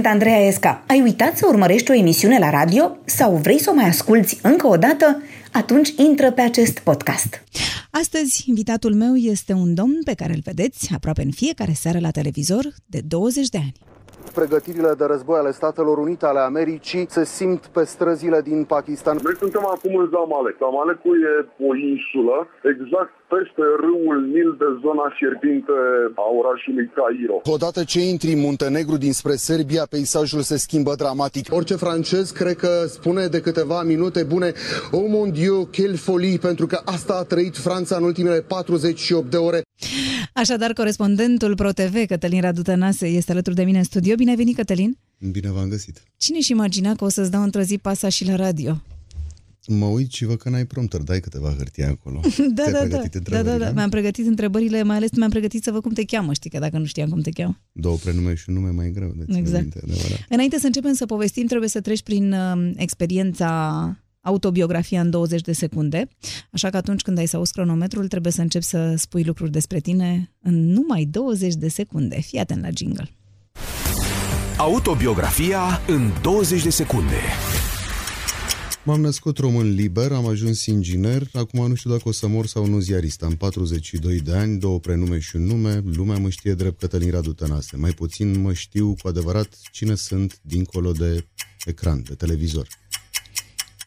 Sunt 0.00 0.12
Andreea 0.12 0.46
Esca. 0.46 0.82
Ai 0.88 1.00
uitat 1.02 1.36
să 1.36 1.46
urmărești 1.48 1.90
o 1.90 1.94
emisiune 1.94 2.38
la 2.38 2.50
radio 2.50 2.96
sau 3.04 3.34
vrei 3.34 3.58
să 3.58 3.70
o 3.70 3.74
mai 3.74 3.84
asculți 3.84 4.40
încă 4.42 4.66
o 4.66 4.76
dată? 4.76 5.22
Atunci 5.52 5.88
intră 5.96 6.32
pe 6.32 6.40
acest 6.40 6.78
podcast. 6.78 7.44
Astăzi, 7.90 8.44
invitatul 8.46 8.94
meu 8.94 9.14
este 9.14 9.52
un 9.52 9.74
domn 9.74 9.98
pe 10.04 10.14
care 10.14 10.32
îl 10.32 10.42
vedeți 10.44 10.92
aproape 10.94 11.22
în 11.22 11.30
fiecare 11.30 11.72
seară 11.72 11.98
la 12.00 12.10
televizor 12.10 12.64
de 12.86 13.00
20 13.08 13.48
de 13.48 13.58
ani. 13.58 13.72
Pregătirile 14.34 14.94
de 14.98 15.04
război 15.04 15.38
ale 15.38 15.50
Statelor 15.50 15.98
Unite 15.98 16.26
ale 16.26 16.38
Americii 16.38 17.06
se 17.08 17.24
simt 17.24 17.66
pe 17.66 17.84
străzile 17.84 18.40
din 18.40 18.64
Pakistan. 18.64 19.18
Noi 19.22 19.36
suntem 19.36 19.64
acum 19.66 19.94
în 19.96 20.08
Zamalek. 20.12 20.56
Zamalecul 20.58 21.16
e 21.22 21.64
o 21.68 21.76
insulă 21.76 22.48
exact 22.72 23.12
peste 23.34 23.64
râul 23.84 24.16
Nil 24.34 24.50
de 24.62 24.68
zona 24.84 25.06
fierbinte 25.18 25.76
a 26.24 26.26
orașului 26.40 26.86
Cairo. 26.96 27.36
Odată 27.56 27.80
ce 27.92 28.00
intri 28.12 28.32
în 28.32 28.40
Muntenegru 28.40 28.96
dinspre 29.06 29.34
Serbia, 29.48 29.84
peisajul 29.90 30.42
se 30.50 30.56
schimbă 30.56 30.92
dramatic. 31.02 31.44
Orice 31.58 31.74
francez 31.74 32.30
cred 32.30 32.56
că 32.56 32.72
spune 32.96 33.26
de 33.26 33.40
câteva 33.40 33.82
minute 33.82 34.22
bune 34.22 34.52
Oh 34.90 35.06
mon 35.14 35.30
Dieu, 35.32 35.68
quelle 35.74 35.96
folie, 35.96 36.38
pentru 36.48 36.66
că 36.66 36.80
asta 36.84 37.14
a 37.20 37.24
trăit 37.32 37.56
Franța 37.56 37.96
în 37.96 38.04
ultimele 38.04 38.40
48 38.40 39.30
de 39.30 39.36
ore. 39.36 39.60
Așadar, 40.34 40.72
corespondentul 40.72 41.54
ProTV, 41.54 42.06
Cătălin 42.06 42.40
Radu 42.40 42.62
Tănase, 42.62 43.06
este 43.06 43.32
alături 43.32 43.54
de 43.54 43.64
mine 43.64 43.78
în 43.78 43.84
studio. 43.84 44.14
Bine 44.14 44.30
ai 44.30 44.36
venit, 44.36 44.56
Cătălin! 44.56 44.98
Bine 45.32 45.50
v-am 45.50 45.68
găsit. 45.68 46.02
Cine 46.16 46.40
și 46.40 46.50
imagina 46.50 46.94
că 46.94 47.04
o 47.04 47.08
să-ți 47.08 47.30
dau 47.30 47.42
într-o 47.42 47.60
zi 47.60 47.78
pasa 47.78 48.08
și 48.08 48.26
la 48.26 48.36
radio? 48.36 48.72
Mă 49.66 49.84
uit 49.86 50.12
și 50.12 50.24
văd 50.24 50.38
că 50.38 50.48
n-ai 50.48 50.66
prompter, 50.66 51.00
dai 51.00 51.20
câteva 51.20 51.54
hârtie 51.56 51.84
acolo. 51.84 52.20
Da, 52.54 52.62
Ți-ai 52.62 52.72
da, 52.72 52.86
da. 52.86 52.98
pregătit 52.98 53.22
da, 53.22 53.36
da, 53.36 53.42
da. 53.42 53.50
întrebările? 53.50 53.72
Mi-am 53.72 53.90
pregătit 53.90 54.26
întrebările, 54.26 54.82
mai 54.82 54.96
ales 54.96 55.10
mi-am 55.16 55.30
pregătit 55.30 55.62
să 55.62 55.70
văd 55.70 55.82
cum 55.82 55.92
te 55.92 56.04
cheamă, 56.04 56.32
știi, 56.32 56.50
că 56.50 56.58
dacă 56.58 56.78
nu 56.78 56.84
știam 56.84 57.08
cum 57.08 57.20
te 57.20 57.30
cheamă. 57.30 57.60
Două 57.72 57.96
prenume 57.96 58.34
și 58.34 58.44
un 58.48 58.54
nume 58.54 58.70
mai 58.70 58.90
greu 58.90 59.12
de 59.16 59.24
ținut 59.24 59.38
Exact. 59.38 59.62
minte, 59.62 59.80
adevărat. 59.82 60.26
Înainte 60.28 60.58
să 60.58 60.66
începem 60.66 60.92
să 60.92 61.06
povestim, 61.06 61.46
trebuie 61.46 61.68
să 61.68 61.80
treci 61.80 62.02
prin 62.02 62.32
uh, 62.32 62.70
experiența 62.76 63.96
autobiografia 64.20 65.00
în 65.00 65.10
20 65.10 65.40
de 65.40 65.52
secunde, 65.52 66.08
așa 66.50 66.70
că 66.70 66.76
atunci 66.76 67.02
când 67.02 67.18
ai 67.18 67.26
să 67.26 67.36
auzi 67.36 67.52
cronometrul, 67.52 68.08
trebuie 68.08 68.32
să 68.32 68.40
începi 68.40 68.64
să 68.64 68.94
spui 68.96 69.22
lucruri 69.24 69.50
despre 69.50 69.80
tine 69.80 70.32
în 70.42 70.72
numai 70.72 71.04
20 71.04 71.54
de 71.54 71.68
secunde. 71.68 72.20
Fii 72.20 72.38
atent 72.38 72.62
la 72.62 72.68
jingle. 72.76 73.08
Autobiografia 74.58 75.80
în 75.86 76.10
20 76.22 76.62
de 76.62 76.70
secunde. 76.70 77.16
M-am 78.84 79.00
născut 79.00 79.38
român 79.38 79.74
liber, 79.74 80.12
am 80.12 80.26
ajuns 80.26 80.66
inginer, 80.66 81.28
acum 81.32 81.68
nu 81.68 81.74
știu 81.74 81.90
dacă 81.90 82.02
o 82.08 82.12
să 82.12 82.26
mor 82.26 82.46
sau 82.46 82.66
nu 82.66 82.78
ziarist. 82.78 83.22
Am 83.22 83.36
42 83.36 84.20
de 84.20 84.32
ani, 84.32 84.58
două 84.58 84.80
prenume 84.80 85.18
și 85.18 85.36
un 85.36 85.42
nume, 85.44 85.82
lumea 85.84 86.18
mă 86.18 86.28
știe 86.28 86.54
drept 86.54 86.78
Cătălin 86.80 87.10
Radu 87.10 87.32
Tănase. 87.32 87.76
Mai 87.76 87.90
puțin 87.90 88.40
mă 88.40 88.52
știu 88.52 88.94
cu 89.02 89.08
adevărat 89.08 89.58
cine 89.72 89.94
sunt 89.94 90.38
dincolo 90.42 90.92
de 90.92 91.26
ecran, 91.64 92.02
de 92.02 92.14
televizor. 92.14 92.68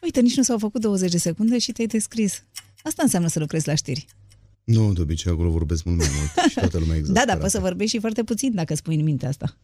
Uite, 0.02 0.20
nici 0.20 0.36
nu 0.36 0.42
s-au 0.42 0.58
făcut 0.58 0.80
20 0.80 1.10
de 1.10 1.18
secunde 1.18 1.58
și 1.58 1.72
te-ai 1.72 1.86
descris. 1.86 2.42
Asta 2.82 3.02
înseamnă 3.02 3.28
să 3.28 3.38
lucrezi 3.38 3.66
la 3.66 3.74
știri. 3.74 4.06
Nu, 4.64 4.92
de 4.92 5.00
obicei 5.00 5.32
acolo 5.32 5.50
vorbesc 5.50 5.84
mult 5.84 5.98
mai 5.98 6.08
mult 6.16 6.48
și 6.50 6.54
toată 6.54 6.78
lumea 6.78 6.92
Da, 6.92 6.98
exasperată. 6.98 7.32
da, 7.32 7.38
poți 7.40 7.52
să 7.52 7.60
vorbești 7.60 7.94
și 7.94 8.00
foarte 8.00 8.22
puțin 8.24 8.54
dacă 8.54 8.74
spui 8.74 8.94
în 8.94 9.02
mintea 9.04 9.28
asta. 9.28 9.56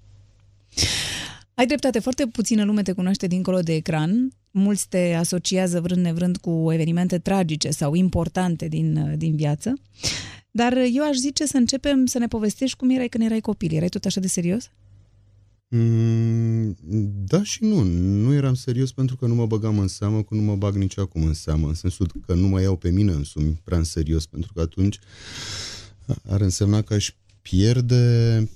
Ai 1.61 1.66
dreptate, 1.66 1.98
foarte 1.98 2.27
puțină 2.27 2.64
lume 2.64 2.83
te 2.83 2.92
cunoaște 2.92 3.27
dincolo 3.27 3.61
de 3.61 3.75
ecran. 3.75 4.33
Mulți 4.50 4.89
te 4.89 5.14
asociază 5.14 5.80
vrând 5.80 6.03
nevrând 6.03 6.36
cu 6.36 6.72
evenimente 6.72 7.19
tragice 7.19 7.71
sau 7.71 7.94
importante 7.94 8.69
din, 8.69 9.15
din 9.16 9.37
viață. 9.37 9.75
Dar 10.50 10.76
eu 10.93 11.09
aș 11.09 11.16
zice 11.16 11.47
să 11.47 11.56
începem 11.56 12.06
să 12.06 12.19
ne 12.19 12.26
povestești 12.26 12.76
cum 12.76 12.91
erai 12.91 13.09
când 13.09 13.25
erai 13.25 13.41
copil. 13.41 13.75
Erai 13.75 13.88
tot 13.88 14.04
așa 14.04 14.20
de 14.20 14.26
serios? 14.26 14.70
Mm, 15.69 16.76
da 17.26 17.43
și 17.43 17.65
nu. 17.65 17.82
Nu 18.22 18.32
eram 18.32 18.54
serios 18.54 18.93
pentru 18.93 19.16
că 19.16 19.26
nu 19.26 19.34
mă 19.34 19.47
băgam 19.47 19.78
în 19.78 19.88
seamă, 19.88 20.22
că 20.22 20.34
nu 20.34 20.43
mă 20.43 20.56
bag 20.56 20.75
nici 20.75 20.99
acum 20.99 21.25
în 21.25 21.34
seamă, 21.34 21.69
în 21.69 21.75
sensul 21.75 22.10
că 22.26 22.34
nu 22.34 22.49
mă 22.49 22.60
iau 22.60 22.76
pe 22.76 22.91
mine 22.91 23.12
însumi 23.12 23.60
prea 23.65 23.78
în 23.78 23.84
serios, 23.84 24.26
pentru 24.26 24.53
că 24.53 24.60
atunci 24.60 24.99
ar 26.28 26.41
însemna 26.41 26.82
că 26.82 26.94
aș 26.94 27.12
pierde 27.43 28.49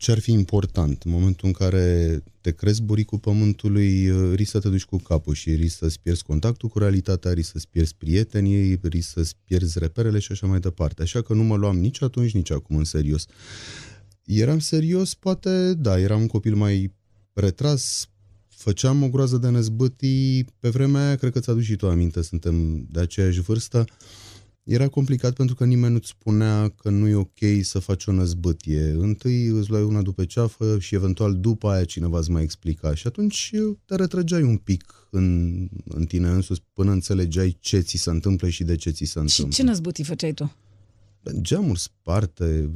ce 0.00 0.10
ar 0.10 0.18
fi 0.18 0.32
important. 0.32 1.02
În 1.02 1.10
momentul 1.10 1.46
în 1.46 1.52
care 1.52 2.22
te 2.40 2.50
crezi 2.50 2.82
buricul 2.82 3.18
pământului, 3.18 4.10
risc 4.34 4.50
să 4.50 4.58
te 4.58 4.68
duci 4.68 4.84
cu 4.84 4.96
capul 4.96 5.34
și 5.34 5.54
risc 5.54 5.76
să-ți 5.76 6.00
pierzi 6.00 6.22
contactul 6.22 6.68
cu 6.68 6.78
realitatea, 6.78 7.32
risc 7.32 7.50
să-ți 7.50 7.68
pierzi 7.68 7.94
prietenii, 7.96 8.78
risc 8.82 9.08
să-ți 9.08 9.34
pierzi 9.44 9.78
reperele 9.78 10.18
și 10.18 10.32
așa 10.32 10.46
mai 10.46 10.60
departe. 10.60 11.02
Așa 11.02 11.22
că 11.22 11.34
nu 11.34 11.42
mă 11.42 11.56
luam 11.56 11.78
nici 11.78 12.02
atunci, 12.02 12.34
nici 12.34 12.50
acum 12.50 12.76
în 12.76 12.84
serios. 12.84 13.26
Eram 14.24 14.58
serios, 14.58 15.14
poate, 15.14 15.74
da, 15.74 16.00
eram 16.00 16.20
un 16.20 16.26
copil 16.26 16.54
mai 16.54 16.92
retras, 17.32 18.08
făceam 18.48 19.02
o 19.02 19.08
groază 19.08 19.36
de 19.36 19.48
năzbâtii, 19.48 20.44
pe 20.58 20.68
vremea 20.68 21.06
aia, 21.06 21.16
cred 21.16 21.32
că 21.32 21.40
ți-aduci 21.40 21.64
și 21.64 21.76
tu 21.76 21.88
aminte, 21.88 22.22
suntem 22.22 22.86
de 22.90 23.00
aceeași 23.00 23.40
vârstă, 23.40 23.84
era 24.72 24.88
complicat 24.88 25.34
pentru 25.34 25.54
că 25.54 25.64
nimeni 25.64 25.92
nu-ți 25.92 26.08
spunea 26.08 26.68
că 26.68 26.90
nu 26.90 27.08
e 27.08 27.14
ok 27.14 27.38
să 27.62 27.78
faci 27.78 28.06
o 28.06 28.12
năzbâtie. 28.12 28.90
Întâi 28.98 29.46
îți 29.46 29.70
luai 29.70 29.82
una 29.82 30.02
după 30.02 30.24
ceafă 30.24 30.78
și 30.78 30.94
eventual 30.94 31.34
după 31.40 31.68
aia 31.68 31.84
cineva 31.84 32.18
îți 32.18 32.30
mai 32.30 32.42
explica. 32.42 32.94
Și 32.94 33.06
atunci 33.06 33.50
te 33.84 33.94
retrăgeai 33.94 34.42
un 34.42 34.56
pic 34.56 35.08
în, 35.10 35.68
în 35.84 36.04
tine 36.04 36.28
însuți 36.28 36.62
până 36.72 36.90
înțelegeai 36.90 37.56
ce 37.60 37.80
ți 37.80 37.96
se 37.96 38.10
întâmplă 38.10 38.48
și 38.48 38.64
de 38.64 38.76
ce 38.76 38.90
ți 38.90 39.04
se 39.04 39.10
Și 39.12 39.18
întâmplă. 39.18 39.54
ce 39.54 39.62
năzbutii 39.62 40.04
făceai 40.04 40.32
tu? 40.32 40.54
Geamuri 41.40 41.80
sparte, 41.80 42.70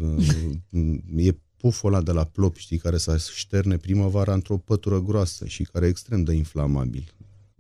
e 1.16 1.32
puful 1.56 1.93
ăla 1.93 2.03
de 2.03 2.12
la 2.12 2.25
plop, 2.25 2.56
știi, 2.56 2.78
care 2.78 2.97
se 2.97 3.16
șterne 3.34 3.76
primăvara 3.76 4.32
într-o 4.34 4.56
pătură 4.56 5.03
groasă 5.03 5.47
și 5.47 5.62
care 5.62 5.87
e 5.87 5.88
extrem 5.88 6.22
de 6.22 6.32
inflamabil. 6.32 7.15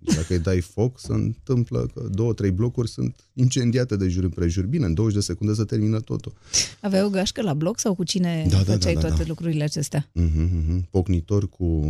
Dacă 0.04 0.26
îi 0.28 0.38
dai 0.38 0.60
foc, 0.60 1.00
se 1.00 1.12
întâmplă 1.12 1.90
că 1.94 2.08
două, 2.12 2.32
trei 2.32 2.50
blocuri 2.50 2.88
sunt 2.88 3.16
incendiate 3.32 3.96
de 3.96 4.08
jur 4.08 4.22
împrejur. 4.24 4.64
Bine, 4.66 4.84
în 4.86 4.94
20 4.94 5.14
de 5.14 5.20
secunde 5.20 5.52
se 5.54 5.64
termină 5.64 6.00
totul. 6.00 6.32
Aveai 6.80 7.02
o 7.02 7.08
gașcă 7.08 7.42
la 7.42 7.54
bloc 7.54 7.78
sau 7.78 7.94
cu 7.94 8.04
cine 8.04 8.46
Da, 8.50 8.56
da, 8.56 8.72
făceai 8.72 8.94
da, 8.94 9.00
da, 9.00 9.06
toate 9.06 9.22
da. 9.22 9.28
lucrurile 9.28 9.64
acestea? 9.64 10.10
Uh-huh, 10.20 10.48
uh-huh. 10.48 10.90
Pocnitor 10.90 11.48
cu, 11.48 11.80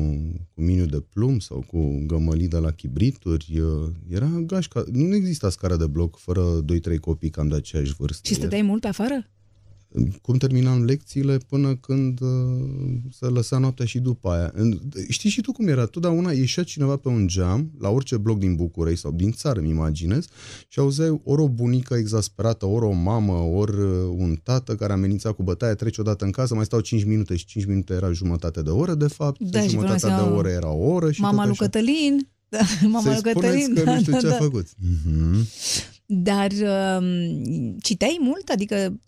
cu 0.55 0.61
miniu 0.61 0.87
de 0.87 1.03
plumb 1.13 1.41
sau 1.43 1.65
cu 1.67 2.03
gămălii 2.07 2.49
de 2.49 2.57
la 2.57 2.71
chibrituri. 2.71 3.61
uh, 3.61 3.91
Era 4.09 4.27
gașca. 4.47 4.85
Nu 4.93 5.15
exista 5.15 5.51
scară 5.51 5.77
de 5.77 5.87
bloc 5.87 6.19
fără 6.19 6.65
2-3 6.95 6.99
copii 7.01 7.31
cam 7.31 7.49
de 7.49 7.55
aceeași 7.55 7.95
vârstă. 7.99 8.29
Și 8.29 8.35
stăteai 8.35 8.63
mult 8.63 8.81
pe 8.81 8.89
afară? 8.89 9.27
Cum 10.22 10.37
terminam 10.37 10.84
lecțiile 10.84 11.38
până 11.49 11.77
când 11.77 12.21
uh, 12.21 12.28
se 13.19 13.27
lăsa 13.27 13.59
noaptea 13.59 13.84
și 13.87 13.99
după 13.99 14.28
aia. 14.31 14.50
În- 14.55 14.81
Știi 15.09 15.31
și 15.31 15.41
tu 15.41 15.53
cum 15.53 15.69
era? 15.69 15.87
Totdeauna 15.87 16.31
ieșea 16.32 16.62
cineva 16.62 16.97
pe 16.97 17.09
un 17.09 17.27
geam, 17.27 17.71
la 17.78 17.88
orice 17.88 18.16
bloc 18.16 18.38
din 18.38 18.55
București 18.56 19.00
sau 19.00 19.12
din 19.12 19.32
țară, 19.32 19.60
îmi 19.60 19.69
imaginez, 19.69 20.27
și 20.69 20.78
auzeai 20.78 21.21
ori 21.25 21.43
o 21.43 21.49
bunică 21.49 21.94
exasperată, 21.94 22.66
ori 22.66 22.84
o 22.84 22.93
mamă, 22.93 23.32
ori 23.32 23.77
uh, 23.81 23.88
un 24.16 24.37
tată 24.43 24.75
care 24.75 24.93
amenința 24.93 25.32
cu 25.32 25.43
bătaia, 25.43 25.75
trece 25.75 26.00
odată 26.00 26.25
în 26.25 26.31
casă, 26.31 26.55
mai 26.55 26.65
stau 26.65 26.81
5 26.81 27.05
minute 27.05 27.37
și 27.37 27.44
5 27.44 27.65
minute 27.66 27.93
era 27.94 28.12
jumătate 28.12 28.62
de 28.62 28.71
oră, 28.71 28.94
de 28.94 29.09
fapt, 29.09 29.41
Da, 29.41 29.61
și 29.61 29.66
până 29.66 29.71
jumătatea 29.71 30.09
la 30.09 30.15
de 30.15 30.21
seama, 30.22 30.37
oră 30.37 30.49
era 30.49 30.71
o 30.71 30.87
oră 30.87 31.11
și 31.12 31.21
Mama 31.21 31.34
tot 31.37 31.44
lui 31.44 31.53
așa. 31.53 31.65
Cătălin? 31.65 32.28
Da, 32.49 32.61
mama 32.82 33.00
Să-i 33.00 33.12
lui 33.12 33.32
Cătălin? 33.32 33.61
spuneți 33.61 33.75
că 33.81 33.84
da, 33.84 33.94
nu 33.94 34.00
știu 34.00 34.12
da, 34.12 34.19
ce 34.19 34.26
da. 34.28 34.34
a 34.34 34.38
făcut. 34.38 34.66
Mhm. 34.78 35.47
Dar 36.06 36.50
um, 36.53 37.78
citeai 37.82 38.16
mult? 38.21 38.49
Adică, 38.49 39.00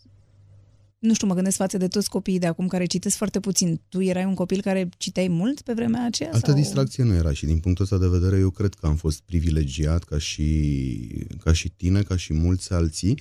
nu 1.07 1.13
știu, 1.13 1.27
mă 1.27 1.33
gândesc 1.33 1.57
față 1.57 1.77
de 1.77 1.87
toți 1.87 2.09
copiii 2.09 2.39
de 2.39 2.45
acum 2.45 2.67
care 2.67 2.85
citesc 2.85 3.15
foarte 3.15 3.39
puțin. 3.39 3.81
Tu 3.89 4.01
erai 4.01 4.25
un 4.25 4.33
copil 4.33 4.61
care 4.61 4.89
citeai 4.97 5.27
mult 5.27 5.61
pe 5.61 5.73
vremea 5.73 6.05
aceea? 6.05 6.29
Altă 6.33 6.51
sau? 6.51 6.59
distracție 6.59 7.03
nu 7.03 7.13
era 7.13 7.33
și 7.33 7.45
din 7.45 7.59
punctul 7.59 7.83
ăsta 7.83 7.97
de 7.97 8.07
vedere 8.07 8.39
eu 8.39 8.49
cred 8.49 8.73
că 8.73 8.87
am 8.87 8.95
fost 8.95 9.21
privilegiat 9.21 10.03
ca 10.03 10.17
și, 10.17 11.27
ca 11.43 11.53
și 11.53 11.69
tine, 11.69 12.01
ca 12.01 12.15
și 12.15 12.33
mulți 12.33 12.73
alții, 12.73 13.19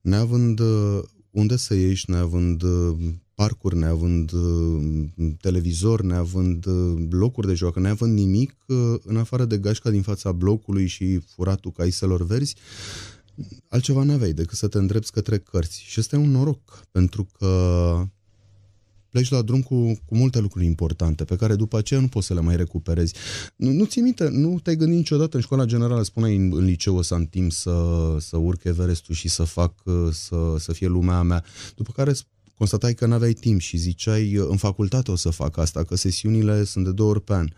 neavând 0.00 0.60
uh, 0.60 1.02
unde 1.30 1.56
să 1.56 1.74
ieși, 1.74 2.10
neavând 2.10 2.62
uh, 2.62 2.96
parcuri, 3.34 3.76
neavând 3.76 4.32
uh, 4.32 5.06
televizor, 5.40 6.02
neavând 6.02 6.66
uh, 6.66 7.06
locuri 7.10 7.46
de 7.46 7.54
joacă, 7.54 7.80
neavând 7.80 8.18
nimic 8.18 8.56
uh, 8.66 8.76
în 9.04 9.16
afară 9.16 9.44
de 9.44 9.58
gașca 9.58 9.90
din 9.90 10.02
fața 10.02 10.32
blocului 10.32 10.86
și 10.86 11.18
furatul 11.18 11.70
caiselor 11.70 12.26
verzi, 12.26 12.56
altceva 13.68 14.02
n-aveai 14.02 14.32
decât 14.32 14.58
să 14.58 14.68
te 14.68 14.78
îndrepți 14.78 15.12
către 15.12 15.38
cărți. 15.38 15.82
Și 15.86 16.00
ăsta 16.00 16.16
e 16.16 16.18
un 16.18 16.30
noroc, 16.30 16.84
pentru 16.90 17.26
că 17.38 18.08
pleci 19.14 19.30
la 19.30 19.42
drum 19.42 19.62
cu, 19.62 20.00
cu 20.04 20.16
multe 20.16 20.38
lucruri 20.38 20.64
importante, 20.64 21.24
pe 21.24 21.36
care 21.36 21.54
după 21.54 21.78
aceea 21.78 22.00
nu 22.00 22.08
poți 22.08 22.26
să 22.26 22.34
le 22.34 22.40
mai 22.40 22.56
recuperezi. 22.56 23.14
Nu, 23.56 23.70
nu 23.70 23.84
ți 23.84 24.00
minte, 24.00 24.28
nu 24.28 24.58
te-ai 24.62 24.76
gândit 24.76 24.96
niciodată 24.96 25.36
în 25.36 25.42
școala 25.42 25.64
generală, 25.64 26.02
spuneai 26.02 26.36
în, 26.36 26.52
în 26.56 26.64
liceu 26.64 26.96
o 26.96 27.02
să 27.02 27.14
am 27.14 27.24
timp 27.24 27.52
să, 27.52 28.16
să 28.20 28.36
urc 28.36 28.64
Everestul 28.64 29.14
și 29.14 29.28
să 29.28 29.42
fac, 29.42 29.82
să, 30.12 30.54
să 30.58 30.72
fie 30.72 30.86
lumea 30.86 31.16
a 31.16 31.22
mea. 31.22 31.44
După 31.76 31.92
care 31.92 32.12
constatai 32.54 32.94
că 32.94 33.06
n-aveai 33.06 33.32
timp 33.32 33.60
și 33.60 33.76
ziceai 33.76 34.32
în 34.32 34.56
facultate 34.56 35.10
o 35.10 35.16
să 35.16 35.30
fac 35.30 35.56
asta, 35.56 35.84
că 35.84 35.96
sesiunile 35.96 36.64
sunt 36.64 36.84
de 36.84 36.92
două 36.92 37.10
ori 37.10 37.22
pe 37.22 37.34
an. 37.34 37.48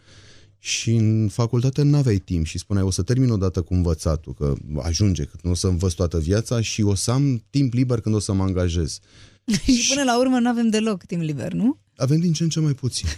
Și 0.59 0.91
în 0.95 1.29
facultate 1.29 1.83
nu 1.83 1.97
aveai 1.97 2.19
timp 2.19 2.47
și 2.47 2.59
spuneai 2.59 2.87
o 2.87 2.91
să 2.91 3.03
termin 3.03 3.31
odată 3.31 3.63
cu 3.63 3.75
învățatul, 3.75 4.35
că 4.35 4.55
ajunge, 4.83 5.25
că 5.25 5.37
nu 5.43 5.51
o 5.51 5.55
să 5.55 5.67
învăț 5.67 5.93
toată 5.93 6.19
viața 6.19 6.61
și 6.61 6.83
o 6.83 6.95
să 6.95 7.11
am 7.11 7.45
timp 7.51 7.73
liber 7.73 8.01
când 8.01 8.15
o 8.15 8.19
să 8.19 8.33
mă 8.33 8.43
angajez. 8.43 8.99
și 9.83 9.89
până 9.89 10.05
la 10.05 10.19
urmă 10.19 10.39
nu 10.39 10.49
avem 10.49 10.69
deloc 10.69 11.05
timp 11.05 11.23
liber, 11.23 11.53
nu? 11.53 11.79
Avem 11.97 12.21
din 12.21 12.33
ce 12.33 12.43
în 12.43 12.49
ce 12.49 12.61
mai 12.61 12.73
puțin. 12.73 13.09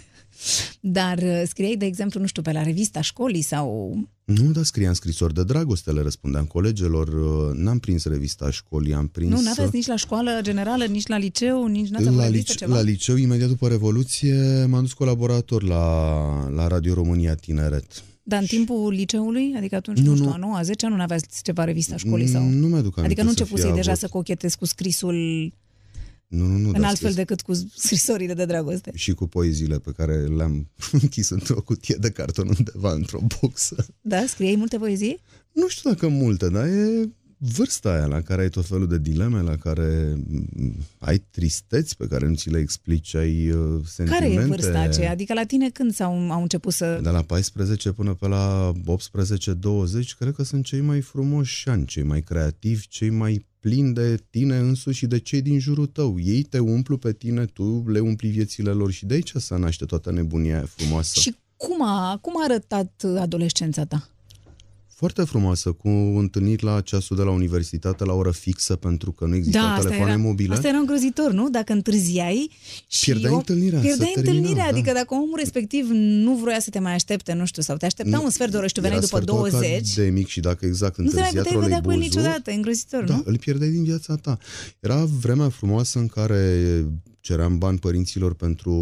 Dar 0.79 1.17
uh, 1.17 1.41
scriai, 1.47 1.75
de 1.75 1.85
exemplu, 1.85 2.19
nu 2.19 2.25
știu, 2.27 2.41
pe 2.41 2.51
la 2.51 2.63
revista 2.63 3.01
școlii 3.01 3.41
sau... 3.41 3.97
Nu, 4.25 4.51
dar 4.51 4.63
scriam 4.63 4.93
scrisori 4.93 5.33
de 5.33 5.43
dragoste, 5.43 5.91
le 5.91 6.01
răspundeam 6.01 6.45
colegilor. 6.45 7.07
uh, 7.07 7.55
N-am 7.55 7.79
prins 7.79 8.05
revista 8.05 8.51
școlii, 8.51 8.93
am 8.93 9.07
prins... 9.07 9.29
Nu, 9.31 9.41
n-aveți 9.41 9.75
nici 9.75 9.87
la 9.87 9.95
școală 9.95 10.39
generală, 10.41 10.85
nici 10.85 11.07
la 11.07 11.17
liceu, 11.17 11.65
nici 11.65 11.87
n-ați 11.89 12.03
la, 12.03 12.09
avut 12.09 12.21
revistă 12.23 12.51
lice- 12.51 12.65
ceva? 12.65 12.75
la 12.75 12.81
liceu, 12.81 13.15
imediat 13.15 13.47
după 13.49 13.67
Revoluție, 13.67 14.65
m-am 14.69 14.81
dus 14.81 14.93
colaborator 14.93 15.63
la, 15.63 16.49
la 16.49 16.67
Radio 16.67 16.93
România 16.93 17.35
Tineret. 17.35 18.03
Dar 18.23 18.39
în 18.41 18.45
timpul 18.47 18.91
liceului, 18.93 19.53
adică 19.57 19.75
atunci, 19.75 19.97
nu, 19.97 20.03
Nu, 20.03 20.09
nu 20.09 20.15
știu, 20.15 20.27
nu. 20.27 20.33
a 20.33 20.37
9 20.37 20.59
10 20.63 20.87
nu 20.87 21.01
aveați 21.01 21.43
ceva 21.43 21.63
revista 21.63 21.97
școlii 21.97 22.27
sau... 22.27 22.43
Nu 22.49 22.67
mi-aduc 22.67 22.97
aminte 22.97 23.01
Adică 23.01 23.21
nu 23.23 23.27
să 23.29 23.33
fie 23.33 23.43
începusei 23.43 23.71
deja 23.75 23.89
avut. 23.91 24.01
să 24.03 24.07
cochetezi 24.07 24.57
cu 24.57 24.65
scrisul 24.65 25.51
Nu, 26.29 26.45
nu, 26.45 26.57
nu. 26.57 26.67
în 26.67 26.71
dar 26.71 26.83
altfel 26.83 27.11
scris- 27.11 27.15
decât 27.15 27.41
cu 27.41 27.53
scrisorile 27.75 28.33
de 28.33 28.45
dragoste. 28.45 28.91
Și 28.95 29.13
cu 29.13 29.27
poeziile 29.27 29.79
pe 29.79 29.91
care 29.91 30.25
le-am 30.25 30.69
închis 31.01 31.29
într-o 31.29 31.61
cutie 31.61 31.95
de 31.99 32.09
carton 32.09 32.47
undeva, 32.57 32.93
într-o 32.93 33.19
boxă. 33.39 33.85
Da? 34.01 34.25
Scriei 34.27 34.55
multe 34.55 34.77
poezii? 34.77 35.19
Nu 35.51 35.67
știu 35.67 35.89
dacă 35.89 36.07
multe, 36.07 36.49
dar 36.49 36.65
e 36.65 37.09
vârsta 37.37 37.91
aia 37.91 38.05
la 38.05 38.21
care 38.21 38.41
ai 38.41 38.49
tot 38.49 38.65
felul 38.65 38.87
de 38.87 38.97
dileme, 38.97 39.41
la 39.41 39.55
care 39.55 40.17
mm, 40.27 40.75
ai 40.99 41.17
tristeți 41.17 41.97
pe 41.97 42.07
care 42.07 42.27
nu 42.27 42.35
ți 42.35 42.49
le 42.49 42.59
explici, 42.59 43.15
ai 43.15 43.49
uh, 43.49 43.81
sentimente. 43.85 44.25
Care 44.25 44.43
e 44.43 44.45
vârsta 44.45 44.79
aceea? 44.79 45.11
Adică 45.11 45.33
la 45.33 45.43
tine 45.43 45.69
când 45.69 45.93
s-au, 45.93 46.31
au 46.31 46.41
început 46.41 46.73
să... 46.73 46.99
De 47.03 47.09
la 47.09 47.21
14 47.21 47.91
până 47.91 48.13
pe 48.13 48.27
la 48.27 48.71
18-20, 48.71 48.77
cred 50.19 50.33
că 50.33 50.43
sunt 50.43 50.65
cei 50.65 50.81
mai 50.81 51.01
frumoși 51.01 51.69
ani, 51.69 51.85
cei 51.85 52.03
mai 52.03 52.21
creativi, 52.21 52.87
cei 52.87 53.09
mai 53.09 53.45
plini 53.59 53.93
de 53.93 54.23
tine 54.29 54.57
însuși 54.57 54.97
și 54.97 55.07
de 55.07 55.19
cei 55.19 55.41
din 55.41 55.59
jurul 55.59 55.85
tău. 55.85 56.19
Ei 56.19 56.43
te 56.43 56.59
umplu 56.59 56.97
pe 56.97 57.13
tine, 57.13 57.45
tu 57.45 57.83
le 57.87 57.99
umpli 57.99 58.29
viețile 58.29 58.71
lor 58.71 58.91
și 58.91 59.05
de 59.05 59.13
aici 59.13 59.31
se 59.35 59.57
naște 59.57 59.85
toată 59.85 60.11
nebunia 60.11 60.55
aia 60.55 60.65
frumoasă. 60.65 61.19
Și 61.19 61.35
cum 61.57 61.83
a, 61.83 62.17
cum 62.21 62.33
a 62.37 62.43
arătat 62.43 63.03
adolescența 63.19 63.85
ta? 63.85 64.09
Foarte 64.99 65.23
frumoasă, 65.23 65.71
cu 65.71 65.87
întâlniri 66.17 66.63
la 66.63 66.81
ceasul 66.81 67.15
de 67.15 67.21
la 67.21 67.31
universitate 67.31 68.03
la 68.05 68.13
oră 68.13 68.31
fixă, 68.31 68.75
pentru 68.75 69.11
că 69.11 69.25
nu 69.25 69.35
existau 69.35 69.61
Da, 69.61 69.67
asta 69.69 69.81
telefoane 69.83 70.11
era, 70.11 70.21
mobile. 70.21 70.53
asta 70.53 70.67
era 70.67 70.77
îngrozitor, 70.77 71.31
nu? 71.31 71.49
Dacă 71.49 71.73
întârziai 71.73 72.49
și 72.87 73.03
Pierdeai 73.05 73.31
om- 73.33 73.37
întâlnirea, 73.37 73.79
Pierdeai 73.79 74.11
se 74.15 74.21
termina, 74.21 74.37
întâlnirea, 74.37 74.71
da. 74.71 74.77
adică 74.77 74.93
dacă 74.93 75.13
omul 75.13 75.35
respectiv 75.37 75.87
nu 75.91 76.35
vroia 76.35 76.59
să 76.59 76.69
te 76.69 76.79
mai 76.79 76.93
aștepte, 76.93 77.33
nu 77.33 77.45
știu, 77.45 77.61
sau 77.61 77.77
te 77.77 77.85
aștepta 77.85 78.17
Nu, 78.17 78.23
un 78.23 78.29
sfert 78.29 78.51
de 78.51 78.57
oră 78.57 78.67
și 78.67 78.73
tu 78.73 78.81
veneai 78.81 78.97
era 78.97 79.05
după 79.07 79.21
sfertul 79.21 79.49
20, 79.49 79.89
academic 79.91 80.27
și 80.27 80.39
dacă 80.39 80.65
exact 80.65 80.97
nu 80.97 81.07
te 81.09 81.13
mai 81.15 81.23
întârzia 81.23 81.41
puteai 81.51 81.63
vedea 81.63 81.81
cu 81.81 81.91
el 81.91 81.97
troleibuzul, 81.97 82.21
niciodată, 82.21 82.51
e 82.51 82.55
îngrozitor, 82.55 83.03
Da, 83.03 83.15
nu? 83.15 83.21
îl 83.25 83.37
pierdeai 83.37 83.69
din 83.69 83.83
viața 83.83 84.15
ta. 84.15 84.37
Era 84.79 85.05
vremea 85.21 85.49
frumoasă 85.49 85.99
în 85.99 86.07
care 86.07 86.41
ceream 87.21 87.57
bani 87.57 87.77
părinților 87.77 88.33
pentru 88.33 88.73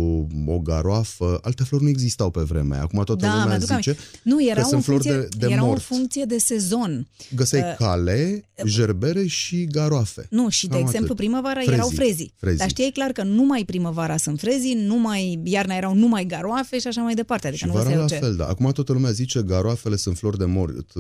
o 0.45 0.59
garoafă. 0.59 1.39
Alte 1.41 1.63
flori 1.63 1.83
nu 1.83 1.89
existau 1.89 2.29
pe 2.31 2.41
vremea 2.41 2.73
aia. 2.75 2.83
Acum 2.83 3.03
toată 3.03 3.25
Da, 3.25 3.31
lumea 3.31 3.45
mi-aduc 3.45 3.67
zice 3.67 3.89
aminte. 3.89 4.03
Nu, 4.23 4.43
era, 4.49 4.61
că 4.61 4.65
o 4.67 4.69
sunt 4.69 4.83
flori 4.83 5.03
funcție, 5.07 5.27
de, 5.37 5.45
de 5.47 5.53
era 5.53 5.63
o 5.63 5.65
mort. 5.65 5.81
funcție 5.81 6.23
de 6.25 6.37
sezon. 6.37 7.07
Găseai 7.35 7.61
Uh, 7.61 7.75
cale, 7.77 8.43
gerbere 8.65 9.25
și 9.25 9.65
garoafe. 9.65 10.27
Nu, 10.29 10.49
și 10.49 10.67
de 10.67 10.73
Cam 10.73 10.81
exemplu, 10.81 11.05
atât. 11.05 11.15
primăvara 11.17 11.53
Frezii, 11.59 11.73
erau 11.73 11.89
frezii. 11.89 12.33
frezii. 12.37 12.57
Dar 12.59 12.69
știai 12.69 12.89
clar 12.89 13.11
că 13.11 13.23
numai 13.23 13.63
primăvara 13.65 14.17
sunt 14.17 14.39
frezii, 14.39 14.73
numai 14.73 15.39
iarna 15.43 15.75
erau 15.75 15.93
numai 15.95 16.25
garoafe 16.25 16.79
și 16.79 16.87
așa 16.87 17.01
mai 17.01 17.13
departe. 17.13 17.47
Adică 17.47 17.65
Și 17.65 17.71
nu 17.71 17.77
vara 17.77 17.83
găseai 17.89 18.01
la 18.01 18.07
ce. 18.07 18.15
fel, 18.15 18.35
da. 18.35 18.47
Acum 18.47 18.71
toată 18.71 18.91
lumea 18.93 19.11
zice 19.11 19.41
garoafele 19.43 19.95
sunt 19.95 20.17
flori 20.17 20.37
de 20.37 20.45
mort. 20.45 20.91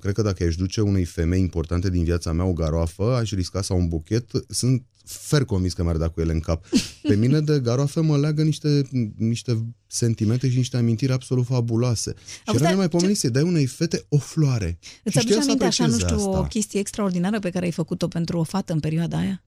Cred 0.00 0.14
că 0.14 0.22
dacă 0.22 0.44
aș 0.44 0.56
duce 0.56 0.80
unei 0.80 1.04
femei 1.04 1.40
importante 1.40 1.90
din 1.90 2.04
viața 2.04 2.32
mea 2.32 2.44
o 2.44 2.52
garoafă, 2.52 3.16
aș 3.20 3.30
risca 3.32 3.62
sau 3.62 3.78
un 3.78 3.88
buchet. 3.88 4.30
Sunt 4.48 4.82
fer 5.04 5.44
convins 5.44 5.72
că 5.72 5.82
mi-ar 5.82 5.96
da 5.96 6.08
cu 6.08 6.20
ele 6.20 6.32
în 6.32 6.40
cap. 6.40 6.64
Pe 7.02 7.14
mine 7.14 7.40
de 7.40 7.60
garoafe 7.60 8.00
mă 8.00 8.18
leagă 8.18 8.42
niște, 8.42 8.88
niște 9.16 9.64
sentimente 9.86 10.50
și 10.50 10.56
niște 10.56 10.76
amintiri 10.76 11.12
absolut 11.12 11.46
fabuloase. 11.46 12.14
Și 12.26 12.40
Auzi, 12.44 12.60
era 12.60 12.68
dar 12.68 12.78
mai 12.78 12.88
pomenit 12.88 13.18
să 13.18 13.28
dai 13.28 13.42
unei 13.42 13.66
fete 13.66 14.04
o 14.08 14.18
floare. 14.18 14.78
Îți 15.02 15.12
Și 15.12 15.18
aduce 15.18 15.32
știa 15.32 15.36
să 15.36 15.42
aminte 15.42 15.64
așa, 15.64 15.86
nu 15.86 15.92
aprecieze 15.92 16.16
știu, 16.16 16.30
o 16.30 16.34
asta. 16.34 16.46
chestie 16.46 16.80
extraordinară 16.80 17.38
pe 17.38 17.50
care 17.50 17.64
ai 17.64 17.70
făcut-o 17.70 18.08
pentru 18.08 18.38
o 18.38 18.42
fată 18.42 18.72
în 18.72 18.80
perioada 18.80 19.18
aia? 19.18 19.42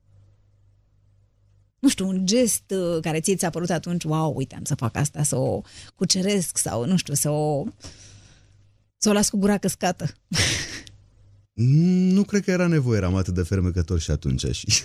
Nu 1.80 1.90
știu, 1.90 2.08
un 2.08 2.26
gest 2.26 2.64
uh, 2.72 3.02
care 3.02 3.20
ție 3.20 3.36
ți-a 3.36 3.50
părut 3.50 3.70
atunci, 3.70 4.04
wow, 4.04 4.34
uite, 4.36 4.56
am 4.56 4.64
să 4.64 4.76
fac 4.76 4.96
asta, 4.96 5.24
să 5.24 5.36
o 5.36 5.62
cuceresc 5.96 6.58
sau, 6.58 6.86
nu 6.86 6.98
știu, 6.98 7.14
să 7.14 7.30
o, 7.30 7.64
să 8.98 9.10
o 9.10 9.14
las 9.14 9.30
cu 9.30 9.38
gura 9.38 9.58
căscată. 9.58 10.14
Mm, 11.58 12.14
Nu 12.14 12.24
cred 12.24 12.44
că 12.44 12.52
era 12.52 12.68
nevoie, 12.68 12.98
eram 12.98 13.16
atât 13.16 13.34
de 13.34 13.42
fermecător 13.42 14.00
și 14.00 14.12
atunci 14.12 14.46
și 14.52 14.68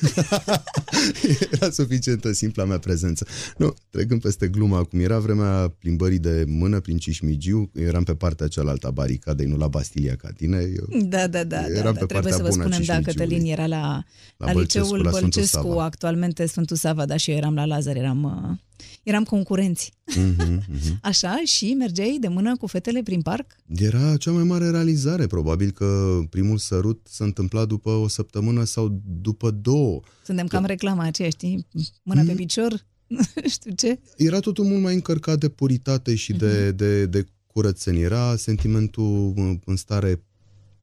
era 1.52 1.70
suficientă 1.70 2.32
simpla 2.32 2.64
mea 2.64 2.78
prezență. 2.78 3.26
Nu, 3.56 3.74
trecând 3.90 4.20
peste 4.20 4.48
gluma 4.48 4.78
acum, 4.78 5.00
era 5.00 5.18
vremea 5.18 5.74
plimbării 5.78 6.18
de 6.18 6.44
mână 6.48 6.80
prin 6.80 6.98
Cismigiu, 6.98 7.70
eram 7.74 8.02
pe 8.04 8.14
partea 8.14 8.48
cealaltă 8.48 8.86
a 8.86 8.90
baricadei, 8.90 9.46
nu 9.46 9.56
la 9.56 9.68
Bastilia 9.68 10.16
ca 10.16 10.28
tine. 10.36 10.56
Eu, 10.76 11.00
Da, 11.02 11.26
da, 11.26 11.44
da, 11.44 11.66
Eram 11.66 11.92
da, 11.94 11.98
pe 11.98 11.98
da. 11.98 12.06
trebuie 12.06 12.20
partea 12.20 12.32
să 12.32 12.42
vă 12.42 12.48
bună 12.48 12.62
a 12.62 12.66
spunem, 12.66 12.82
da, 12.86 12.94
Cismigiului. 12.94 13.12
Cătălin 13.36 13.52
era 13.52 13.66
la, 13.66 14.04
la, 14.36 14.46
La 14.46 14.52
Bălcescu, 14.52 14.84
liceul 14.94 15.04
la 15.04 15.10
Sfântul 15.10 15.30
Bălcescu, 15.40 15.68
Sava. 15.68 15.84
actualmente 15.84 16.46
Sfântul 16.46 16.76
Sava, 16.76 17.04
dar 17.06 17.18
și 17.18 17.30
eu 17.30 17.36
eram 17.36 17.54
la 17.54 17.64
Lazar, 17.64 17.96
eram, 17.96 18.22
uh, 18.22 18.58
eram 19.02 19.24
concurenți. 19.24 19.92
Mhm, 20.16 20.64
mhm. 20.68 20.98
Așa, 21.02 21.40
și 21.44 21.74
mergeai 21.74 22.16
de 22.20 22.28
mână 22.28 22.56
cu 22.56 22.66
fetele 22.66 23.02
prin 23.02 23.22
parc? 23.22 23.56
Era 23.76 24.16
cea 24.16 24.30
mai 24.30 24.42
mare 24.42 24.70
realizare, 24.70 25.26
probabil 25.26 25.70
că 25.70 26.18
primul 26.30 26.58
sărut 26.58 27.06
s-a 27.10 27.24
întâmplat 27.24 27.68
după 27.68 27.90
o 27.90 28.08
săptămână 28.08 28.64
sau 28.64 29.00
după 29.20 29.50
două. 29.50 30.00
Suntem 30.24 30.46
cam 30.46 30.64
reclama 30.64 31.02
aceea, 31.04 31.28
știi? 31.30 31.66
Mâna 32.02 32.20
Mm. 32.20 32.26
pe 32.26 32.34
picior, 32.34 32.86
știu 33.54 33.72
ce. 33.76 33.98
Era 34.16 34.40
totul 34.40 34.64
mult 34.64 34.82
mai 34.82 34.94
încărcat 34.94 35.38
de 35.38 35.48
puritate 35.48 36.14
și 36.14 36.32
de, 36.32 36.70
de, 36.72 37.06
de 37.06 37.24
curățenie. 37.46 38.02
Era 38.02 38.36
sentimentul 38.36 39.32
în- 39.36 39.60
în 39.64 39.76
stare 39.76 40.22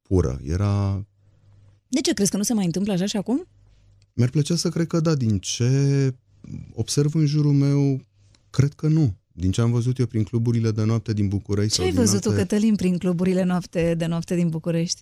pură. 0.01 0.39
Era 0.43 1.05
De 1.87 2.01
ce 2.01 2.13
crezi 2.13 2.31
că 2.31 2.37
nu 2.37 2.43
se 2.43 2.53
mai 2.53 2.65
întâmplă 2.65 2.93
așa 2.93 3.05
și 3.05 3.17
acum? 3.17 3.47
Mi-ar 4.13 4.29
plăcea 4.29 4.55
să 4.55 4.69
cred 4.69 4.87
că 4.87 4.99
da, 4.99 5.15
din 5.15 5.37
ce 5.39 5.69
observ 6.73 7.15
în 7.15 7.25
jurul 7.25 7.53
meu, 7.53 8.01
cred 8.49 8.73
că 8.73 8.87
nu. 8.87 9.15
Din 9.31 9.51
ce 9.51 9.61
am 9.61 9.71
văzut 9.71 9.97
eu 9.99 10.05
prin 10.05 10.23
cluburile 10.23 10.71
de 10.71 10.83
noapte 10.83 11.13
din 11.13 11.27
București. 11.27 11.69
Ce 11.69 11.75
sau 11.75 11.85
ai 11.85 11.91
din 11.91 11.99
văzut 11.99 12.21
tu, 12.21 12.29
alte... 12.29 12.41
Cătălin, 12.41 12.75
prin 12.75 12.97
cluburile 12.97 13.43
noapte, 13.43 13.93
de 13.97 14.05
noapte 14.05 14.35
din 14.35 14.49
București? 14.49 15.01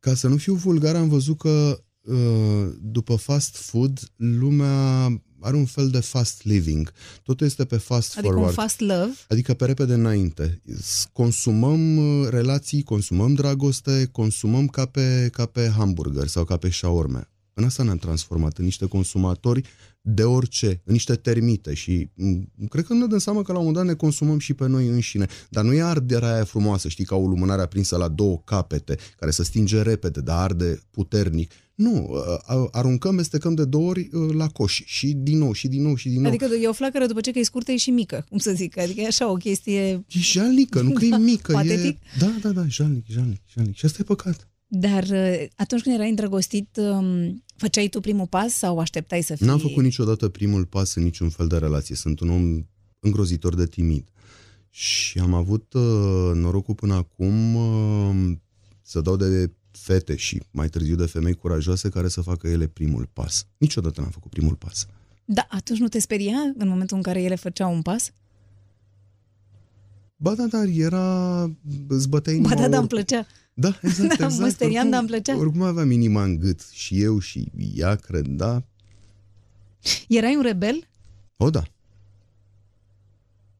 Ca 0.00 0.14
să 0.14 0.28
nu 0.28 0.36
fiu 0.36 0.54
vulgar, 0.54 0.94
am 0.96 1.08
văzut 1.08 1.38
că 1.38 1.80
uh, 2.02 2.68
după 2.80 3.14
fast 3.16 3.56
food, 3.56 4.00
lumea 4.16 5.04
are 5.40 5.56
un 5.56 5.64
fel 5.64 5.88
de 5.90 6.00
fast 6.00 6.44
living. 6.44 6.92
Totul 7.22 7.46
este 7.46 7.64
pe 7.64 7.76
fast 7.76 8.12
Adică 8.12 8.26
forward. 8.32 8.48
un 8.48 8.54
fast 8.62 8.80
love? 8.80 9.10
Adică 9.28 9.54
pe 9.54 9.64
repede 9.64 9.94
înainte. 9.94 10.60
S- 10.80 11.08
Consumăm 11.12 11.96
uh, 11.96 12.28
relații, 12.28 12.82
consumăm 12.82 13.34
dragoste, 13.34 14.08
consumăm 14.12 14.66
ca 14.66 14.86
pe, 14.86 15.28
ca 15.32 15.46
pe 15.46 15.68
hamburger 15.76 16.26
sau 16.26 16.44
ca 16.44 16.56
pe 16.56 16.70
shaorme. 16.70 17.28
În 17.58 17.64
asta 17.64 17.82
ne-am 17.82 17.96
transformat, 17.96 18.58
în 18.58 18.64
niște 18.64 18.86
consumatori 18.86 19.62
de 20.00 20.24
orice, 20.24 20.80
în 20.84 20.92
niște 20.92 21.14
termite 21.14 21.74
și 21.74 22.08
m, 22.14 22.66
cred 22.68 22.84
că 22.84 22.92
nu 22.92 22.98
ne 22.98 23.06
dăm 23.06 23.18
seama 23.18 23.42
că 23.42 23.52
la 23.52 23.58
un 23.58 23.64
moment 23.64 23.84
dat 23.84 23.94
ne 23.94 24.00
consumăm 24.00 24.38
și 24.38 24.54
pe 24.54 24.66
noi 24.66 24.86
înșine. 24.86 25.26
Dar 25.48 25.64
nu 25.64 25.72
e 25.72 25.82
arderea 25.82 26.34
aia 26.34 26.44
frumoasă, 26.44 26.88
știi, 26.88 27.04
ca 27.04 27.16
o 27.16 27.26
lumânare 27.26 27.62
aprinsă 27.62 27.96
la 27.96 28.08
două 28.08 28.40
capete, 28.44 28.96
care 29.16 29.30
se 29.30 29.42
stinge 29.42 29.82
repede, 29.82 30.20
dar 30.20 30.42
arde 30.42 30.80
puternic. 30.90 31.52
Nu, 31.74 32.08
uh, 32.48 32.68
aruncăm, 32.70 33.14
mestecăm 33.14 33.54
de 33.54 33.64
două 33.64 33.88
ori 33.88 34.08
uh, 34.12 34.34
la 34.34 34.48
coș 34.48 34.82
și 34.84 35.12
din 35.12 35.38
nou, 35.38 35.52
și 35.52 35.68
din 35.68 35.82
nou, 35.82 35.94
și 35.94 36.08
din 36.08 36.20
nou. 36.20 36.30
Adică 36.30 36.46
e 36.62 36.68
o 36.68 36.72
flacără 36.72 37.06
după 37.06 37.20
ce 37.20 37.30
că 37.30 37.38
e 37.38 37.42
scurtă, 37.42 37.72
e 37.72 37.76
și 37.76 37.90
mică, 37.90 38.26
cum 38.28 38.38
să 38.38 38.52
zic. 38.52 38.78
Adică 38.78 39.00
e 39.00 39.06
așa 39.06 39.30
o 39.30 39.34
chestie... 39.34 39.80
E 39.80 40.04
jalnică, 40.08 40.80
nu 40.80 40.92
că 40.92 41.04
e 41.04 41.16
mică. 41.16 41.52
Patetic? 41.62 41.96
E... 41.96 42.18
Da, 42.18 42.34
da, 42.42 42.48
da, 42.48 42.66
jalnic, 42.66 43.04
jalnic, 43.08 43.40
jalnic. 43.54 43.76
Și 43.76 43.84
asta 43.84 43.98
e 44.00 44.04
păcat. 44.04 44.48
Dar 44.70 45.02
uh, 45.02 45.44
atunci 45.56 45.82
când 45.82 45.94
erai 45.94 46.08
îndrăgostit, 46.08 46.76
um, 46.76 47.44
făceai 47.56 47.88
tu 47.88 48.00
primul 48.00 48.26
pas 48.26 48.52
sau 48.52 48.78
așteptai 48.78 49.22
să 49.22 49.34
fii... 49.34 49.46
N-am 49.46 49.58
făcut 49.58 49.82
niciodată 49.82 50.28
primul 50.28 50.64
pas 50.64 50.94
în 50.94 51.02
niciun 51.02 51.28
fel 51.28 51.46
de 51.46 51.58
relație. 51.58 51.94
Sunt 51.94 52.20
un 52.20 52.30
om 52.30 52.66
îngrozitor 53.00 53.54
de 53.54 53.66
timid. 53.66 54.08
Și 54.70 55.18
am 55.18 55.34
avut 55.34 55.72
uh, 55.72 56.30
norocul 56.34 56.74
până 56.74 56.94
acum 56.94 57.54
uh, 57.54 58.36
să 58.82 59.00
dau 59.00 59.16
de 59.16 59.50
fete 59.70 60.16
și 60.16 60.42
mai 60.50 60.68
târziu 60.68 60.94
de 60.94 61.06
femei 61.06 61.34
curajoase 61.34 61.88
care 61.88 62.08
să 62.08 62.20
facă 62.20 62.48
ele 62.48 62.66
primul 62.66 63.08
pas. 63.12 63.46
Niciodată 63.56 64.00
n-am 64.00 64.10
făcut 64.10 64.30
primul 64.30 64.54
pas. 64.54 64.86
Da, 65.24 65.46
atunci 65.50 65.78
nu 65.78 65.88
te 65.88 66.00
speria 66.00 66.38
în 66.58 66.68
momentul 66.68 66.96
în 66.96 67.02
care 67.02 67.22
ele 67.22 67.34
făceau 67.34 67.72
un 67.72 67.82
pas? 67.82 68.12
Ba 70.20 70.34
da, 70.34 70.46
dar 70.46 70.66
era... 70.66 71.42
Îți 71.88 72.08
bătea 72.08 72.32
Ba 72.32 72.38
inima 72.38 72.54
da, 72.54 72.60
da, 72.60 72.64
îmi 72.64 72.74
oricum. 72.74 72.86
plăcea. 72.88 73.26
Da, 73.54 73.68
exact, 73.82 74.16
Da, 74.18 74.26
mă 74.26 74.32
exact. 74.32 74.52
speriam, 74.52 74.86
Oricum- 74.86 74.90
dar 74.90 75.00
îmi 75.00 75.08
plăcea. 75.08 75.36
Oricum 75.36 75.62
aveam 75.62 75.90
inima 75.90 76.22
în 76.22 76.38
gât. 76.38 76.60
Și 76.72 77.02
eu 77.02 77.18
și 77.18 77.52
ea, 77.74 77.94
cred, 77.94 78.26
da. 78.26 78.62
Erai 80.08 80.36
un 80.36 80.42
rebel? 80.42 80.88
O, 81.36 81.50
da. 81.50 81.62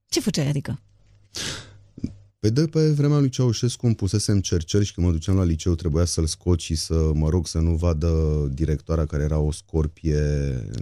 Ce 0.08 0.20
făceai, 0.20 0.48
adică? 0.48 0.80
Pe 2.40 2.50
de 2.50 2.66
pe 2.66 2.90
vremea 2.90 3.18
lui 3.18 3.28
Ceaușescu 3.28 3.86
îmi 3.86 3.94
pusesem 3.94 4.40
cerceri 4.40 4.84
și 4.84 4.94
când 4.94 5.06
mă 5.06 5.12
duceam 5.12 5.36
la 5.36 5.44
liceu 5.44 5.74
trebuia 5.74 6.04
să-l 6.04 6.26
scot 6.26 6.60
și 6.60 6.74
să 6.74 7.10
mă 7.14 7.28
rog 7.28 7.46
să 7.46 7.58
nu 7.58 7.74
vadă 7.74 8.08
directoarea 8.54 9.06
care 9.06 9.22
era 9.22 9.38
o 9.38 9.52
scorpie 9.52 10.20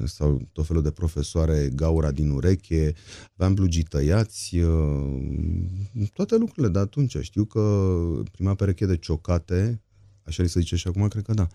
sau 0.04 0.48
tot 0.52 0.66
felul 0.66 0.82
de 0.82 0.90
profesoare 0.90 1.70
gaura 1.74 2.10
din 2.10 2.30
ureche, 2.30 2.94
aveam 3.36 3.54
blugii 3.54 3.82
tăiați, 3.82 4.56
uh, 4.56 6.08
toate 6.12 6.36
lucrurile 6.36 6.72
de 6.72 6.78
atunci. 6.78 7.16
Știu 7.20 7.44
că 7.44 7.92
prima 8.32 8.54
pereche 8.54 8.86
de 8.86 8.96
ciocate, 8.96 9.82
așa 10.22 10.42
li 10.42 10.48
se 10.48 10.60
zice 10.60 10.76
și 10.76 10.88
acum, 10.88 11.08
cred 11.08 11.24
că 11.24 11.34
da, 11.34 11.48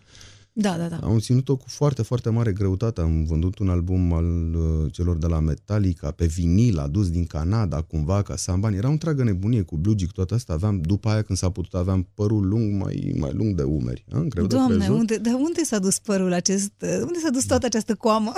Da, 0.53 0.77
da, 0.77 0.88
da. 0.88 1.00
am 1.03 1.20
ținut-o 1.20 1.55
cu 1.55 1.65
foarte, 1.67 2.01
foarte 2.01 2.29
mare 2.29 2.51
greutate. 2.51 3.01
Am 3.01 3.24
vândut 3.24 3.60
un 3.60 3.70
album 3.70 4.13
al 4.13 4.55
uh, 4.55 4.91
celor 4.91 5.17
de 5.17 5.27
la 5.27 5.39
Metallica 5.39 6.12
pe 6.12 6.25
vinil, 6.25 6.79
adus 6.79 7.10
din 7.10 7.25
Canada, 7.25 7.81
cumva, 7.81 8.22
ca 8.22 8.36
să 8.36 8.51
am 8.51 8.60
bani. 8.60 8.75
Era 8.75 8.88
o 8.88 8.91
întreagă 8.91 9.24
nebunie 9.24 9.62
cu 9.62 9.77
blugi, 9.77 10.05
cu 10.05 10.12
toate 10.12 10.34
astea. 10.34 10.53
Aveam, 10.55 10.81
după 10.81 11.10
aia, 11.10 11.22
când 11.22 11.38
s-a 11.38 11.50
putut, 11.50 11.74
aveam 11.74 12.08
părul 12.13 12.48
lung, 12.48 12.81
mai, 12.81 13.15
mai 13.20 13.31
lung 13.34 13.55
de 13.55 13.63
umeri. 13.63 14.05
Am 14.12 14.27
greu 14.27 14.46
de 14.46 14.55
Doamne, 14.55 14.77
crezut. 14.77 14.96
unde, 14.96 15.17
dar 15.17 15.34
unde 15.34 15.63
s-a 15.63 15.79
dus 15.79 16.00
părul 16.00 16.34
acest, 16.34 16.72
unde 16.81 17.20
s-a 17.24 17.29
dus 17.29 17.46
toată 17.46 17.65
această 17.65 17.96
coamă? 17.96 18.34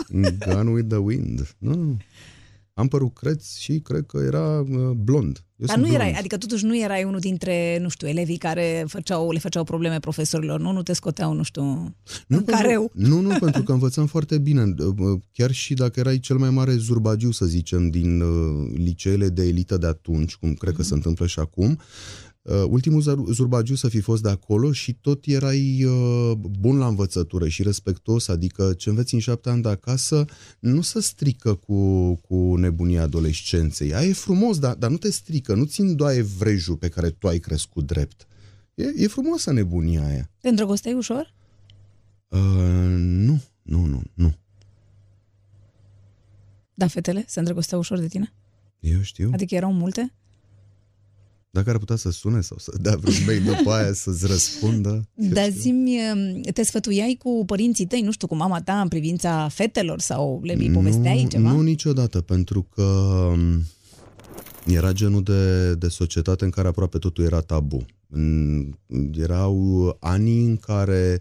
Gone 0.48 0.70
with 0.70 0.88
the 0.88 0.98
wind. 0.98 1.56
Nu, 1.58 1.76
nu. 1.76 1.98
Am 2.76 2.88
părul 2.88 3.10
creț 3.12 3.56
și 3.58 3.80
cred 3.80 4.06
că 4.06 4.18
era 4.26 4.60
uh, 4.60 4.90
blond. 4.96 5.44
Eu 5.56 5.66
Dar 5.66 5.76
sunt 5.76 5.88
nu 5.88 5.94
erai, 5.94 6.06
blond. 6.06 6.20
adică 6.20 6.38
totuși 6.38 6.66
nu 6.66 6.78
erai 6.78 7.04
unul 7.04 7.20
dintre, 7.20 7.78
nu 7.82 7.90
știu, 7.90 8.08
elevii 8.08 8.38
care 8.38 8.84
făceau, 8.88 9.32
le 9.32 9.40
făceau 9.40 9.64
probleme 9.64 10.00
profesorilor, 10.00 10.60
nu? 10.60 10.72
Nu 10.72 10.84
te 10.84 10.94
scoteau, 10.94 11.34
nu 11.34 11.44
știu, 11.44 11.64
Nu, 12.28 12.38
în 12.38 12.44
careu. 12.46 12.92
pentru, 12.94 13.10
nu, 13.10 13.22
nu, 13.22 13.38
pentru 13.40 13.64
că 13.64 13.72
învățăm 13.72 14.06
foarte 14.06 14.38
bine. 14.38 14.74
Chiar 15.32 15.52
și 15.52 15.74
dacă 15.74 16.00
erai 16.00 16.20
cel 16.20 16.38
mai 16.38 16.50
mare 16.50 16.76
zurbagiu, 16.76 17.32
să 17.32 17.46
zicem, 17.46 17.90
din 17.90 18.22
uh, 18.22 18.72
liceele 18.76 19.30
de 19.30 19.44
elită 19.48 19.78
de 19.78 19.88
atunci, 19.88 20.36
cum 20.36 20.54
cred 20.54 20.74
că 20.74 20.80
Mhm. 20.80 20.88
se 20.90 20.94
întâmplă 20.94 21.26
și 21.28 21.40
acum, 21.40 21.70
uh, 21.70 21.78
ultimul 22.70 23.02
zar- 23.02 23.32
zurbagiu 23.32 23.76
să 23.76 23.88
fi 23.88 24.00
fost 24.00 24.24
de 24.24 24.30
acolo 24.30 24.72
și 24.72 24.94
tot 24.94 25.26
erai 25.26 25.84
uh, 25.84 26.32
bun 26.60 26.78
la 26.78 26.88
învățătură 26.88 27.48
și 27.48 27.64
respectos, 27.64 28.28
adică 28.28 28.74
ce 28.74 28.90
înveți 28.90 29.14
în 29.14 29.20
șapte 29.20 29.50
ani 29.50 29.62
de 29.62 29.70
acasă 29.70 30.26
nu 30.60 30.82
se 30.82 31.02
strică 31.02 31.56
cu, 31.56 32.14
cu 32.16 32.56
nebunia 32.56 33.02
adolescenței. 33.02 33.94
Aia 33.94 34.08
e 34.08 34.14
frumos, 34.14 34.60
dar, 34.60 34.76
dar 34.76 34.90
nu 34.90 34.98
te 34.98 35.12
strică, 35.12 35.54
nu 35.54 35.64
țin 35.64 35.96
doar 35.96 36.16
vrejul 36.20 36.76
pe 36.76 36.90
care 36.90 37.10
tu 37.10 37.28
ai 37.28 37.40
crescut 37.40 37.86
drept. 37.86 38.28
E, 38.76 38.86
e 38.96 39.08
frumoasă 39.08 39.52
nebunia 39.52 40.06
aia. 40.06 40.30
Te 40.40 40.50
îndrăgosteai 40.50 40.94
ușor? 40.94 41.34
Uh, 42.28 42.40
nu, 42.98 43.42
nu, 43.62 43.86
nu, 43.86 44.02
nu. 44.14 44.34
Da, 46.74 46.88
fetele 46.88 47.24
se 47.28 47.40
îndrăgosteau 47.40 47.80
ușor 47.80 48.00
de 48.00 48.08
tine? 48.08 48.34
Eu 48.80 49.02
știu. 49.02 49.30
Adică 49.34 49.56
erau 49.56 49.74
multe? 49.74 50.14
Dacă 51.56 51.70
ar 51.70 51.78
putea 51.78 51.96
să 51.96 52.12
sune 52.12 52.42
sau 52.42 52.58
să 52.58 52.74
dea 52.82 52.96
vreun 52.96 53.18
mail 53.26 53.44
după 53.44 53.72
aia 53.72 53.94
să-ți 53.94 54.28
răspundă. 54.28 55.08
eu 55.16 55.30
Dar 55.30 55.50
știu. 55.50 55.62
zi 55.62 55.74
te 56.54 56.64
sfătuiai 56.64 57.18
cu 57.24 57.44
părinții 57.46 57.86
tăi, 57.86 58.02
nu 58.02 58.12
știu, 58.12 58.28
cu 58.28 58.36
mama 58.36 58.62
ta 58.62 58.82
în 58.82 58.88
privința 58.88 59.48
fetelor 59.48 60.00
sau 60.00 60.42
le 60.44 60.54
îi 60.54 60.72
povesteai 60.72 61.24
nu, 61.24 61.30
ceva? 61.30 61.52
Nu 61.52 61.62
niciodată, 61.62 62.22
pentru 62.22 62.68
că 62.76 62.82
um, 62.82 63.64
era 64.66 64.92
genul 64.92 65.24
de, 65.24 65.74
de 65.76 65.88
societate 65.88 66.44
în 66.44 66.50
care 66.50 66.68
aproape 66.68 66.98
totul 66.98 67.24
era 67.24 67.42
tabu. 67.42 67.86
În, 68.10 68.66
erau 69.12 69.98
ani 70.00 70.46
în 70.46 70.58
care, 70.58 71.20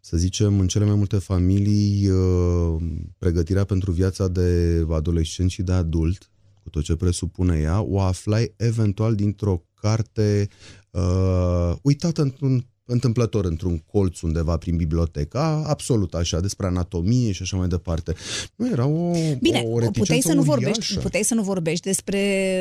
să 0.00 0.16
zicem, 0.16 0.60
în 0.60 0.66
cele 0.66 0.84
mai 0.84 0.94
multe 0.94 1.16
familii, 1.16 2.08
uh, 2.08 2.82
pregătirea 3.18 3.64
pentru 3.64 3.90
viața 3.90 4.28
de 4.28 4.84
adolescent 4.90 5.50
și 5.50 5.62
de 5.62 5.72
adult, 5.72 6.30
cu 6.66 6.72
tot 6.72 6.82
ce 6.82 6.96
presupune 6.96 7.58
ea, 7.58 7.80
o 7.80 8.00
aflai 8.00 8.54
eventual 8.56 9.14
dintr-o 9.14 9.62
carte 9.74 10.48
uh, 10.90 11.72
uitată 11.82 12.22
într-un 12.22 12.66
întâmplător 12.86 13.44
într-un 13.44 13.78
colț 13.78 14.20
undeva 14.20 14.56
prin 14.56 14.76
bibliotecă, 14.76 15.38
absolut 15.66 16.14
așa, 16.14 16.40
despre 16.40 16.66
anatomie 16.66 17.32
și 17.32 17.42
așa 17.42 17.56
mai 17.56 17.68
departe. 17.68 18.14
Nu 18.56 18.68
era 18.68 18.86
o, 18.86 19.10
Bine, 19.40 19.64
o 19.66 19.78
reticență 19.78 19.98
puteai 19.98 20.20
să 20.20 20.32
nu 20.32 20.40
uriașă. 20.40 20.60
vorbești, 20.60 20.98
puteai 20.98 21.22
să 21.22 21.34
nu 21.34 21.42
vorbești 21.42 21.84
despre 21.86 22.20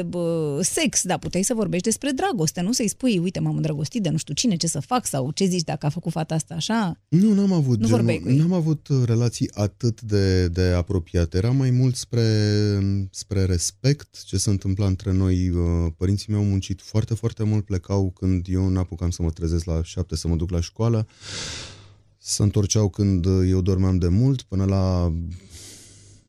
bă, 0.10 0.60
sex, 0.64 1.04
dar 1.04 1.20
puteai 1.20 1.44
să 1.44 1.54
vorbești 1.54 1.86
despre 1.86 2.12
dragoste, 2.16 2.62
nu 2.62 2.72
să-i 2.72 2.88
spui, 2.88 3.18
uite, 3.18 3.40
m-am 3.40 3.56
îndrăgostit 3.56 4.04
de 4.04 4.10
nu 4.10 4.18
știu 4.18 4.34
cine, 4.34 4.56
ce 4.56 4.68
să 4.68 4.80
fac 4.80 5.06
sau 5.06 5.32
ce 5.32 5.46
zici 5.46 5.64
dacă 5.64 5.86
a 5.86 5.90
făcut 5.90 6.12
fata 6.12 6.34
asta 6.36 6.54
așa. 6.54 7.00
Nu, 7.08 7.34
n-am 7.34 7.52
avut, 7.52 7.80
Nu 7.80 7.88
vorbeai 7.88 8.18
cu 8.18 8.24
genul, 8.24 8.38
ei. 8.40 8.48
n-am 8.48 8.58
avut 8.58 8.88
uh, 8.88 8.98
relații 9.06 9.50
atât 9.54 10.02
de, 10.02 10.48
de 10.48 10.62
apropiate. 10.62 11.38
Era 11.38 11.52
mai 11.52 11.70
mult 11.70 11.96
spre, 11.96 12.26
spre 13.12 13.44
respect 13.46 14.24
ce 14.24 14.38
se 14.38 14.50
întâmpla 14.50 14.86
între 14.86 15.12
noi. 15.14 15.50
Uh, 15.50 15.92
Părinții 15.98 16.32
mei 16.32 16.42
au 16.42 16.48
muncit 16.48 16.82
foarte, 16.82 17.14
foarte 17.14 17.44
mult, 17.44 17.66
plecau 17.66 18.12
când 18.20 18.46
eu 18.50 18.70
n-apucam 18.70 19.10
să 19.10 19.22
mă 19.22 19.30
trezesc 19.32 19.66
la 19.66 19.82
șapte 20.16 20.28
să 20.28 20.28
mă 20.28 20.36
duc 20.36 20.50
la 20.50 20.60
școală. 20.60 21.08
Se 22.18 22.44
întorceau 22.44 22.90
când 22.90 23.26
uh, 23.26 23.48
eu 23.50 23.62
dormeam 23.62 23.98
de 23.98 24.08
mult, 24.08 24.42
până 24.42 24.66
la 24.66 25.14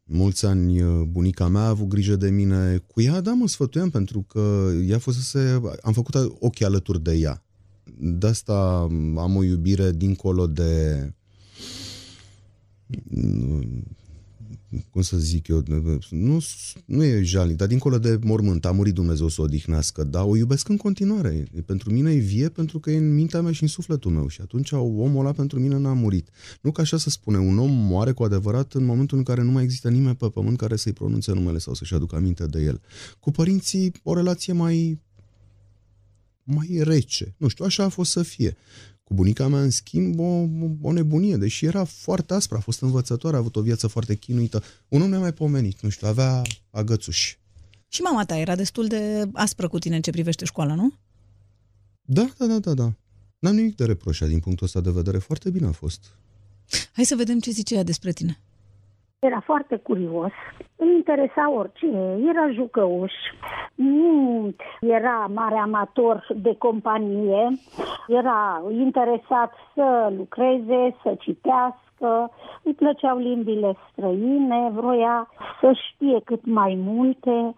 mulți 0.04 0.46
ani 0.46 0.82
uh, 0.82 1.02
bunica 1.08 1.48
mea 1.48 1.62
a 1.62 1.68
avut 1.68 1.88
grijă 1.88 2.16
de 2.16 2.30
mine. 2.30 2.82
Cu 2.86 3.00
ea, 3.00 3.20
da, 3.20 3.32
mă 3.32 3.48
sfătuiam 3.48 3.90
pentru 3.90 4.22
că 4.22 4.70
ea 4.86 4.98
fusese, 4.98 5.60
am 5.82 5.92
făcut 5.92 6.14
ochii 6.38 6.64
alături 6.64 7.02
de 7.02 7.12
ea. 7.12 7.42
De 7.98 8.26
asta 8.26 8.88
am 9.16 9.36
o 9.36 9.42
iubire 9.42 9.92
dincolo 9.92 10.46
de 10.46 11.12
cum 14.90 15.02
să 15.02 15.16
zic 15.16 15.48
eu, 15.48 15.62
nu, 16.10 16.44
nu 16.84 17.04
e 17.04 17.22
jalnic, 17.22 17.56
dar 17.56 17.68
dincolo 17.68 17.98
de 17.98 18.18
mormânt, 18.22 18.64
a 18.64 18.70
murit 18.70 18.94
Dumnezeu 18.94 19.28
să 19.28 19.40
o 19.40 19.44
odihnească, 19.44 20.04
dar 20.04 20.24
o 20.24 20.36
iubesc 20.36 20.68
în 20.68 20.76
continuare. 20.76 21.44
Pentru 21.66 21.92
mine 21.92 22.12
e 22.12 22.18
vie 22.18 22.48
pentru 22.48 22.78
că 22.78 22.90
e 22.90 22.96
în 22.96 23.14
mintea 23.14 23.40
mea 23.40 23.52
și 23.52 23.62
în 23.62 23.68
sufletul 23.68 24.10
meu 24.10 24.28
și 24.28 24.40
atunci 24.40 24.72
omul 24.72 25.20
ăla 25.20 25.32
pentru 25.32 25.60
mine 25.60 25.78
n-a 25.78 25.92
murit. 25.92 26.28
Nu 26.60 26.72
că 26.72 26.80
așa 26.80 26.96
se 26.96 27.10
spune, 27.10 27.38
un 27.38 27.58
om 27.58 27.70
moare 27.70 28.12
cu 28.12 28.22
adevărat 28.22 28.72
în 28.72 28.84
momentul 28.84 29.18
în 29.18 29.24
care 29.24 29.42
nu 29.42 29.50
mai 29.50 29.62
există 29.62 29.90
nimeni 29.90 30.16
pe 30.16 30.28
pământ 30.28 30.56
care 30.56 30.76
să-i 30.76 30.92
pronunțe 30.92 31.32
numele 31.32 31.58
sau 31.58 31.74
să-și 31.74 31.94
aducă 31.94 32.16
aminte 32.16 32.46
de 32.46 32.62
el. 32.62 32.80
Cu 33.20 33.30
părinții 33.30 33.92
o 34.02 34.14
relație 34.14 34.52
mai 34.52 35.00
mai 36.46 36.80
rece. 36.82 37.34
Nu 37.36 37.48
știu, 37.48 37.64
așa 37.64 37.84
a 37.84 37.88
fost 37.88 38.10
să 38.10 38.22
fie. 38.22 38.56
Cu 39.08 39.14
bunica 39.14 39.48
mea, 39.48 39.60
în 39.60 39.70
schimb, 39.70 40.18
o, 40.18 40.46
o 40.80 40.92
nebunie, 40.92 41.36
deși 41.36 41.64
era 41.64 41.84
foarte 41.84 42.34
aspră, 42.34 42.56
a 42.56 42.60
fost 42.60 42.80
învățătoare, 42.80 43.36
a 43.36 43.38
avut 43.38 43.56
o 43.56 43.60
viață 43.60 43.86
foarte 43.86 44.14
chinuită. 44.14 44.62
Un 44.88 45.02
om 45.02 45.08
ne-a 45.08 45.18
mai 45.18 45.32
pomenit, 45.32 45.80
nu 45.80 45.88
știu, 45.88 46.08
avea 46.08 46.42
agățuși. 46.70 47.38
Și 47.88 48.00
mama 48.00 48.24
ta 48.24 48.38
era 48.38 48.54
destul 48.54 48.86
de 48.86 49.28
aspră 49.32 49.68
cu 49.68 49.78
tine 49.78 49.96
în 49.96 50.02
ce 50.02 50.10
privește 50.10 50.44
școala, 50.44 50.74
nu? 50.74 50.92
Da, 52.02 52.30
da, 52.38 52.46
da, 52.46 52.58
da, 52.58 52.74
da. 52.74 52.92
N-am 53.38 53.54
nimic 53.54 53.76
de 53.76 53.84
reproșat 53.84 54.28
din 54.28 54.40
punctul 54.40 54.66
ăsta 54.66 54.80
de 54.80 54.90
vedere. 54.90 55.18
Foarte 55.18 55.50
bine 55.50 55.66
a 55.66 55.72
fost. 55.72 56.00
Hai 56.92 57.04
să 57.04 57.14
vedem 57.14 57.40
ce 57.40 57.50
zice 57.50 57.74
ea 57.74 57.82
despre 57.82 58.12
tine. 58.12 58.40
Era 59.18 59.40
foarte 59.44 59.76
curios, 59.76 60.32
îl 60.76 60.86
interesa 60.86 61.50
orice, 61.52 61.86
era 62.28 62.50
jucăuș, 62.52 63.12
nu 63.74 64.54
era 64.80 65.30
mare 65.34 65.56
amator 65.56 66.26
de 66.34 66.56
companie, 66.58 67.48
era 68.08 68.62
interesat 68.70 69.52
să 69.74 70.12
lucreze, 70.16 70.96
să 71.02 71.14
citească, 71.18 71.85
îi 72.62 72.72
plăceau 72.72 73.18
limbile 73.18 73.76
străine, 73.90 74.70
vroia 74.74 75.28
să 75.60 75.72
știe 75.72 76.20
cât 76.24 76.40
mai 76.44 76.78
multe. 76.84 77.54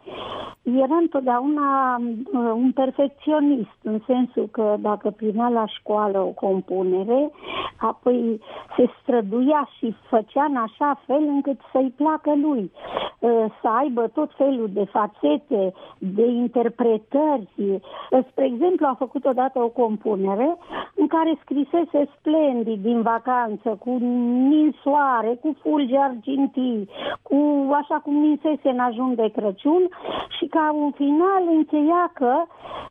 Era 0.62 0.96
întotdeauna 1.00 1.96
uh, 1.96 2.50
un 2.54 2.72
perfecționist, 2.72 3.78
în 3.82 4.00
sensul 4.06 4.48
că 4.50 4.76
dacă 4.80 5.10
primea 5.10 5.48
la 5.48 5.66
școală 5.66 6.18
o 6.18 6.46
compunere, 6.46 7.30
apoi 7.76 8.40
se 8.76 8.90
străduia 9.02 9.68
și 9.78 9.94
făcea 10.08 10.44
în 10.44 10.56
așa 10.56 11.00
fel 11.06 11.22
încât 11.22 11.60
să-i 11.72 11.92
placă 11.96 12.32
lui, 12.34 12.70
uh, 13.18 13.44
să 13.60 13.68
aibă 13.68 14.08
tot 14.08 14.30
felul 14.36 14.70
de 14.72 14.84
fațete, 14.84 15.72
de 15.98 16.26
interpretări. 16.26 17.48
Uh, 17.56 17.74
Spre 18.30 18.44
exemplu, 18.44 18.86
a 18.86 18.94
făcut 18.98 19.24
odată 19.24 19.58
o 19.58 19.68
compunere 19.68 20.56
în 20.94 21.06
care 21.06 21.38
scrisese 21.40 22.08
splendid 22.18 22.82
din 22.82 23.02
vacanță, 23.02 23.68
cu 23.84 23.90
ninsoare, 24.28 25.38
cu 25.40 25.56
fulgi 25.60 25.94
argintii, 25.94 26.88
cu 27.22 27.36
așa 27.72 27.94
cum 28.04 28.14
ninsese 28.14 28.68
în 28.68 28.78
ajun 28.78 29.14
de 29.14 29.30
Crăciun 29.34 29.88
și 30.38 30.46
ca 30.46 30.72
un 30.74 30.90
final 30.90 31.42
încheia 31.56 32.10
că 32.14 32.34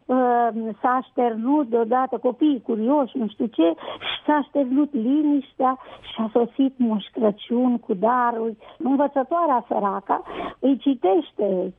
uh, 0.05 0.73
s-a 0.81 0.89
așternut 0.89 1.67
deodată 1.67 2.17
copiii 2.17 2.61
curioși, 2.61 3.17
nu 3.17 3.27
știu 3.27 3.45
ce, 3.45 3.73
și 3.99 4.23
s-a 4.25 4.33
așternut 4.33 4.93
liniștea 4.93 5.77
și 6.01 6.15
a 6.17 6.29
sosit 6.33 6.73
Moș 6.77 7.05
Crăciun 7.11 7.77
cu 7.77 7.93
daruri. 7.93 8.57
Învățătoarea 8.77 9.65
săraca 9.67 10.21
îi 10.59 10.77
citește 10.77 11.73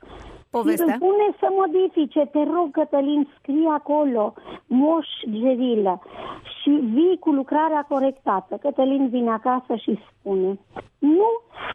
povestea? 0.51 0.85
Și 0.85 0.91
îmi 0.91 1.11
pune 1.11 1.27
să 1.41 1.47
modifice, 1.61 2.21
te 2.33 2.43
rog 2.55 2.71
Cătălin, 2.71 3.29
scrie 3.39 3.69
acolo, 3.69 4.35
moș 4.67 5.09
gerilă 5.31 6.03
și 6.61 6.71
vii 6.71 7.19
cu 7.21 7.31
lucrarea 7.31 7.87
corectată. 7.89 8.57
Cătălin 8.57 9.09
vine 9.09 9.31
acasă 9.31 9.75
și 9.75 9.99
spune, 10.09 10.59
nu 10.99 11.29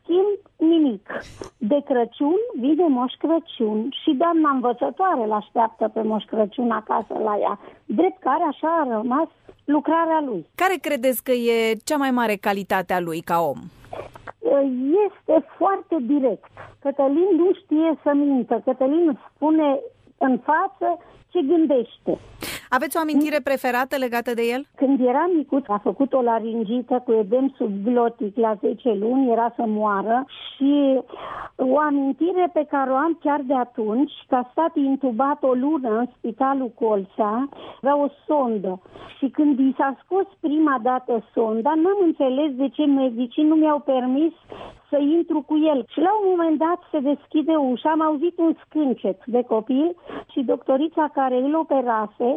schimb 0.04 0.38
nimic. 0.72 1.10
De 1.58 1.82
Crăciun 1.86 2.40
vine 2.60 2.88
Moș 2.88 3.14
Crăciun 3.14 3.90
și 4.04 4.12
doamna 4.14 4.50
învățătoare 4.50 5.24
îl 5.24 5.32
așteaptă 5.32 5.88
pe 5.94 6.02
Moș 6.02 6.24
Crăciun 6.24 6.72
acasă 6.72 7.14
la 7.24 7.38
ea. 7.40 7.60
Drept 7.86 8.20
care 8.20 8.44
așa 8.48 8.68
a 8.68 8.88
rămas 8.96 9.28
lucrarea 9.66 10.22
lui. 10.26 10.46
Care 10.56 10.76
credeți 10.82 11.24
că 11.24 11.32
e 11.32 11.76
cea 11.84 11.98
mai 11.98 12.12
mare 12.12 12.36
calitate 12.36 12.94
a 12.94 13.00
lui 13.00 13.22
ca 13.22 13.40
om? 13.40 13.58
Este 14.62 15.46
foarte 15.58 15.98
direct. 16.02 16.52
Cătălin 16.80 17.30
nu 17.38 17.54
știe 17.54 18.00
să 18.04 18.12
mintă. 18.14 18.62
Cătălin 18.66 19.20
spune 19.36 19.80
în 20.18 20.40
față 20.40 21.00
ce 21.30 21.40
gândește. 21.42 22.20
Aveți 22.78 22.98
o 22.98 23.00
amintire 23.00 23.40
preferată 23.44 23.96
legată 23.98 24.34
de 24.34 24.44
el? 24.54 24.62
Când 24.76 25.00
era 25.00 25.26
micuț, 25.36 25.66
a 25.68 25.80
făcut 25.84 26.14
o 26.14 26.22
laringită 26.22 27.02
cu 27.06 27.12
edem 27.12 27.54
subglotic 27.58 28.38
la 28.38 28.54
10 28.62 28.94
luni, 28.94 29.32
era 29.32 29.54
să 29.56 29.64
moară 29.68 30.26
și 30.56 31.02
o 31.56 31.80
amintire 31.80 32.50
pe 32.54 32.66
care 32.70 32.90
o 32.92 32.96
am 32.96 33.18
chiar 33.24 33.42
de 33.46 33.54
atunci, 33.54 34.12
că 34.28 34.36
a 34.36 34.50
stat 34.52 34.76
intubat 34.76 35.44
o 35.44 35.54
lună 35.54 35.90
în 35.90 36.08
spitalul 36.18 36.72
Colța, 36.80 37.50
avea 37.82 37.98
o 37.98 38.08
sondă 38.28 38.82
și 39.18 39.28
când 39.30 39.60
i 39.60 39.74
s-a 39.78 39.98
scos 40.04 40.28
prima 40.40 40.80
dată 40.82 41.24
sonda, 41.34 41.74
n-am 41.76 42.00
înțeles 42.06 42.52
de 42.56 42.68
ce 42.70 42.86
medicii 42.86 43.44
nu 43.44 43.56
mi-au 43.56 43.80
permis 43.80 44.34
să 44.94 45.00
intru 45.18 45.40
cu 45.50 45.56
el. 45.72 45.80
Și 45.94 46.00
la 46.08 46.12
un 46.20 46.26
moment 46.32 46.58
dat 46.58 46.80
se 46.92 47.00
deschide 47.00 47.56
ușa, 47.56 47.90
am 47.92 48.02
auzit 48.02 48.38
un 48.38 48.54
scâncet 48.64 49.20
de 49.26 49.42
copil 49.54 49.96
și 50.32 50.50
doctorița 50.52 51.06
care 51.14 51.38
îl 51.38 51.56
operase 51.56 52.30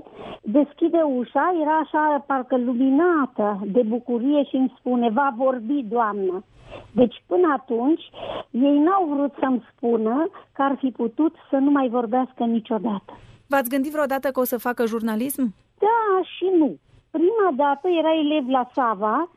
deschide 0.43 1.03
ușa, 1.19 1.47
era 1.63 1.77
așa 1.85 2.25
parcă 2.27 2.57
luminată 2.57 3.47
de 3.77 3.83
bucurie 3.83 4.45
și 4.45 4.57
îmi 4.57 4.75
spune, 4.79 5.09
va 5.11 5.29
vorbi 5.37 5.83
doamnă. 5.83 6.45
Deci 6.93 7.23
până 7.27 7.49
atunci 7.59 8.05
ei 8.51 8.79
n-au 8.79 9.05
vrut 9.13 9.33
să-mi 9.41 9.65
spună 9.71 10.29
că 10.53 10.63
ar 10.63 10.77
fi 10.79 10.91
putut 10.91 11.35
să 11.51 11.57
nu 11.57 11.71
mai 11.71 11.89
vorbească 11.89 12.45
niciodată. 12.45 13.13
V-ați 13.49 13.69
gândit 13.69 13.93
vreodată 13.93 14.29
că 14.31 14.41
o 14.41 14.45
să 14.45 14.59
facă 14.59 14.87
jurnalism? 14.87 15.55
Da 15.79 16.23
și 16.37 16.47
nu. 16.59 16.77
Prima 17.11 17.49
dată 17.57 17.89
era 17.89 18.13
elev 18.15 18.49
la 18.49 18.69
Sava, 18.75 19.29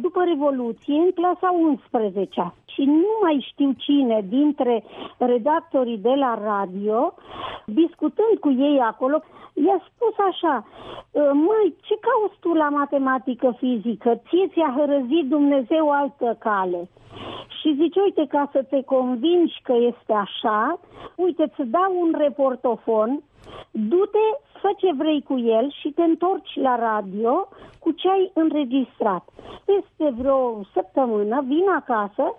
după 0.00 0.22
Revoluție, 0.24 0.94
în 0.94 1.10
clasa 1.10 1.50
11 1.50 2.54
și 2.72 2.82
nu 2.84 3.12
mai 3.22 3.46
știu 3.50 3.72
cine 3.76 4.24
dintre 4.28 4.84
redactorii 5.18 5.98
de 5.98 6.14
la 6.16 6.38
radio, 6.42 7.14
discutând 7.66 8.38
cu 8.40 8.50
ei 8.50 8.78
acolo, 8.80 9.22
i-a 9.54 9.80
spus 9.88 10.14
așa, 10.30 10.66
măi, 11.32 11.74
ce 11.80 11.94
cauți 12.06 12.38
tu 12.40 12.52
la 12.52 12.68
matematică 12.68 13.54
fizică? 13.58 14.20
Ție 14.28 14.46
ți-a 14.52 14.74
hărăzit 14.76 15.28
Dumnezeu 15.28 15.90
altă 15.90 16.36
cale. 16.38 16.88
Și 17.60 17.74
zice, 17.74 18.00
uite, 18.00 18.26
ca 18.28 18.48
să 18.52 18.62
te 18.62 18.82
convingi 18.82 19.60
că 19.62 19.72
este 19.72 20.12
așa, 20.12 20.80
uite, 21.16 21.42
îți 21.42 21.70
dau 21.70 21.92
un 22.00 22.14
reportofon, 22.18 23.22
du-te, 23.70 24.26
fă 24.60 24.70
ce 24.76 24.92
vrei 24.96 25.22
cu 25.22 25.38
el 25.38 25.70
și 25.80 25.88
te 25.90 26.02
întorci 26.02 26.54
la 26.54 26.76
radio 26.76 27.48
cu 27.78 27.90
ce 27.90 28.08
ai 28.08 28.30
înregistrat. 28.34 29.24
Peste 29.64 30.14
vreo 30.18 30.60
săptămână 30.74 31.44
vin 31.46 31.68
acasă, 31.80 32.36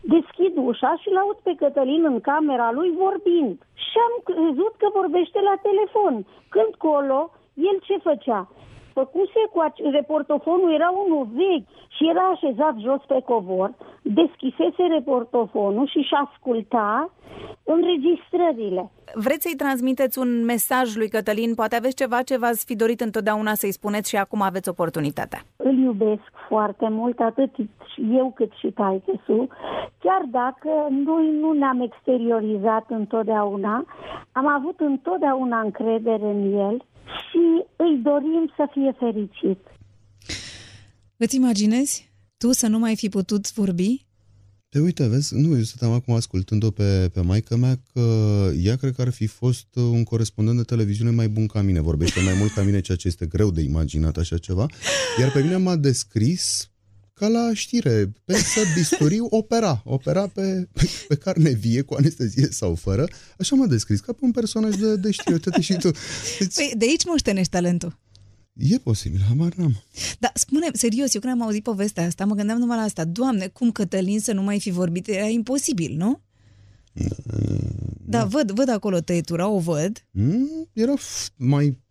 deschid 0.00 0.52
ușa 0.56 0.96
și 1.00 1.10
l-aud 1.10 1.38
pe 1.42 1.54
Cătălin 1.56 2.04
în 2.04 2.20
camera 2.20 2.72
lui 2.72 2.90
vorbind. 3.02 3.56
Și 3.74 3.96
am 4.06 4.14
crezut 4.24 4.74
că 4.76 4.86
vorbește 5.00 5.40
la 5.40 5.54
telefon. 5.68 6.26
Când 6.48 6.74
colo, 6.78 7.30
el 7.54 7.78
ce 7.82 7.96
făcea? 8.08 8.48
Făcuse 8.98 9.40
cu 9.52 9.58
reportofonul, 9.90 10.74
era 10.74 10.90
unul 11.04 11.24
vechi 11.40 11.68
și 11.96 12.08
era 12.12 12.24
așezat 12.34 12.74
jos 12.86 13.00
pe 13.06 13.20
covor, 13.24 13.70
deschisese 14.02 14.82
reportofonul 14.96 15.86
și 15.86 16.00
și 16.08 16.14
asculta 16.26 17.10
înregistrările. 17.64 18.90
Vreți 19.14 19.42
să-i 19.42 19.56
transmiteți 19.56 20.18
un 20.18 20.44
mesaj 20.44 20.96
lui 20.96 21.08
Cătălin? 21.08 21.54
Poate 21.54 21.76
aveți 21.76 21.94
ceva 21.94 22.22
ce 22.22 22.38
v-ați 22.38 22.64
fi 22.64 22.76
dorit 22.76 23.00
întotdeauna 23.00 23.54
să-i 23.54 23.72
spuneți 23.72 24.08
și 24.08 24.16
acum 24.16 24.40
aveți 24.42 24.68
oportunitatea. 24.68 25.40
Îl 25.56 25.76
iubesc 25.78 26.30
foarte 26.48 26.88
mult, 26.90 27.20
atât 27.20 27.50
eu 28.12 28.32
cât 28.34 28.52
și 28.58 28.70
taitesu, 28.70 29.48
chiar 29.98 30.22
dacă 30.30 30.70
noi 30.90 31.36
nu 31.40 31.52
ne-am 31.52 31.80
exteriorizat 31.80 32.84
întotdeauna, 32.88 33.84
am 34.32 34.46
avut 34.48 34.80
întotdeauna 34.80 35.60
încredere 35.60 36.26
în 36.26 36.58
el 36.58 36.84
și 37.06 37.42
îi 37.76 38.00
dorim 38.02 38.52
să 38.56 38.68
fie 38.72 38.94
fericit. 38.98 39.60
Îți 41.16 41.36
imaginezi 41.36 42.12
tu 42.36 42.52
să 42.52 42.66
nu 42.66 42.78
mai 42.78 42.96
fi 42.96 43.08
putut 43.08 43.52
vorbi? 43.52 44.06
Te 44.68 44.80
uite, 44.80 45.06
vezi, 45.06 45.34
nu, 45.34 45.56
eu 45.56 45.62
stăteam 45.62 45.92
acum 45.92 46.14
ascultând-o 46.14 46.70
pe, 46.70 47.10
pe 47.12 47.20
maica 47.20 47.56
mea 47.56 47.80
că 47.92 48.00
ea 48.62 48.76
cred 48.76 48.94
că 48.94 49.02
ar 49.02 49.10
fi 49.10 49.26
fost 49.26 49.66
un 49.74 50.04
corespondent 50.04 50.56
de 50.56 50.62
televiziune 50.62 51.10
mai 51.10 51.28
bun 51.28 51.46
ca 51.46 51.62
mine, 51.62 51.80
vorbește 51.80 52.20
mai 52.20 52.34
mult 52.38 52.52
ca 52.52 52.62
mine, 52.62 52.80
ceea 52.80 52.96
ce 52.96 53.08
este 53.08 53.26
greu 53.26 53.50
de 53.50 53.60
imaginat 53.60 54.16
așa 54.16 54.38
ceva, 54.38 54.66
iar 55.20 55.32
pe 55.32 55.42
mine 55.42 55.56
m-a 55.56 55.76
descris 55.76 56.70
ca 57.14 57.28
la 57.28 57.54
știre, 57.54 58.12
să 58.26 58.60
bisturiu, 58.74 59.26
opera, 59.30 59.82
opera 59.84 60.26
pe, 60.26 60.68
pe, 60.72 60.88
pe 61.08 61.14
carne 61.14 61.50
vie, 61.50 61.82
cu 61.82 61.94
anestezie 61.94 62.46
sau 62.50 62.74
fără, 62.74 63.08
așa 63.38 63.56
m-a 63.56 63.66
descris, 63.66 64.00
ca 64.00 64.12
pe 64.12 64.24
un 64.24 64.30
personaj 64.30 64.74
de, 64.74 64.96
de 64.96 65.10
știre, 65.10 65.38
și 65.60 65.74
tu. 65.74 65.90
Deci, 66.38 66.54
păi 66.54 66.72
de 66.76 66.84
aici 66.84 67.04
moștenești 67.04 67.50
talentul. 67.50 67.98
E 68.56 68.78
posibil, 68.78 69.20
habar 69.28 69.54
n-am. 69.54 69.82
Dar 70.18 70.32
spune 70.34 70.68
serios, 70.72 71.14
eu 71.14 71.20
când 71.20 71.32
am 71.32 71.42
auzit 71.42 71.62
povestea 71.62 72.06
asta, 72.06 72.24
mă 72.24 72.34
gândeam 72.34 72.58
numai 72.58 72.76
la 72.76 72.82
asta. 72.82 73.04
Doamne, 73.04 73.46
cum 73.46 73.70
Cătălin 73.70 74.20
să 74.20 74.32
nu 74.32 74.42
mai 74.42 74.60
fi 74.60 74.70
vorbit? 74.70 75.08
Era 75.08 75.26
imposibil, 75.26 75.96
nu? 75.96 76.20
Da, 78.06 78.24
văd, 78.24 78.50
văd 78.50 78.68
acolo 78.68 79.00
tăietura, 79.00 79.48
o 79.48 79.58
văd. 79.58 80.06
Mm, 80.10 80.68
era 80.72 80.94
mai... 81.36 81.82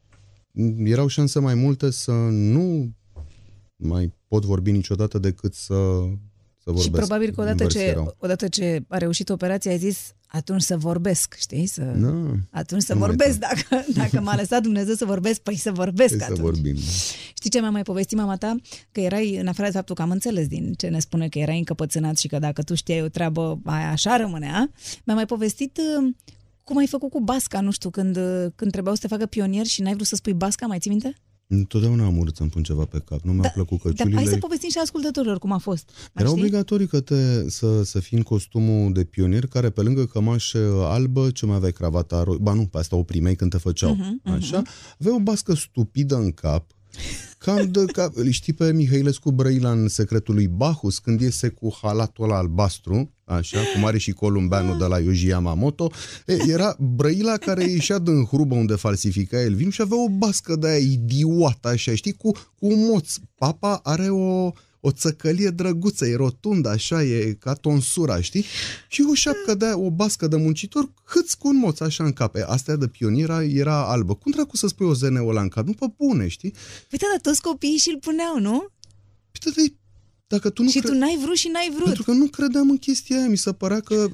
Erau 0.83 1.07
șanse 1.07 1.39
mai 1.39 1.55
multe 1.55 1.91
să 1.91 2.12
nu 2.29 2.93
mai 3.84 4.13
pot 4.28 4.46
vorbi 4.46 4.72
niciodată 4.72 5.19
decât 5.19 5.54
să, 5.54 5.74
să 6.58 6.72
vorbesc. 6.72 6.84
Și 6.84 6.91
probabil 6.91 7.32
că 7.32 7.41
odată 7.41 7.65
ce, 7.65 8.04
odată 8.17 8.48
ce 8.48 8.84
a 8.88 8.98
reușit 8.98 9.30
operația, 9.30 9.72
ai 9.72 9.78
zis, 9.78 10.13
atunci 10.28 10.62
să 10.62 10.78
vorbesc, 10.78 11.36
știi? 11.39 11.65
Să, 11.65 11.82
da, 11.82 12.32
atunci 12.50 12.82
să 12.82 12.96
vorbesc, 12.96 13.39
dacă, 13.39 13.86
dacă 13.93 14.22
m-a 14.22 14.36
lăsat 14.36 14.62
Dumnezeu 14.62 14.93
să 14.93 15.06
vorbesc, 15.06 15.39
păi 15.41 15.56
să 15.56 15.72
vorbesc 15.72 16.22
atunci. 16.22 16.38
Să 16.38 16.43
vorbim. 16.43 16.76
Știi 17.34 17.50
ce 17.50 17.60
mi-a 17.60 17.69
mai 17.69 17.84
povestit 17.84 18.17
mama 18.17 18.38
ta? 18.38 18.56
Că 18.91 19.00
erai, 19.00 19.36
în 19.36 19.48
afară 19.48 19.67
de 19.67 19.74
faptul 19.74 19.96
că 19.96 20.02
am 20.02 20.12
înțeles 20.12 20.48
din 20.48 20.74
ce 20.74 20.88
ne 20.88 21.00
spune 21.00 21.30
că 21.30 21.39
erai 21.39 21.58
încăpățânat 21.58 22.17
și 22.17 22.28
că 22.28 22.39
dacă 22.39 22.62
tu 22.63 22.76
știai 22.76 23.02
o 23.02 23.08
treabă, 23.08 23.60
aia 23.63 23.91
așa 23.91 24.17
rămânea, 24.17 24.72
mi-a 25.04 25.15
mai 25.15 25.26
povestit 25.26 25.78
uh, 25.78 26.13
cum 26.63 26.78
ai 26.78 26.88
făcut 26.88 27.10
cu 27.10 27.22
basca, 27.22 27.62
nu 27.62 27.72
știu, 27.72 27.89
când, 27.89 28.17
uh, 28.17 28.46
când 28.56 28.72
trebuiau 28.72 28.96
să 28.96 29.02
te 29.02 29.08
facă 29.08 29.26
pionier 29.26 29.65
și 29.65 29.82
n-ai 29.82 29.93
vrut 29.93 30.08
să 30.08 30.15
spui 30.15 30.34
basca, 30.34 30.65
mai 30.65 30.80
ții 30.80 30.89
minte? 30.89 31.13
Întotdeauna 31.47 32.06
am 32.06 32.17
urât 32.17 32.36
să-mi 32.36 32.49
pun 32.49 32.63
ceva 32.63 32.86
pe 32.86 33.01
cap. 33.06 33.21
Nu 33.21 33.32
mi-au 33.32 33.43
da, 33.43 33.49
plăcut 33.49 33.82
căciulile. 33.82 34.15
Dar 34.15 34.23
hai 34.23 34.34
să 34.34 34.38
povestim 34.39 34.69
și 34.69 34.77
ascultătorilor 34.77 35.39
cum 35.39 35.51
a 35.51 35.58
fost. 35.58 35.89
Era 36.13 36.27
știi? 36.27 36.39
obligatoriu 36.39 36.88
că 36.88 36.99
te, 36.99 37.49
să, 37.49 37.84
să 37.84 37.99
fii 37.99 38.17
în 38.17 38.23
costumul 38.23 38.93
de 38.93 39.03
pionier, 39.03 39.45
care 39.45 39.69
pe 39.69 39.82
lângă 39.82 40.06
cămașă 40.06 40.84
albă, 40.84 41.32
ce 41.32 41.45
mai 41.45 41.56
aveai 41.56 41.71
cravata, 41.71 42.23
ba 42.39 42.53
nu, 42.53 42.65
pe 42.65 42.77
asta 42.77 42.95
o 42.95 43.03
primeai 43.03 43.36
când 43.36 43.51
te 43.51 43.58
făceau. 43.58 43.95
Uh-huh, 43.95 44.34
așa, 44.34 44.62
uh-huh. 44.62 44.95
aveai 44.99 45.15
o 45.15 45.19
bască 45.19 45.56
stupidă 45.56 46.15
în 46.15 46.32
cap, 46.32 46.65
Cam 47.43 47.71
de, 47.71 47.86
ca, 47.86 48.12
știi 48.29 48.53
pe 48.53 48.73
Mihailescu 48.73 49.32
Brăila 49.32 49.71
în 49.71 49.88
Secretul 49.88 50.34
lui 50.34 50.47
Bahus, 50.47 50.99
când 50.99 51.21
iese 51.21 51.47
cu 51.49 51.77
halatul 51.82 52.23
ăla 52.23 52.38
albastru, 52.38 53.12
așa, 53.23 53.60
cum 53.73 53.86
are 53.86 53.97
și 53.97 54.12
columbeanul 54.12 54.77
de 54.77 54.86
la 54.86 54.99
Yoji 54.99 55.27
Yamamoto, 55.27 55.91
e, 56.25 56.38
era 56.47 56.75
Brăila 56.79 57.38
care 57.38 57.63
ieșea 57.63 57.99
din 57.99 58.23
hrubă 58.23 58.56
unde 58.56 58.75
falsifica 58.75 59.41
el 59.41 59.53
vin 59.53 59.69
și 59.69 59.82
avea 59.82 60.03
o 60.03 60.10
bască 60.10 60.56
de 60.56 60.67
aia 60.67 60.77
idiotă, 60.77 61.67
așa, 61.67 61.95
știi, 61.95 62.13
cu, 62.13 62.32
cu 62.32 62.65
un 62.65 62.86
moț. 62.89 63.15
Papa 63.36 63.79
are 63.84 64.10
o, 64.10 64.51
o 64.86 64.91
țăcălie 64.91 65.50
drăguță, 65.50 66.06
e 66.06 66.15
rotundă, 66.15 66.69
așa, 66.69 67.04
e 67.04 67.38
ca 67.39 67.54
tonsura, 67.54 68.22
știi? 68.22 68.46
Și 68.88 69.06
o 69.10 69.13
șapcă 69.13 69.56
de 69.56 69.65
o 69.74 69.89
bască 69.89 70.28
de 70.28 70.36
muncitor, 70.36 70.93
hâți 71.06 71.38
cu 71.38 71.48
un 71.48 71.58
moț 71.58 71.80
așa 71.80 72.04
în 72.04 72.12
cap. 72.12 72.36
Asta 72.46 72.76
de 72.76 72.88
pioniera 72.88 73.43
era 73.43 73.88
albă. 73.88 74.15
Cum 74.15 74.32
dracu 74.32 74.58
să 74.58 74.67
spui 74.67 74.86
o 74.86 74.93
zene 74.93 75.19
în 75.19 75.48
cap? 75.48 75.65
Nu 75.65 75.74
pe 75.74 75.86
bune, 75.98 76.28
știi? 76.28 76.54
Păi 76.89 77.00
da, 77.00 77.08
toți 77.22 77.41
copiii 77.41 77.78
și-l 77.78 77.98
puneau, 78.02 78.39
nu? 78.39 78.67
Păi 79.32 79.52
da, 79.56 79.74
dacă 80.28 80.50
tu 80.50 80.63
nu 80.63 80.69
și 80.69 80.80
cre... 80.80 80.89
tu 80.89 80.98
n-ai 80.98 81.19
vrut 81.24 81.36
și 81.36 81.48
n-ai 81.48 81.69
vrut. 81.74 81.84
Pentru 81.84 82.04
că 82.04 82.12
nu 82.12 82.26
credeam 82.26 82.69
în 82.69 82.78
chestia 82.78 83.17
aia. 83.17 83.28
Mi 83.28 83.38
se 83.38 83.54
părea 83.54 83.80
că 83.80 84.10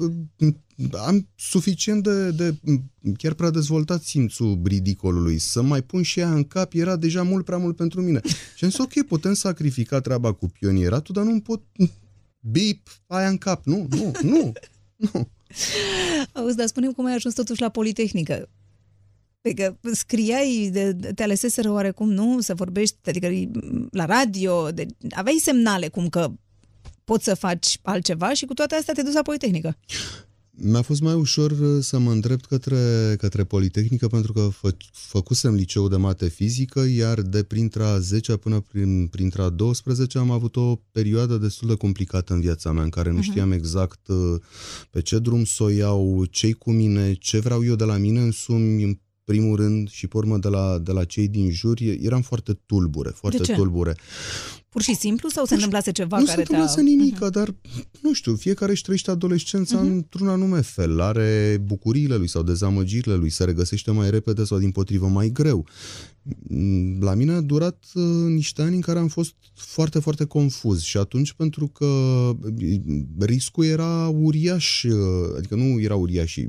am 0.92 1.28
suficient 1.36 2.04
de, 2.04 2.32
de 2.32 2.56
chiar 3.18 3.34
prea 3.34 3.50
dezvoltat 3.50 4.02
simțul 4.02 4.60
ridicolului. 4.64 5.38
Să 5.38 5.62
mai 5.62 5.82
pun 5.82 6.02
și 6.02 6.20
ea 6.20 6.34
în 6.34 6.44
cap 6.44 6.74
era 6.74 6.96
deja 6.96 7.24
mult 7.24 7.46
prea 7.46 7.58
mult 7.58 7.76
pentru 7.76 8.02
mine. 8.02 8.22
Și 8.56 8.64
am 8.64 8.70
zis, 8.70 8.80
ok, 8.80 9.02
putem 9.02 9.34
sacrifica 9.34 10.00
treaba 10.00 10.34
cu 10.34 10.48
pionieratul, 10.48 11.16
dar 11.16 11.24
nu 11.24 11.40
pot 11.40 11.62
bip 12.40 12.88
aia 13.08 13.28
în 13.28 13.38
cap. 13.38 13.66
Nu, 13.66 13.88
nu, 13.90 14.12
nu, 14.22 14.52
nu. 14.96 15.30
Auzi, 16.34 16.56
dar 16.56 16.68
spune 16.68 16.92
cum 16.92 17.06
ai 17.06 17.14
ajuns 17.14 17.34
totuși 17.34 17.62
la 17.62 17.70
Politehnică. 17.70 18.50
Adică 19.42 19.80
scriai, 19.92 20.70
de, 20.74 20.94
te 21.16 21.24
aleseseră 21.24 21.72
oarecum, 21.72 22.12
nu? 22.12 22.42
Să 22.42 22.56
vorbești, 22.56 22.96
adică 23.06 23.52
la 23.92 24.06
radio, 24.06 24.72
de, 24.72 24.86
aveai 25.10 25.38
semnale 25.42 25.88
cum 25.88 26.10
că 26.10 26.32
poți 27.04 27.24
să 27.24 27.34
faci 27.34 27.80
altceva 27.82 28.34
și 28.34 28.46
cu 28.46 28.54
toate 28.54 28.76
astea 28.76 28.94
te 28.94 29.02
duci 29.02 29.14
la 29.14 29.22
Politehnică. 29.22 29.78
Mi-a 30.62 30.82
fost 30.82 31.02
mai 31.02 31.14
ușor 31.14 31.52
uh, 31.52 31.84
să 31.84 32.00
mă 32.00 32.12
îndrept 32.12 32.46
către, 32.46 33.16
către 33.18 33.44
Politehnică 33.44 34.08
pentru 34.08 34.34
că 34.34 34.50
fă, 34.52 34.76
făcusem 34.92 35.54
liceu 35.54 35.88
de 35.88 35.96
mate 35.96 36.28
fizică, 36.28 36.80
iar 36.80 37.22
de 37.22 37.44
printra 37.44 38.00
10 38.00 38.36
până 38.36 38.60
prin, 38.60 39.08
printra 39.08 39.50
12 39.50 40.18
am 40.18 40.32
avut 40.32 40.56
o 40.56 40.76
perioadă 40.92 41.38
destul 41.38 41.68
de 41.68 41.76
complicată 41.76 42.34
în 42.34 42.40
viața 42.40 42.72
mea, 42.72 42.84
în 42.84 42.90
care 42.90 43.12
nu 43.12 43.20
uh-huh. 43.20 43.24
știam 43.24 43.52
exact 43.52 44.08
uh, 44.08 44.42
pe 44.90 45.02
ce 45.02 45.20
drum 45.20 45.44
să 45.44 45.64
o 45.64 45.70
iau, 45.70 46.26
ce 46.26 46.52
cu 46.52 46.72
mine, 46.72 47.14
ce 47.14 47.40
vreau 47.40 47.66
eu 47.66 47.76
de 47.76 47.84
la 47.84 47.98
mine 47.98 48.22
însumi, 48.22 48.84
în 48.84 48.98
primul 49.24 49.56
rând 49.56 49.90
și 49.90 50.08
pe 50.08 50.18
urmă 50.18 50.38
de 50.38 50.48
la, 50.48 50.78
de 50.78 50.92
la 50.92 51.04
cei 51.04 51.28
din 51.28 51.52
jur, 51.52 51.78
eram 52.02 52.22
foarte 52.22 52.54
tulbure, 52.66 53.10
foarte 53.10 53.54
tulbure. 53.54 53.96
Pur 54.70 54.82
și 54.82 54.96
simplu 54.96 55.30
sau 55.30 55.46
se 55.46 55.54
întâmplase 55.54 55.92
ceva 55.92 56.20
nu 56.20 56.26
care 56.26 56.44
te-a... 56.44 56.60
Nu 56.60 56.68
se 56.68 56.82
nimic, 56.82 57.16
uh-huh. 57.16 57.32
dar, 57.32 57.56
nu 58.02 58.14
știu, 58.14 58.36
fiecare 58.36 58.72
își 58.72 58.82
trăiește 58.82 59.12
adolescența 59.12 59.78
uh-huh. 59.78 59.82
într-un 59.86 60.28
anume 60.28 60.62
fel. 60.62 61.02
Are 61.02 61.62
bucuriile 61.66 62.16
lui 62.16 62.28
sau 62.28 62.44
dezamăgirile 62.44 63.16
lui, 63.16 63.30
se 63.30 63.44
regăsește 63.44 63.92
mai 63.92 64.10
repede 64.10 64.44
sau 64.44 64.58
din 64.58 64.72
potrivă 64.72 65.08
mai 65.08 65.30
greu. 65.30 65.66
La 67.00 67.14
mine 67.14 67.32
a 67.32 67.42
durat 67.42 67.84
uh, 67.94 68.04
niște 68.28 68.62
ani 68.62 68.76
în 68.76 68.82
care 68.82 69.00
am 69.00 69.08
fost 69.08 69.34
foarte, 69.54 70.00
foarte 70.00 70.26
confuz 70.26 70.82
și 70.82 70.98
atunci 70.98 71.34
pentru 71.34 71.68
că 71.68 71.86
uh, 71.86 72.36
riscul 73.20 73.66
era 73.66 74.08
uriaș, 74.08 74.84
uh, 74.84 74.94
adică 75.38 75.56
nu 75.56 75.80
era 75.80 75.96
uriaș 75.96 76.32
și 76.32 76.48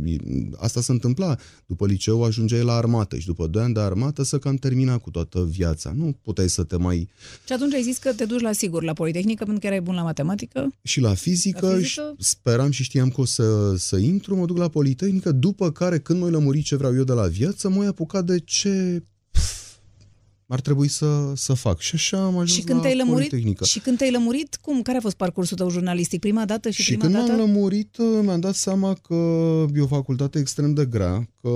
asta 0.57 0.81
se 0.81 0.93
întâmpla. 0.93 1.37
După 1.67 1.87
liceu 1.87 2.25
ajungeai 2.25 2.63
la 2.63 2.73
armată 2.73 3.19
și 3.19 3.27
după 3.27 3.47
2 3.47 3.63
ani 3.63 3.75
de 3.75 3.81
armată 3.81 4.23
să 4.23 4.39
cam 4.39 4.57
termina 4.57 4.99
cu 4.99 5.11
toată 5.11 5.49
viața. 5.51 5.93
Nu 5.97 6.17
puteai 6.23 6.49
să 6.49 6.63
te 6.63 6.77
mai... 6.77 7.09
Și 7.47 7.53
atunci 7.53 7.75
ai 7.75 7.83
zis 7.83 7.99
că 7.99 8.13
te 8.13 8.25
duci 8.25 8.41
la 8.41 8.53
sigur 8.53 8.83
la 8.83 8.93
Politehnică 8.93 9.45
pentru 9.45 9.61
că 9.61 9.67
erai 9.67 9.81
bun 9.81 9.95
la 9.95 10.03
matematică? 10.03 10.73
Și 10.83 11.01
la 11.01 11.15
fizică, 11.15 11.67
la 11.67 11.77
fizică? 11.77 12.15
speram 12.19 12.71
și 12.71 12.83
știam 12.83 13.09
că 13.09 13.21
o 13.21 13.25
să, 13.25 13.75
să 13.77 13.97
intru, 13.97 14.37
mă 14.37 14.47
duc 14.47 14.57
la 14.57 14.69
Politehnică, 14.69 15.33
după 15.33 15.71
care 15.71 15.99
când 15.99 16.21
mă 16.21 16.29
lămuri 16.29 16.63
ce 16.63 16.77
vreau 16.77 16.95
eu 16.95 17.05
de 17.05 17.13
la 17.13 17.27
viață, 17.27 17.69
mă 17.69 17.85
apucat 17.85 18.25
de 18.25 18.39
ce 18.39 19.03
ar 20.53 20.61
trebui 20.61 20.89
să, 20.89 21.33
să 21.35 21.53
fac. 21.55 21.81
Și 21.81 21.95
așa 21.95 22.25
am 22.25 22.33
ajuns 22.33 22.53
și 22.53 22.63
când 22.63 22.77
la 22.77 22.83
te-ai 22.83 22.97
lămurit, 22.97 23.29
Politehnică. 23.29 23.65
Și 23.65 23.81
când 23.81 23.99
te-ai 23.99 24.11
lămurit, 24.11 24.59
cum? 24.61 24.83
Care 24.83 24.99
a 24.99 25.01
fost 25.01 25.17
parcursul 25.17 25.57
tău 25.57 25.71
jurnalistic? 25.71 26.21
Prima 26.21 26.45
dată 26.45 26.71
și, 26.71 26.83
și 26.83 26.97
prima 26.97 27.03
când 27.03 27.15
dată? 27.15 27.31
m-am 27.31 27.41
lămurit, 27.41 27.97
mi-am 28.23 28.41
dat 28.41 28.55
seama 28.55 28.95
că 28.95 29.15
e 29.75 29.81
o 29.81 29.87
facultate 29.87 30.39
extrem 30.39 30.75
de 30.75 30.85
grea, 30.85 31.29
că 31.41 31.51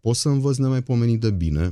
pot 0.00 0.16
să 0.16 0.28
învăț 0.28 0.56
nemaipomenit 0.56 1.20
de 1.20 1.30
bine, 1.30 1.70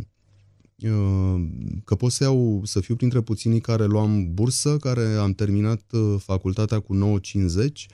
că 1.84 1.94
pot 1.94 2.12
să, 2.12 2.24
iau, 2.24 2.62
să 2.64 2.80
fiu 2.80 2.96
printre 2.96 3.20
puținii 3.20 3.60
care 3.60 3.84
luam 3.84 4.34
bursă, 4.34 4.76
care 4.76 5.06
am 5.06 5.32
terminat 5.32 5.82
uh, 5.92 6.14
facultatea 6.18 6.80
cu 6.80 7.20
9.50 7.20 7.86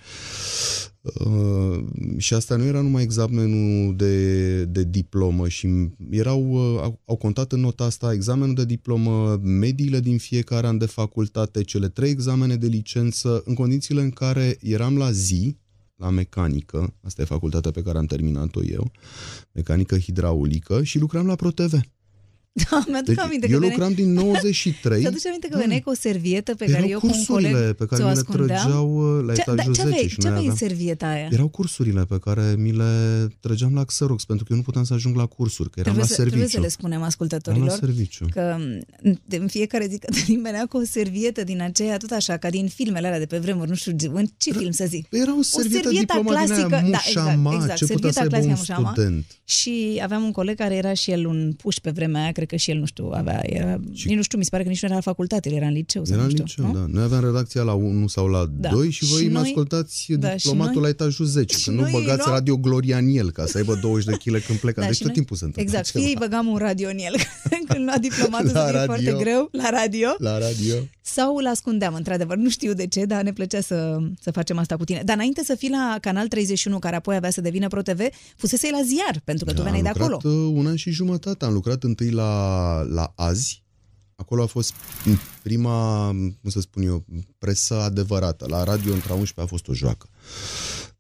Uh, 1.05 1.85
și 2.17 2.35
asta 2.35 2.57
nu 2.57 2.65
era 2.65 2.81
numai 2.81 3.03
examenul 3.03 3.97
de, 3.97 4.65
de 4.65 4.85
diplomă 4.85 5.49
și 5.49 5.69
erau, 6.11 6.51
uh, 6.51 6.81
au, 6.83 7.01
au 7.05 7.17
contat 7.17 7.53
în 7.53 7.61
nota 7.61 7.85
asta 7.85 8.13
examenul 8.13 8.55
de 8.55 8.65
diplomă, 8.65 9.41
mediile 9.43 10.01
din 10.01 10.19
fiecare 10.19 10.67
an 10.67 10.79
de 10.79 10.87
facultate, 10.87 11.63
cele 11.63 11.89
trei 11.89 12.11
examene 12.11 12.57
de 12.57 12.67
licență, 12.67 13.43
în 13.45 13.55
condițiile 13.55 14.01
în 14.01 14.11
care 14.11 14.57
eram 14.61 14.97
la 14.97 15.11
zi, 15.11 15.57
la 15.97 16.11
mecanică, 16.11 16.95
asta 17.03 17.23
e 17.23 17.25
facultatea 17.25 17.71
pe 17.71 17.83
care 17.83 17.99
am 17.99 18.07
terminat-o 18.07 18.63
eu, 18.63 18.91
mecanică 19.53 19.99
hidraulică 19.99 20.83
și 20.83 20.99
lucram 20.99 21.27
la 21.27 21.35
ProTV. 21.35 21.81
Da, 22.55 22.85
mi-aduc 22.89 23.15
deci, 23.15 23.19
aminte 23.19 23.47
eu 23.51 23.59
că 23.59 23.67
lucram 23.67 23.89
veneai... 23.95 24.13
din 24.13 24.13
93. 24.13 25.03
Să 25.03 25.09
aduce 25.09 25.29
aminte 25.29 25.49
că 25.49 25.59
veneai 25.59 25.81
cu 25.81 25.91
o 25.91 25.95
servietă 25.95 26.55
pe 26.55 26.65
Erau 26.65 26.77
care 26.77 26.91
eu 26.91 26.99
cu 26.99 27.07
un 27.07 27.25
coleg 27.25 27.73
pe 27.73 27.87
care 27.87 28.05
mi 28.05 28.15
le 28.15 28.23
trăgeau 28.23 29.17
uh, 29.19 29.25
la 29.27 29.35
ce, 29.35 29.41
etajul 29.41 29.73
da, 29.73 29.83
ce 29.83 29.83
10 29.83 29.83
aveai, 29.83 30.09
și 30.09 30.17
ce 30.19 30.29
noi 30.29 30.31
aveai 30.31 30.39
aveam... 30.39 30.51
în 30.51 30.57
servieta 30.57 31.07
aia? 31.07 31.29
Erau 31.31 31.49
cursurile 31.49 32.05
pe 32.05 32.19
care 32.19 32.55
mi 32.59 32.73
le 32.73 32.93
trăgeam 33.41 33.75
la 33.75 33.85
Xerox, 33.85 34.25
pentru 34.25 34.45
că 34.45 34.53
eu 34.53 34.59
nu 34.59 34.65
puteam 34.65 34.85
să 34.85 34.95
ajung 34.95 35.17
la 35.17 35.27
cursuri, 35.27 35.71
că 35.71 35.81
eram 35.81 35.93
trebuie 35.93 36.11
la 36.11 36.15
să, 36.15 36.15
serviciu. 36.15 36.37
Trebuie 36.37 36.61
să 36.61 36.61
le 36.61 36.69
spunem 36.69 37.03
ascultătorilor 37.03 37.67
la 37.67 37.75
serviciu. 37.75 38.27
că 38.31 38.57
în 39.29 39.47
fiecare 39.47 39.87
zi 39.87 39.99
când 39.99 40.43
venea 40.49 40.67
cu 40.67 40.77
o 40.77 40.85
servietă 40.85 41.45
din 41.45 41.61
aceea, 41.63 41.97
tot 41.97 42.11
așa, 42.11 42.37
ca 42.37 42.51
din 42.51 42.69
filmele 42.69 43.07
alea 43.07 43.19
de 43.19 43.27
pe 43.27 43.39
vremuri, 43.39 43.69
nu 43.69 43.75
știu 43.75 43.97
în 44.13 44.27
ce 44.37 44.53
film 44.53 44.71
să 44.71 44.85
zic. 44.89 45.07
Era 45.11 45.39
o 45.39 45.43
servietă, 45.43 45.89
o 45.89 45.91
servietă 45.91 46.23
clasică, 46.25 46.81
din 46.85 46.95
aia, 46.95 47.01
mușama, 47.07 47.51
da, 47.51 47.57
exact, 47.57 47.73
exact, 47.73 47.79
ce 47.79 47.93
putea 47.93 48.11
să 48.11 48.21
aibă 48.21 48.37
un 48.37 48.57
student. 48.57 49.25
Și 49.45 50.01
aveam 50.03 50.23
un 50.23 50.33
coleg 50.33 50.57
care 50.57 50.75
era 50.75 50.93
și 50.93 51.11
el 51.11 51.27
un 51.27 51.53
puș 51.53 51.77
pe 51.77 51.91
vremea 51.91 52.23
aia, 52.23 52.33
cred 52.45 52.59
că 52.59 52.65
și 52.65 52.71
el, 52.71 52.79
nu 52.79 52.87
știu, 52.87 53.11
avea, 53.13 53.41
era, 53.43 53.81
și... 53.93 54.07
nici 54.07 54.17
nu 54.17 54.23
știu, 54.23 54.39
mi 54.39 54.45
se 54.45 54.51
pare 54.51 54.63
că 54.63 54.69
nici 54.69 54.83
nu 54.83 54.89
era 54.89 54.97
la 54.97 55.03
facultate, 55.03 55.49
el 55.49 55.57
era 55.57 55.67
în 55.67 55.73
liceu. 55.73 56.03
Era 56.13 56.23
în 56.23 56.29
liceu, 56.29 56.67
nu? 56.67 56.73
da. 56.73 56.85
Noi 56.89 57.03
aveam 57.03 57.25
redacția 57.25 57.63
la 57.63 57.73
1 57.73 58.07
sau 58.07 58.27
la 58.27 58.47
da. 58.51 58.69
2 58.69 58.91
și 58.91 59.05
voi 59.05 59.23
și 59.23 59.29
mă 59.29 59.39
ascultați 59.39 60.13
da, 60.19 60.29
diplomatul 60.29 60.75
noi... 60.75 60.83
la 60.83 60.89
etajul 60.89 61.27
10, 61.27 61.57
că 61.65 61.71
nu 61.71 61.89
băgați 61.91 62.23
luam... 62.27 62.31
radio 62.31 62.57
Gloria 62.57 62.99
în 62.99 63.09
el, 63.09 63.31
ca 63.31 63.47
să 63.47 63.59
aibă 63.59 63.79
20 63.83 64.05
de 64.05 64.13
kg 64.13 64.45
când 64.45 64.59
pleca. 64.59 64.81
Da, 64.81 64.87
deci 64.87 64.97
tot 64.97 65.07
noi... 65.07 65.15
timpul 65.15 65.37
se 65.37 65.45
întâmplă 65.45 65.73
Exact, 65.73 65.93
ceva. 65.93 66.05
fie 66.05 66.15
îi 66.15 66.21
băgam 66.21 66.47
un 66.47 66.57
radio 66.57 66.89
în 66.89 66.99
el, 66.99 67.15
când 67.69 67.85
lua 67.85 67.99
diplomatul 67.99 68.51
la 68.53 68.67
să 68.67 68.71
fie 68.71 68.85
foarte 68.85 69.15
greu, 69.19 69.49
la 69.53 69.71
radio. 69.71 70.09
La 70.19 70.39
radio. 70.39 70.75
Sau 71.07 71.37
îl 71.37 71.47
ascundeam, 71.47 71.95
într-adevăr. 71.95 72.37
Nu 72.37 72.51
știu 72.51 72.73
de 72.73 72.87
ce, 72.87 73.05
dar 73.05 73.23
ne 73.23 73.33
plăcea 73.33 73.61
să, 73.61 73.99
să 74.21 74.31
facem 74.31 74.59
asta 74.59 74.77
cu 74.77 74.85
tine. 74.85 75.03
Dar 75.05 75.17
înainte 75.17 75.43
să 75.45 75.55
fii 75.55 75.71
la 75.71 75.97
Canal 76.01 76.29
31, 76.29 76.79
care 76.79 76.97
apoi 76.97 77.17
avea 77.17 77.31
să 77.31 77.41
devină 77.41 77.69
ProTV, 77.69 78.01
fusese 78.37 78.69
la 78.71 78.83
ziar, 78.83 79.21
pentru 79.25 79.45
că 79.45 79.51
da, 79.51 79.57
tu 79.57 79.63
veneai 79.63 79.83
de 79.83 79.89
acolo. 79.89 80.05
Am 80.05 80.21
lucrat 80.23 80.33
uh, 80.33 80.53
un 80.55 80.67
an 80.67 80.77
și 80.77 80.91
jumătate. 80.91 81.45
Am 81.45 81.53
lucrat 81.53 81.83
întâi 81.83 82.11
la, 82.11 82.34
la 82.89 83.13
Azi, 83.17 83.65
Acolo 84.17 84.43
a 84.43 84.47
fost 84.47 84.73
prima, 85.43 86.07
cum 86.41 86.51
să 86.51 86.61
spun 86.61 86.83
eu, 86.83 87.05
presă 87.39 87.75
adevărată. 87.75 88.47
La 88.49 88.65
radio 88.65 88.93
între 88.93 89.13
11 89.13 89.41
a 89.41 89.47
fost 89.47 89.69
o 89.69 89.75
joacă. 89.75 90.09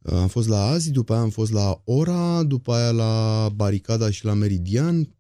Am 0.03 0.29
fost 0.29 0.49
la 0.49 0.67
Azi, 0.67 0.91
după 0.91 1.13
aia 1.13 1.23
am 1.23 1.31
fost 1.31 1.53
la 1.53 1.81
Ora, 1.85 2.43
după 2.43 2.73
aia 2.73 2.91
la 2.91 3.49
Baricada 3.55 4.11
și 4.11 4.25
la 4.25 4.33
Meridian, 4.33 5.15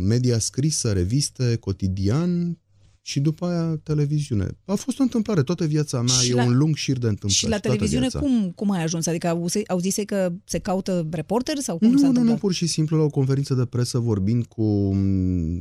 media 0.00 0.38
scrisă, 0.38 0.92
reviste, 0.92 1.56
cotidian, 1.56 2.58
și 3.04 3.20
după 3.20 3.46
aia 3.46 3.76
televiziune. 3.82 4.48
A 4.64 4.74
fost 4.74 4.98
o 4.98 5.02
întâmplare, 5.02 5.42
toată 5.42 5.64
viața 5.64 6.02
mea 6.02 6.14
și 6.14 6.30
e 6.30 6.34
la, 6.34 6.44
un 6.44 6.56
lung 6.56 6.74
șir 6.74 6.98
de 6.98 7.06
întâmplări. 7.06 7.34
Și 7.34 7.48
la 7.48 7.58
televiziune 7.58 8.08
cum, 8.08 8.50
cum 8.50 8.70
ai 8.70 8.82
ajuns? 8.82 9.06
Adică 9.06 9.28
au, 9.28 9.48
au 9.66 9.78
zis 9.78 9.96
că 10.06 10.32
se 10.44 10.58
caută 10.58 11.06
reporter 11.10 11.58
sau 11.58 11.78
cum 11.78 11.90
nu, 11.90 11.96
s-a 11.96 12.02
nu, 12.02 12.08
întâmplat? 12.08 12.34
Nu, 12.34 12.40
pur 12.40 12.52
și 12.52 12.66
simplu 12.66 12.96
la 12.96 13.02
o 13.02 13.08
conferință 13.08 13.54
de 13.54 13.64
presă 13.64 13.98
vorbind 13.98 14.46
cu 14.46 14.62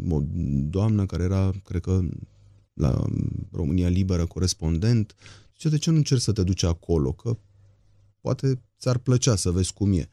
o 0.10 0.22
doamnă 0.70 1.06
care 1.06 1.24
era, 1.24 1.52
cred 1.64 1.82
că, 1.82 2.00
la 2.74 3.06
România 3.52 3.88
Liberă 3.88 4.26
corespondent. 4.26 5.16
Zice, 5.54 5.70
de 5.70 5.78
ce 5.78 5.90
nu 5.90 5.96
încerci 5.96 6.22
să 6.22 6.32
te 6.32 6.44
duci 6.44 6.64
acolo? 6.64 7.12
Că 7.12 7.38
poate 8.22 8.62
ți-ar 8.80 8.98
plăcea 8.98 9.36
să 9.36 9.52
vezi 9.52 9.74
cum 9.74 9.94
e. 9.94 10.10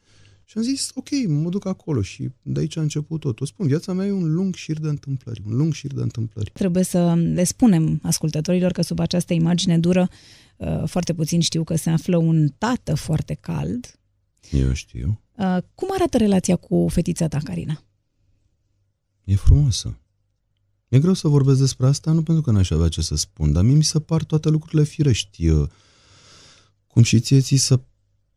Și 0.49 0.57
am 0.57 0.63
zis, 0.63 0.91
ok, 0.93 1.09
mă 1.27 1.49
duc 1.49 1.65
acolo 1.65 2.01
și 2.01 2.29
de 2.41 2.59
aici 2.59 2.77
a 2.77 2.81
început 2.81 3.19
totul. 3.19 3.45
Spun, 3.45 3.67
viața 3.67 3.93
mea 3.93 4.05
e 4.05 4.11
un 4.11 4.33
lung 4.33 4.55
șir 4.55 4.79
de 4.79 4.87
întâmplări, 4.87 5.41
un 5.45 5.55
lung 5.55 5.73
șir 5.73 5.93
de 5.93 6.01
întâmplări. 6.01 6.51
Trebuie 6.53 6.83
să 6.83 7.15
le 7.15 7.43
spunem 7.43 7.99
ascultătorilor 8.03 8.71
că 8.71 8.81
sub 8.81 8.99
această 8.99 9.33
imagine 9.33 9.79
dură 9.79 10.09
uh, 10.57 10.83
foarte 10.85 11.13
puțin 11.13 11.39
știu 11.39 11.63
că 11.63 11.75
se 11.75 11.89
află 11.89 12.17
un 12.17 12.47
tată 12.57 12.95
foarte 12.95 13.33
cald. 13.33 13.99
Eu 14.51 14.73
știu. 14.73 15.21
Uh, 15.37 15.57
cum 15.75 15.87
arată 15.91 16.17
relația 16.17 16.55
cu 16.55 16.87
fetița 16.91 17.27
ta, 17.27 17.37
Carina? 17.43 17.83
E 19.23 19.35
frumoasă. 19.35 19.99
E 20.87 20.99
greu 20.99 21.13
să 21.13 21.27
vorbesc 21.27 21.59
despre 21.59 21.87
asta, 21.87 22.11
nu 22.11 22.23
pentru 22.23 22.43
că 22.43 22.51
n-aș 22.51 22.69
avea 22.69 22.87
ce 22.87 23.01
să 23.01 23.15
spun, 23.15 23.51
dar 23.51 23.63
mie 23.63 23.75
mi 23.75 23.83
se 23.83 23.99
par 23.99 24.23
toate 24.23 24.49
lucrurile 24.49 24.83
firești. 24.83 25.51
Cum 26.87 27.03
și 27.03 27.19
ție 27.19 27.39
ți 27.39 27.55
se 27.55 27.79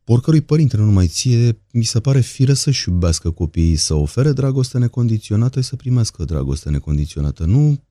oricărui 0.05 0.41
părinte, 0.41 0.77
nu 0.77 0.83
numai 0.83 1.07
ție, 1.07 1.59
mi 1.71 1.83
se 1.83 1.99
pare 1.99 2.19
fire 2.19 2.53
să-și 2.53 2.89
iubească 2.89 3.31
copiii, 3.31 3.75
să 3.75 3.93
ofere 3.93 4.31
dragoste 4.31 4.77
necondiționată 4.77 5.61
și 5.61 5.67
să 5.67 5.75
primească 5.75 6.23
dragoste 6.23 6.69
necondiționată. 6.69 7.45
Nu 7.45 7.83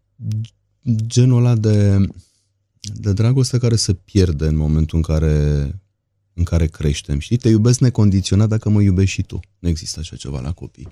genul 1.06 1.38
ăla 1.38 1.54
de, 1.54 2.06
de 2.80 3.12
dragoste 3.12 3.58
care 3.58 3.76
se 3.76 3.92
pierde 3.94 4.46
în 4.46 4.56
momentul 4.56 4.96
în 4.96 5.02
care, 5.02 5.66
în 6.34 6.44
care 6.44 6.66
creștem. 6.66 7.18
Știi, 7.18 7.36
te 7.36 7.48
iubesc 7.48 7.80
necondiționat 7.80 8.48
dacă 8.48 8.68
mă 8.68 8.82
iubești 8.82 9.14
și 9.14 9.22
tu. 9.22 9.40
Nu 9.58 9.68
există 9.68 10.00
așa 10.00 10.16
ceva 10.16 10.40
la 10.40 10.52
copii. 10.52 10.88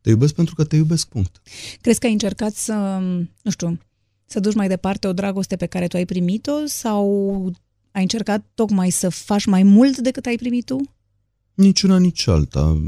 Te 0.00 0.10
iubesc 0.10 0.34
pentru 0.34 0.54
că 0.54 0.64
te 0.64 0.76
iubesc, 0.76 1.08
punct. 1.08 1.40
Crezi 1.80 1.98
că 1.98 2.06
ai 2.06 2.12
încercat 2.12 2.54
să, 2.54 2.72
nu 3.42 3.50
știu, 3.50 3.78
să 4.26 4.40
duci 4.40 4.54
mai 4.54 4.68
departe 4.68 5.06
o 5.06 5.12
dragoste 5.12 5.56
pe 5.56 5.66
care 5.66 5.86
tu 5.86 5.96
ai 5.96 6.04
primit-o 6.04 6.66
sau 6.66 7.52
ai 7.94 8.02
încercat 8.02 8.46
tocmai 8.54 8.90
să 8.90 9.08
faci 9.08 9.44
mai 9.44 9.62
mult 9.62 9.98
decât 9.98 10.26
ai 10.26 10.36
primit 10.36 10.64
tu? 10.64 10.94
Nici 11.54 11.82
una, 11.82 11.98
nici 11.98 12.26
alta. 12.26 12.80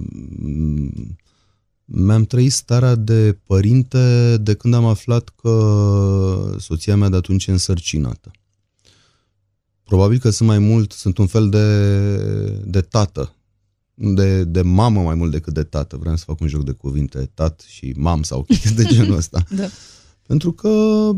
Mi-am 1.85 2.25
trăit 2.25 2.53
starea 2.53 2.95
de 2.95 3.39
părinte 3.47 4.37
de 4.37 4.55
când 4.55 4.75
am 4.75 4.85
aflat 4.85 5.29
că 5.29 6.57
soția 6.59 6.97
mea 6.97 7.09
de 7.09 7.17
atunci 7.17 7.47
e 7.47 7.51
însărcinată. 7.51 8.31
Probabil 9.85 10.19
că 10.19 10.31
sunt 10.31 10.49
mai 10.49 10.59
mult, 10.59 10.93
sunt 10.93 11.19
un 11.19 11.27
fel 11.27 11.49
de, 11.49 11.89
de 12.65 12.81
tată 12.81 13.37
de, 13.97 14.45
de 14.45 14.63
mamă 14.63 15.03
mai 15.03 15.15
mult 15.15 15.31
decât 15.31 15.55
de 15.55 15.63
tată. 15.63 15.97
Vreau 15.97 16.17
să 16.17 16.25
fac 16.25 16.41
un 16.41 16.49
joc 16.49 16.65
de 16.65 16.73
cuvinte, 16.73 17.31
tat 17.35 17.65
și 17.67 17.95
mam 17.97 18.23
sau 18.23 18.43
chestii 18.43 18.75
de 18.75 18.85
genul 18.85 19.17
ăsta. 19.17 19.43
Da. 19.57 19.67
Pentru 20.27 20.53
că 20.53 21.11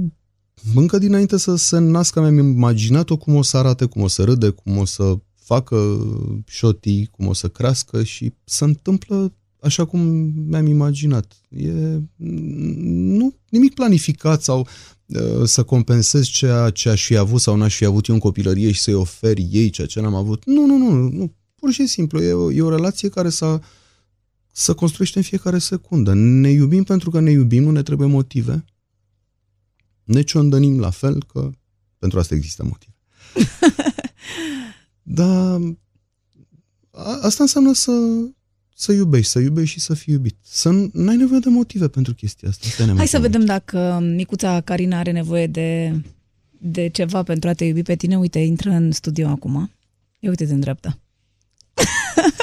încă 0.75 0.99
dinainte 0.99 1.37
să 1.37 1.57
se 1.57 1.79
nască 1.79 2.21
mi-am 2.21 2.39
imaginat-o 2.39 3.17
cum 3.17 3.35
o 3.35 3.43
să 3.43 3.57
arate, 3.57 3.85
cum 3.85 4.03
o 4.03 4.09
să 4.09 4.25
râde, 4.25 4.49
cum 4.49 4.77
o 4.77 4.85
să 4.85 5.19
facă 5.35 6.07
șotii, 6.47 7.09
cum 7.11 7.27
o 7.27 7.33
să 7.33 7.49
crească 7.49 8.03
și 8.03 8.33
se 8.45 8.65
întâmplă 8.65 9.33
așa 9.61 9.85
cum 9.85 10.01
mi-am 10.47 10.67
imaginat. 10.67 11.33
E 11.49 11.73
nu 12.17 13.35
nimic 13.49 13.75
planificat 13.75 14.43
sau 14.43 14.67
uh, 15.07 15.45
să 15.45 15.63
compensez 15.63 16.27
ceea 16.27 16.71
ce 16.71 16.89
aș 16.89 17.05
fi 17.05 17.17
avut 17.17 17.41
sau 17.41 17.57
n-aș 17.57 17.77
fi 17.77 17.85
avut 17.85 18.07
eu 18.07 18.15
în 18.15 18.21
copilărie 18.21 18.73
și 18.73 18.81
să-i 18.81 18.95
ofer 18.95 19.37
ei 19.51 19.71
ceea 19.71 19.87
ce 19.87 20.01
n-am 20.01 20.15
avut. 20.15 20.45
Nu, 20.45 20.67
nu, 20.67 20.77
nu, 20.77 20.91
nu. 21.09 21.33
Pur 21.55 21.71
și 21.73 21.87
simplu. 21.87 22.23
E 22.23 22.33
o, 22.33 22.53
e 22.53 22.63
o 22.63 22.71
relație 22.71 23.09
care 23.09 23.29
să 23.29 23.61
să 24.53 24.75
construiește 24.75 25.19
în 25.19 25.25
fiecare 25.25 25.59
secundă. 25.59 26.15
Ne 26.15 26.51
iubim 26.51 26.83
pentru 26.83 27.11
că 27.11 27.21
ne 27.21 27.31
iubim, 27.31 27.63
nu 27.63 27.71
ne 27.71 27.83
trebuie 27.83 28.09
motive. 28.09 28.65
Ne 30.09 30.23
ciondănim 30.23 30.81
la 30.81 30.91
fel, 30.91 31.25
că 31.25 31.51
pentru 31.99 32.19
asta 32.19 32.35
există 32.35 32.65
motive. 32.65 32.95
Dar 35.03 35.61
a, 36.91 37.19
asta 37.23 37.43
înseamnă 37.43 37.73
să, 37.73 37.93
să 38.75 38.93
iubești, 38.93 39.31
să 39.31 39.39
iubești 39.39 39.79
și 39.79 39.81
să 39.81 39.95
fii 39.95 40.15
iubit. 40.15 40.37
Să 40.43 40.71
nu 40.93 41.09
ai 41.09 41.17
nevoie 41.17 41.41
de 41.41 41.49
motive 41.49 41.89
pentru 41.89 42.15
chestia 42.15 42.49
asta. 42.49 42.67
asta 42.69 42.95
Hai 42.97 43.07
să 43.07 43.19
vedem 43.19 43.45
dacă 43.45 43.99
micuța 44.15 44.61
Carina 44.61 44.99
are 44.99 45.11
nevoie 45.11 45.47
de, 45.47 46.01
de 46.59 46.89
ceva 46.89 47.23
pentru 47.23 47.49
a 47.49 47.53
te 47.53 47.65
iubi 47.65 47.83
pe 47.83 47.97
tine. 47.97 48.19
Uite, 48.19 48.39
intră 48.39 48.71
în 48.71 48.93
studio 48.93 49.27
acum. 49.29 49.71
Ia 50.19 50.29
uite-te 50.29 50.53
în 50.53 50.61
dreapta. 50.61 50.99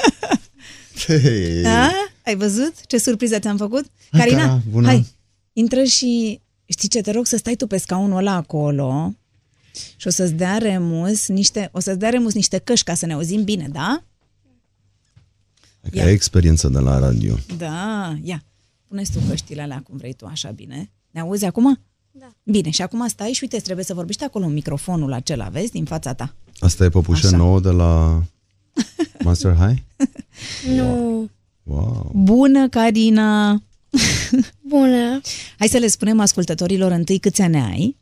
Hey. 1.05 1.61
Da? 1.61 1.91
Ai 2.25 2.35
văzut 2.35 2.85
ce 2.85 2.97
surpriză 2.97 3.39
ți-am 3.39 3.57
făcut? 3.57 3.85
Hai, 4.11 4.19
Carina, 4.19 4.41
Cara, 4.41 4.61
bună. 4.69 4.87
hai, 4.87 5.05
intră 5.53 5.83
și 5.83 6.41
știi 6.65 6.89
ce, 6.89 7.01
te 7.01 7.11
rog 7.11 7.25
să 7.25 7.37
stai 7.37 7.55
tu 7.55 7.67
pe 7.67 7.77
scaunul 7.77 8.17
ăla 8.17 8.33
acolo 8.33 9.13
și 9.95 10.07
o 10.07 10.09
să-ți 10.09 10.33
dea 10.33 10.57
Remus 10.57 11.27
niște, 11.27 11.69
o 11.71 11.79
să-ți 11.79 11.99
dea 11.99 12.09
Remus 12.09 12.33
niște 12.33 12.57
căști 12.57 12.85
ca 12.85 12.93
să 12.93 13.05
ne 13.05 13.13
auzim 13.13 13.43
bine, 13.43 13.67
da? 13.71 14.03
Că 15.91 16.01
ai 16.01 16.11
experiență 16.11 16.69
de 16.69 16.79
la 16.79 16.99
radio. 16.99 17.35
Da, 17.57 18.15
ia. 18.21 18.43
Pune-ți 18.87 19.11
tu 19.11 19.19
căștile 19.27 19.61
alea 19.61 19.81
cum 19.81 19.97
vrei 19.97 20.13
tu, 20.13 20.25
așa 20.25 20.51
bine. 20.51 20.91
Ne 21.11 21.19
auzi 21.19 21.45
acum? 21.45 21.79
Da. 22.11 22.31
Bine, 22.43 22.69
și 22.69 22.81
acum 22.81 23.07
stai 23.07 23.31
și 23.31 23.39
uite, 23.41 23.57
trebuie 23.57 23.85
să 23.85 23.93
vorbești 23.93 24.23
acolo 24.23 24.45
în 24.45 24.53
microfonul 24.53 25.13
acela, 25.13 25.47
vezi, 25.47 25.71
din 25.71 25.85
fața 25.85 26.13
ta. 26.13 26.35
Asta 26.59 26.83
e 26.83 26.89
păpușă 26.89 27.27
Așa. 27.27 27.37
nouă 27.37 27.59
de 27.59 27.69
la 27.69 28.23
Master 29.23 29.55
High? 29.55 29.81
Nu. 30.75 31.29
Wow. 31.63 32.11
Bună, 32.15 32.69
Carina! 32.69 33.51
Bună. 34.67 35.21
Hai 35.57 35.67
să 35.67 35.77
le 35.77 35.87
spunem 35.87 36.19
ascultătorilor 36.19 36.91
întâi 36.91 37.19
câți 37.19 37.41
ani 37.41 37.57
ai. 37.57 37.97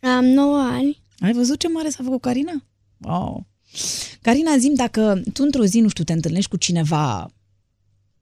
Am 0.00 0.24
9 0.24 0.58
ani. 0.58 1.00
Ai 1.18 1.32
văzut 1.32 1.58
ce 1.58 1.68
mare 1.68 1.88
s-a 1.88 2.02
făcut 2.02 2.20
Carina? 2.20 2.62
Wow! 2.96 3.46
Carina, 4.22 4.58
zim 4.58 4.74
dacă 4.74 5.22
tu 5.32 5.42
într-o 5.42 5.64
zi, 5.64 5.80
nu 5.80 5.88
știu, 5.88 6.04
te 6.04 6.12
întâlnești 6.12 6.50
cu 6.50 6.56
cineva 6.56 7.30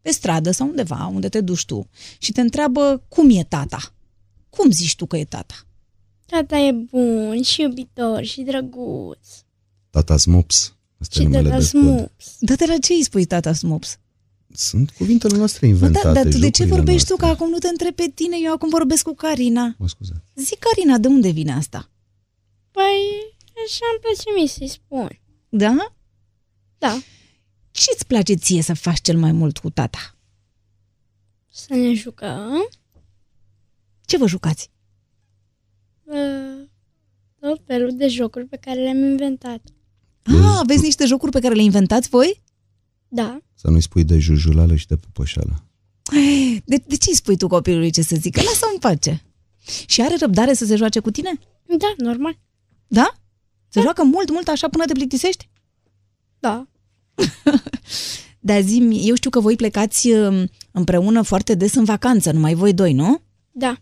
pe 0.03 0.11
stradă 0.11 0.51
sau 0.51 0.67
undeva, 0.69 1.11
unde 1.15 1.29
te 1.29 1.41
duci 1.41 1.65
tu, 1.65 1.89
și 2.19 2.33
te 2.33 2.41
întreabă 2.41 3.03
cum 3.09 3.31
e 3.31 3.45
tata. 3.45 3.95
Cum 4.51 4.71
zici 4.71 4.97
tu 4.97 5.07
că 5.07 5.17
e 5.17 5.25
tata? 5.25 5.55
Tata 6.27 6.57
e 6.57 6.73
bun 6.73 7.43
și 7.43 7.61
iubitor 7.61 8.25
și 8.25 8.41
drăguț. 8.43 9.27
Tata 9.91 10.17
Smops. 10.17 10.75
Asta 10.99 11.15
e 11.19 11.23
Și 11.23 11.27
numele 11.29 11.49
tata 11.49 11.61
de 11.63 11.69
pod. 11.73 11.83
smups. 11.83 12.37
Da, 12.39 12.55
de 12.55 12.65
la 12.69 12.79
ce 12.79 12.93
îi 12.93 13.03
spui 13.03 13.25
tata 13.25 13.53
Smops? 13.53 13.99
Sunt 14.57 14.91
cuvintele 14.91 15.37
noastre 15.37 15.67
Mă, 15.67 15.73
inventate. 15.73 16.07
da, 16.07 16.13
dar 16.13 16.23
tu 16.23 16.39
de 16.39 16.51
ce 16.51 16.63
jocurile 16.63 16.77
vorbești 16.77 17.09
tu? 17.09 17.17
Că 17.17 17.25
noastre. 17.25 17.43
acum 17.45 17.55
nu 17.55 17.59
te 17.61 17.69
întreb 17.69 17.95
pe 17.95 18.11
tine, 18.15 18.37
eu 18.43 18.53
acum 18.53 18.69
vorbesc 18.69 19.03
cu 19.05 19.15
Carina. 19.15 19.75
Mă 19.79 19.89
scuze. 19.89 20.13
Zic, 20.35 20.59
Carina, 20.59 20.99
de 20.99 21.09
unde 21.09 21.31
vine 21.31 21.53
asta? 21.53 21.91
Păi, 22.71 23.01
așa 23.67 23.85
îmi 23.93 24.01
place 24.01 24.23
mie 24.37 24.47
să-i 24.49 24.69
spun. 24.69 25.21
Da? 25.49 25.95
Da, 26.79 26.99
Ce 27.71 27.91
îți 27.95 28.07
place 28.07 28.35
ție 28.35 28.63
să 28.63 28.75
faci 28.75 29.01
cel 29.01 29.19
mai 29.19 29.33
mult 29.33 29.59
cu 29.59 29.71
tata? 29.71 30.17
să 31.57 31.75
ne 31.75 31.93
jucăm. 31.93 32.69
Ce 34.05 34.17
vă 34.17 34.27
jucați? 34.27 34.71
Uh, 36.05 36.69
tot 37.41 37.61
felul 37.67 37.97
de 37.97 38.09
jocuri 38.09 38.45
pe 38.47 38.57
care 38.57 38.81
le-am 38.81 38.97
inventat. 39.05 39.61
Ah, 40.23 40.57
aveți 40.59 40.83
niște 40.83 41.07
jocuri 41.07 41.31
pe 41.31 41.41
care 41.41 41.55
le 41.55 41.63
inventați 41.63 42.09
voi? 42.09 42.43
Da, 43.15 43.39
Să 43.55 43.71
nu-i 43.71 43.81
spui 43.81 44.05
de 44.05 44.19
jujulală 44.19 44.77
și 44.77 44.87
de 44.87 44.97
pupășală. 44.97 45.65
De, 46.65 46.83
de 46.87 46.97
ce 46.97 47.11
îi 47.11 47.17
spui 47.17 47.37
tu 47.37 47.47
copilului 47.47 47.91
ce 47.91 48.03
să 48.03 48.17
zică? 48.17 48.41
Lasă-o 48.43 48.69
în 48.73 48.79
pace. 48.79 49.23
Și 49.87 50.03
are 50.03 50.15
răbdare 50.19 50.55
să 50.55 50.65
se 50.65 50.77
joace 50.77 51.01
cu 51.01 51.11
tine? 51.11 51.39
da, 51.79 51.95
normal. 51.97 52.39
Da? 52.87 53.15
Se 53.69 53.81
joacă 53.81 54.03
mult, 54.05 54.31
mult 54.31 54.49
așa 54.49 54.69
până 54.69 54.85
te 54.85 54.93
plictisești? 54.93 55.49
Da, 56.39 56.67
Dar 58.49 58.61
zi 58.61 58.89
eu 59.03 59.15
știu 59.15 59.31
că 59.31 59.41
voi 59.41 59.57
plecați 59.57 60.11
um, 60.11 60.49
împreună 60.71 61.23
foarte 61.23 61.55
des 61.55 61.75
în 61.75 61.85
vacanță, 61.85 62.33
numai 62.33 62.55
voi 62.55 62.75
doi, 62.75 62.93
nu? 62.93 63.23
da. 63.53 63.77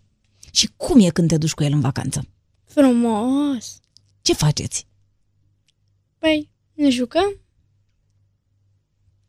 Și 0.51 0.71
cum 0.77 1.01
e 1.01 1.09
când 1.09 1.29
te 1.29 1.37
duci 1.37 1.53
cu 1.53 1.63
el 1.63 1.73
în 1.73 1.81
vacanță? 1.81 2.27
Frumos. 2.65 3.81
Ce 4.23 4.33
faceți? 4.33 4.87
Păi, 6.19 6.51
ne 6.75 6.89
jucăm 6.89 7.37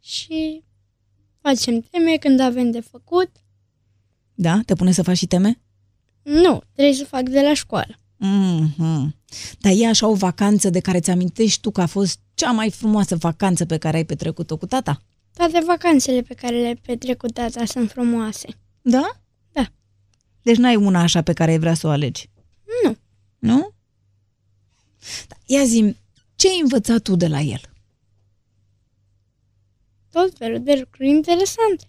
și 0.04 0.63
facem 1.42 1.80
teme 1.80 2.18
când 2.18 2.39
avem 2.39 2.72
de 2.72 2.80
făcut. 2.80 3.30
Da? 4.34 4.60
Te 4.66 4.74
pune 4.76 4.92
să 4.92 5.04
faci 5.04 5.18
și 5.18 5.28
teme? 5.28 5.60
Nu, 6.22 6.62
trebuie 6.74 6.94
să 6.96 7.06
fac 7.06 7.22
de 7.22 7.42
la 7.42 7.54
școală. 7.54 8.00
Mm-hmm. 8.24 9.08
Dar 9.60 9.74
e 9.76 9.88
așa 9.88 10.08
o 10.08 10.13
vacanță 10.13 10.70
de 10.70 10.80
care 10.80 11.00
ți-amintești 11.00 11.62
tu 11.62 11.72
că 11.72 11.82
a 11.82 11.86
fost 11.86 12.20
cea 12.34 12.52
mai 12.52 12.72
frumoasă 12.72 13.16
vacanță 13.16 13.66
pe 13.66 13.78
care 13.78 13.98
ai 13.98 14.06
petrecut-o 14.06 14.58
cu 14.58 14.66
tata? 14.66 15.02
Toate 15.34 15.62
vacanțele 15.66 16.22
pe 16.22 16.34
care 16.34 16.62
le 16.62 16.80
petrec 16.82 17.18
cu 17.18 17.28
tata 17.28 17.66
sunt 17.66 17.89
frumoase. 17.92 18.48
Da? 18.82 19.22
Da. 19.52 19.68
Deci 20.42 20.58
n-ai 20.58 20.76
una 20.76 21.02
așa 21.02 21.22
pe 21.22 21.34
care 21.34 21.52
ai 21.52 21.60
vrea 21.60 21.74
să 21.74 21.88
o 21.88 21.89
alegi? 21.89 22.30
Nu. 22.84 22.98
Nu? 23.39 23.74
Da, 25.28 25.36
Ia 25.46 25.63
zi 25.63 25.96
ce 26.36 26.48
ai 26.48 26.60
învățat 26.62 27.02
tu 27.02 27.16
de 27.16 27.28
la 27.28 27.39
el? 27.39 27.62
Tot 30.13 30.38
felul 30.38 30.63
de 30.63 30.76
lucruri 30.80 31.10
interesante. 31.10 31.88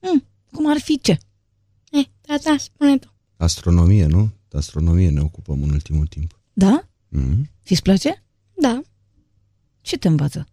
Mm, 0.00 0.24
cum 0.52 0.70
ar 0.70 0.78
fi 0.78 0.98
ce? 1.00 1.18
Eh, 1.90 2.04
tata, 2.20 2.56
spune 2.58 2.98
tu. 2.98 3.14
Astronomie, 3.36 4.06
nu? 4.06 4.30
De 4.48 4.58
astronomie 4.58 5.10
ne 5.10 5.20
ocupăm 5.20 5.62
în 5.62 5.70
ultimul 5.70 6.06
timp. 6.06 6.40
Da? 6.52 6.88
Mm-hmm. 7.16 7.40
Ți-ți 7.64 7.82
place? 7.82 8.24
Da. 8.52 8.80
Ce 9.80 9.96
te 9.96 10.08
învață? 10.08 10.46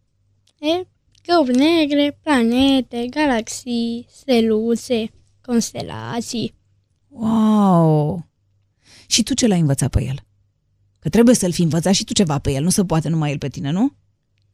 E, 0.59 0.87
găuri 1.25 1.55
negre, 1.55 2.19
planete, 2.21 3.07
galaxii, 3.09 4.07
steluțe, 4.09 5.11
constelații. 5.41 6.53
Wow! 7.07 8.29
Și 9.07 9.23
tu 9.23 9.33
ce 9.33 9.47
l-ai 9.47 9.59
învățat 9.59 9.89
pe 9.89 10.03
el? 10.03 10.19
Că 10.99 11.09
trebuie 11.09 11.35
să-l 11.35 11.51
fi 11.51 11.61
învățat 11.61 11.93
și 11.93 12.03
tu 12.03 12.13
ceva 12.13 12.39
pe 12.39 12.51
el, 12.51 12.63
nu 12.63 12.69
se 12.69 12.85
poate 12.85 13.09
numai 13.09 13.31
el 13.31 13.37
pe 13.37 13.47
tine, 13.47 13.71
nu? 13.71 13.93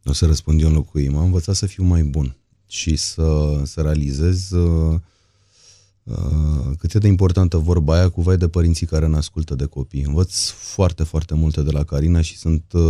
O 0.06 0.14
să 0.14 0.26
răspund 0.26 0.62
eu 0.62 0.68
în 0.68 0.74
locul 0.74 1.02
ei. 1.02 1.10
M-am 1.10 1.24
învățat 1.24 1.56
să 1.56 1.66
fiu 1.66 1.84
mai 1.84 2.04
bun 2.04 2.36
și 2.68 2.96
să, 2.96 3.62
să 3.64 3.82
realizez 3.82 4.52
uh, 4.52 5.00
uh, 6.04 6.72
cât 6.78 6.94
e 6.94 7.00
de 7.00 7.08
importantă 7.08 7.58
vorba 7.58 7.94
aia 7.94 8.10
cu 8.10 8.22
vai 8.22 8.38
de 8.38 8.48
părinții 8.48 8.86
care 8.86 9.08
ne 9.08 9.18
ascultă 9.18 9.56
de 9.56 9.66
copii. 9.66 10.04
Învăț 10.04 10.50
foarte, 10.50 11.04
foarte 11.04 11.36
multe 11.36 11.62
de 11.62 11.72
la 11.72 11.84
Carina 11.84 12.22
și 12.22 12.38
sunt 12.38 12.64
uh, 12.74 12.82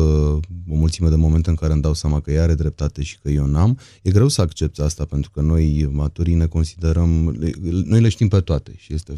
o 0.70 0.76
mulțime 0.76 1.10
de 1.10 1.16
momente 1.16 1.50
în 1.50 1.56
care 1.56 1.74
îmi 1.74 1.82
dau 1.82 1.94
seama 1.94 2.20
că 2.20 2.32
ea 2.32 2.44
are 2.44 2.54
dreptate 2.54 3.04
și 3.04 3.20
că 3.22 3.30
eu 3.30 3.46
n-am. 3.46 3.80
E 4.02 4.12
greu 4.12 4.28
să 4.28 4.42
accepti 4.42 4.82
asta 4.82 5.06
pentru 5.06 5.32
că 5.32 5.42
noi, 5.42 5.90
maturii, 5.92 6.34
ne 6.34 6.46
considerăm, 6.46 7.30
le, 7.40 7.52
noi 7.86 8.02
le 8.02 8.10
știm 8.10 8.28
pe 8.28 8.40
toate 8.40 8.74
și 8.78 8.94
este 8.94 9.14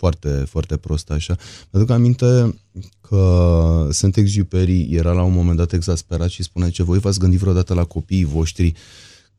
foarte, 0.00 0.28
foarte 0.48 0.76
prost 0.76 1.10
așa. 1.10 1.36
Mi 1.38 1.80
aduc 1.80 1.90
aminte 1.90 2.60
că 3.00 3.88
Saint 3.90 4.16
Exupéry 4.16 4.88
era 4.90 5.12
la 5.12 5.22
un 5.22 5.32
moment 5.32 5.56
dat 5.56 5.72
exasperat 5.72 6.28
și 6.28 6.42
spune 6.42 6.70
ce 6.70 6.82
voi 6.82 6.98
v-ați 6.98 7.18
gândit 7.18 7.38
vreodată 7.38 7.74
la 7.74 7.84
copiii 7.84 8.24
voștri 8.24 8.72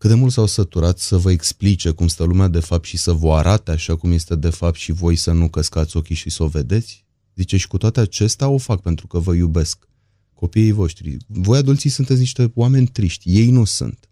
cât 0.02 0.10
de 0.10 0.16
mult 0.16 0.32
s-au 0.32 0.46
săturat 0.46 1.00
să 1.00 1.18
vă 1.18 1.32
explice 1.32 1.92
cum 1.92 2.08
stă 2.08 2.24
lumea 2.24 2.48
de 2.48 2.60
fapt 2.60 2.86
și 2.86 2.98
să 2.98 3.12
vă 3.12 3.34
arate 3.34 3.72
așa 3.72 3.96
cum 3.96 4.12
este 4.12 4.36
de 4.36 4.50
fapt 4.50 4.78
și 4.78 4.92
voi 4.92 5.16
să 5.16 5.32
nu 5.32 5.50
căscați 5.50 5.98
ochii 5.98 6.16
și 6.16 6.30
să 6.30 6.44
o 6.44 6.48
vedeți? 6.48 7.06
Zice, 7.36 7.58
și 7.58 7.68
cu 7.68 7.78
toate 7.78 8.00
acestea 8.00 8.50
o 8.50 8.58
fac 8.58 8.82
pentru 8.82 9.08
că 9.08 9.20
vă 9.20 9.34
iubesc. 9.34 9.88
Copiii 10.34 10.72
voștri. 10.72 11.18
Voi 11.28 11.58
adulții 11.58 11.90
sunteți 11.90 12.20
niște 12.20 12.52
oameni 12.56 12.88
triști, 12.88 13.30
ei 13.30 13.50
nu 13.50 13.64
sunt. 13.64 14.10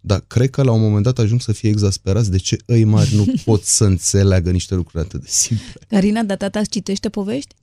Dar 0.00 0.20
cred 0.20 0.50
că 0.50 0.62
la 0.62 0.72
un 0.72 0.80
moment 0.80 1.04
dat 1.04 1.18
ajung 1.18 1.40
să 1.40 1.52
fie 1.52 1.68
exasperați 1.68 2.30
de 2.30 2.38
ce 2.38 2.56
ei 2.66 2.84
mari 2.84 3.14
nu 3.14 3.26
pot 3.44 3.64
să 3.64 3.84
înțeleagă 3.84 4.50
niște 4.50 4.74
lucruri 4.74 5.04
atât 5.04 5.20
de 5.20 5.28
simple. 5.28 5.72
Carina, 5.88 6.22
dar 6.22 6.36
tata 6.36 6.58
îți 6.58 6.70
citește 6.70 7.08
povești? 7.08 7.54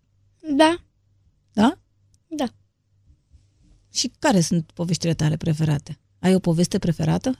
Da, 0.57 0.83
Da? 1.53 1.79
da. 2.27 2.53
Și 3.93 4.11
care 4.19 4.41
sunt 4.41 4.71
poveștile 4.73 5.13
tale 5.13 5.37
preferate? 5.37 5.99
Ai 6.19 6.35
o 6.35 6.39
poveste 6.39 6.79
preferată? 6.79 7.39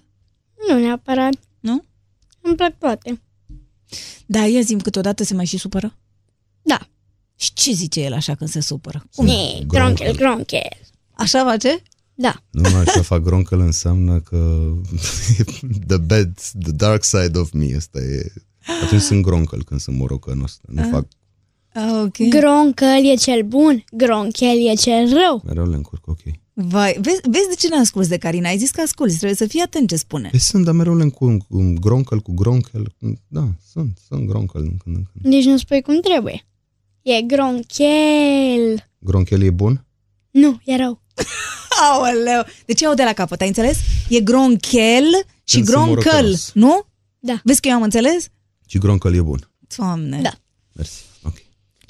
Nu 0.68 0.80
neapărat. 0.80 1.34
Nu? 1.60 1.86
Îmi 2.42 2.56
plac 2.56 2.78
toate. 2.78 3.22
Da, 4.26 4.46
ia 4.46 4.62
zi 4.62 4.76
câteodată 4.76 5.24
se 5.24 5.34
mai 5.34 5.46
și 5.46 5.58
supără? 5.58 5.98
Da. 6.62 6.88
Și 7.36 7.54
ce 7.54 7.72
zice 7.72 8.02
el 8.02 8.14
așa 8.14 8.36
când 8.36 8.50
se 8.50 8.60
supără? 8.60 9.04
Ne, 9.18 9.64
gronchel, 9.68 10.16
gronchel. 10.16 10.78
Așa 11.12 11.44
face? 11.44 11.82
Da. 12.14 12.44
Nu, 12.50 12.70
mă, 12.70 12.78
așa 12.78 13.02
fac 13.02 13.22
groncă 13.22 13.56
înseamnă 13.56 14.20
că 14.20 14.72
the 15.88 15.98
bad, 15.98 16.40
the 16.60 16.72
dark 16.72 17.04
side 17.04 17.38
of 17.38 17.52
me, 17.52 17.76
asta 17.76 18.00
e... 18.00 18.34
Atunci 18.84 19.02
sunt 19.02 19.24
groncăl 19.24 19.64
când 19.64 19.80
sunt 19.80 19.98
morocănos. 19.98 20.60
Nu 20.68 20.90
fac, 20.90 21.08
Ah, 21.74 22.02
ok. 22.04 22.18
Gronchel 22.30 23.06
e 23.12 23.16
cel 23.16 23.42
bun, 23.44 23.84
gronchel 23.92 24.68
e 24.68 24.74
cel 24.74 25.14
rău. 25.14 25.42
mereu 25.46 25.70
le 25.70 25.76
încurc, 25.76 26.08
ok. 26.08 26.20
Vai, 26.54 26.98
vezi, 27.02 27.20
vezi 27.30 27.48
de 27.50 27.56
ce 27.58 27.68
n-am 27.68 27.80
ascult 27.80 28.08
de 28.08 28.18
Carina? 28.18 28.50
Ai 28.50 28.58
zis 28.58 28.70
că 28.72 28.82
asculti, 28.82 29.14
trebuie 29.16 29.36
să 29.38 29.48
fii 29.48 29.62
atent 29.62 29.90
ce 29.90 29.96
spune. 29.96 30.28
Păi 30.30 30.40
sunt, 30.40 30.66
dar 30.66 30.74
mereu 30.74 30.96
le 30.96 31.04
încurc, 31.04 31.48
cu 31.48 31.74
groncăl, 31.80 32.20
cu 32.20 32.34
gronchel. 32.34 32.96
Da, 33.28 33.48
sunt, 33.72 34.00
sunt 34.08 34.28
groncăl 34.28 34.62
din 34.62 34.78
când 34.84 34.96
în 34.96 35.04
când. 35.14 35.34
Deci 35.34 35.46
nu 35.46 35.58
spui 35.58 35.82
cum 35.82 36.00
trebuie. 36.00 36.46
E 37.02 37.22
gronchel. 37.22 38.90
Gronchel 39.00 39.42
e 39.42 39.50
bun? 39.50 39.86
Nu, 40.32 40.60
e 40.66 40.76
rău. 40.76 41.02
Aoleu! 41.92 42.44
Deci 42.66 42.82
iau 42.82 42.94
de 42.94 43.04
la 43.04 43.14
capăt, 43.14 43.42
ai 43.42 43.48
înțeles? 43.48 43.78
E 44.10 44.20
gronchel 44.20 45.04
și 45.44 45.56
Când 45.56 45.66
sunt 45.68 45.78
groncăl, 45.78 45.90
morocănos. 46.12 46.52
nu? 46.54 46.82
Da. 47.20 47.40
Vezi 47.44 47.62
că 47.62 47.68
eu 47.68 47.74
am 47.76 47.82
înțeles? 47.82 48.28
Și 48.68 48.78
gronchel 48.78 49.14
e 49.16 49.22
bun. 49.22 49.52
Doamne. 49.78 50.22
Da. 50.22 50.32
Mersi, 50.76 51.02
ok. 51.04 51.11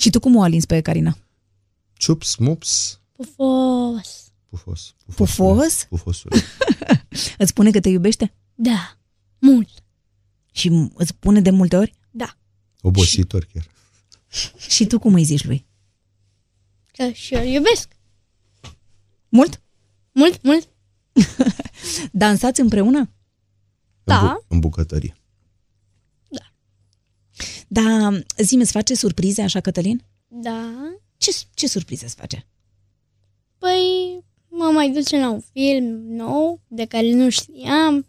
Și 0.01 0.09
tu 0.09 0.19
cum 0.19 0.35
o 0.35 0.41
alinzi 0.41 0.65
pe 0.65 0.81
Carina? 0.81 1.17
Ciups, 1.93 2.35
mups, 2.35 2.99
Pufos. 3.11 4.31
pufos. 4.49 4.95
Pufos? 5.15 5.85
Pufosule. 5.89 6.35
Îți 7.37 7.49
spune 7.49 7.71
că 7.71 7.79
te 7.79 7.89
iubește? 7.89 8.33
Da. 8.55 8.97
Mult. 9.39 9.69
Și 10.51 10.69
m- 10.69 10.93
îți 10.93 11.09
spune 11.09 11.41
de 11.41 11.49
multe 11.49 11.75
ori? 11.77 11.93
Da. 12.11 12.37
Obositor 12.81 13.47
chiar. 13.53 13.67
Și 14.67 14.85
tu 14.85 14.99
cum 14.99 15.13
îi 15.13 15.23
zici 15.23 15.43
lui? 15.45 15.65
Că 16.91 17.09
și 17.11 17.33
eu 17.33 17.41
îl 17.41 17.47
iubesc. 17.47 17.95
Mult? 19.29 19.61
Mult, 20.11 20.43
mult. 20.43 20.69
Dansați 22.11 22.59
împreună? 22.61 23.09
Da. 24.03 24.19
În, 24.19 24.27
bu- 24.33 24.45
în 24.47 24.59
bucătărie. 24.59 25.15
Da, 27.73 28.10
zi 28.38 28.55
îți 28.55 28.71
face 28.71 28.95
surprize 28.95 29.41
așa, 29.41 29.60
Cătălin? 29.60 30.03
Da. 30.27 30.71
Ce, 31.17 31.31
ce 31.53 31.67
surprize 31.67 32.05
îți 32.05 32.15
face? 32.15 32.47
Păi 33.57 33.79
mă 34.47 34.63
mai 34.73 34.91
duce 34.91 35.17
la 35.19 35.29
un 35.29 35.39
film 35.53 35.86
nou 36.07 36.62
de 36.67 36.86
care 36.86 37.13
nu 37.13 37.29
știam. 37.29 38.05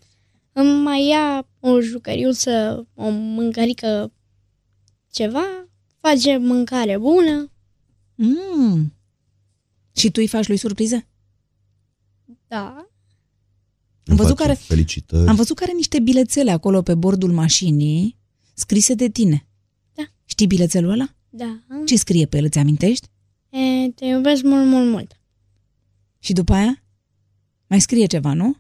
Îmi 0.53 0.83
mai 0.83 1.07
ia 1.07 1.49
o 1.61 1.81
jucăriuță, 1.81 2.87
o 2.95 3.09
mâncărică 3.11 4.13
ceva. 5.11 5.45
Face 6.01 6.37
mâncare 6.37 6.99
bună. 6.99 7.51
Mm. 8.15 8.95
Și 9.93 10.07
tu 10.11 10.21
îi 10.21 10.29
faci 10.29 10.49
lui 10.49 10.57
surprize? 10.57 11.09
Da. 12.47 12.87
Am 14.07 14.17
văzut 14.17 14.37
face 14.37 14.49
care- 14.49 14.59
Felicitări. 14.67 15.29
Am 15.29 15.35
văzut 15.35 15.57
că 15.57 15.65
are 15.65 15.73
niște 15.73 16.01
bilețele 16.01 16.51
acolo 16.51 16.83
pe 16.83 16.95
bordul 16.95 17.33
mașinii 17.33 18.17
scrise 18.55 18.95
de 18.95 19.09
tine. 19.09 19.47
Da. 20.33 20.39
Știi 20.39 20.47
bilețelul 20.47 20.91
ăla? 20.91 21.15
Da. 21.31 21.59
Ce 21.87 21.97
scrie 21.97 22.27
pe 22.27 22.37
el, 22.37 22.45
îți 22.45 22.59
amintești? 22.59 23.09
E, 23.51 23.89
te 23.91 24.05
iubesc 24.05 24.43
mult, 24.43 24.67
mult, 24.67 24.91
mult. 24.91 25.21
Și 26.19 26.33
după 26.33 26.53
aia? 26.53 26.83
Mai 27.67 27.81
scrie 27.81 28.07
ceva, 28.07 28.33
nu? 28.33 28.57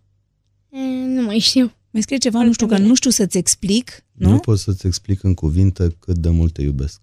E, 0.71 0.79
nu 1.07 1.23
mai 1.23 1.39
știu. 1.39 1.73
Mai 1.91 2.03
scrie 2.03 2.19
ceva, 2.19 2.31
Foarte 2.39 2.47
nu 2.49 2.53
știu, 2.55 2.67
că 2.67 2.75
bine. 2.75 2.87
nu 2.87 2.95
știu 2.95 3.11
să-ți 3.11 3.39
explic, 3.39 4.05
nu? 4.13 4.31
Nu 4.31 4.39
pot 4.39 4.59
să-ți 4.59 4.87
explic 4.87 5.23
în 5.23 5.35
cuvinte 5.35 5.97
cât 5.99 6.17
de 6.19 6.29
mult 6.29 6.53
te 6.53 6.63
iubesc. 6.63 7.01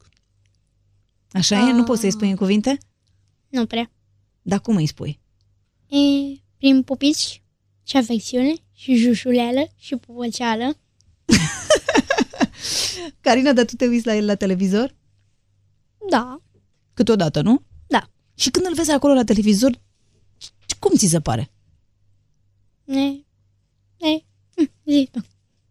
Așa 1.32 1.70
e? 1.70 1.72
Nu 1.72 1.84
poți 1.84 2.02
să-i 2.02 2.12
spui 2.12 2.30
în 2.30 2.36
cuvinte? 2.36 2.78
Nu 3.50 3.66
prea. 3.66 3.92
Dar 4.42 4.60
cum 4.62 4.76
îi 4.76 4.88
spui? 4.88 5.20
E, 5.88 5.98
prin 6.58 6.84
pupici 6.84 7.42
și 7.84 7.98
afecțiune 7.98 8.54
și 8.74 8.96
jușuleală 8.96 9.68
și 9.78 9.96
pupăceală. 9.96 10.78
Carina, 13.22 13.54
dar 13.54 13.66
tu 13.66 13.76
te 13.76 13.86
uiți 13.88 14.06
la 14.06 14.16
el 14.16 14.26
la 14.26 14.36
televizor? 14.36 14.96
Da. 16.10 16.42
Câteodată, 16.94 17.42
nu? 17.42 17.62
Da. 17.88 18.10
Și 18.36 18.50
când 18.50 18.66
îl 18.66 18.74
vezi 18.74 18.92
acolo 18.92 19.14
la 19.14 19.24
televizor, 19.24 19.72
c- 19.72 20.80
cum 20.80 20.96
ți 20.96 21.08
se 21.08 21.20
pare? 21.20 21.52
E, 22.86 23.00
e, 24.08 24.24
hm, 24.56 24.72
zi 24.86 25.10
tu. 25.12 25.20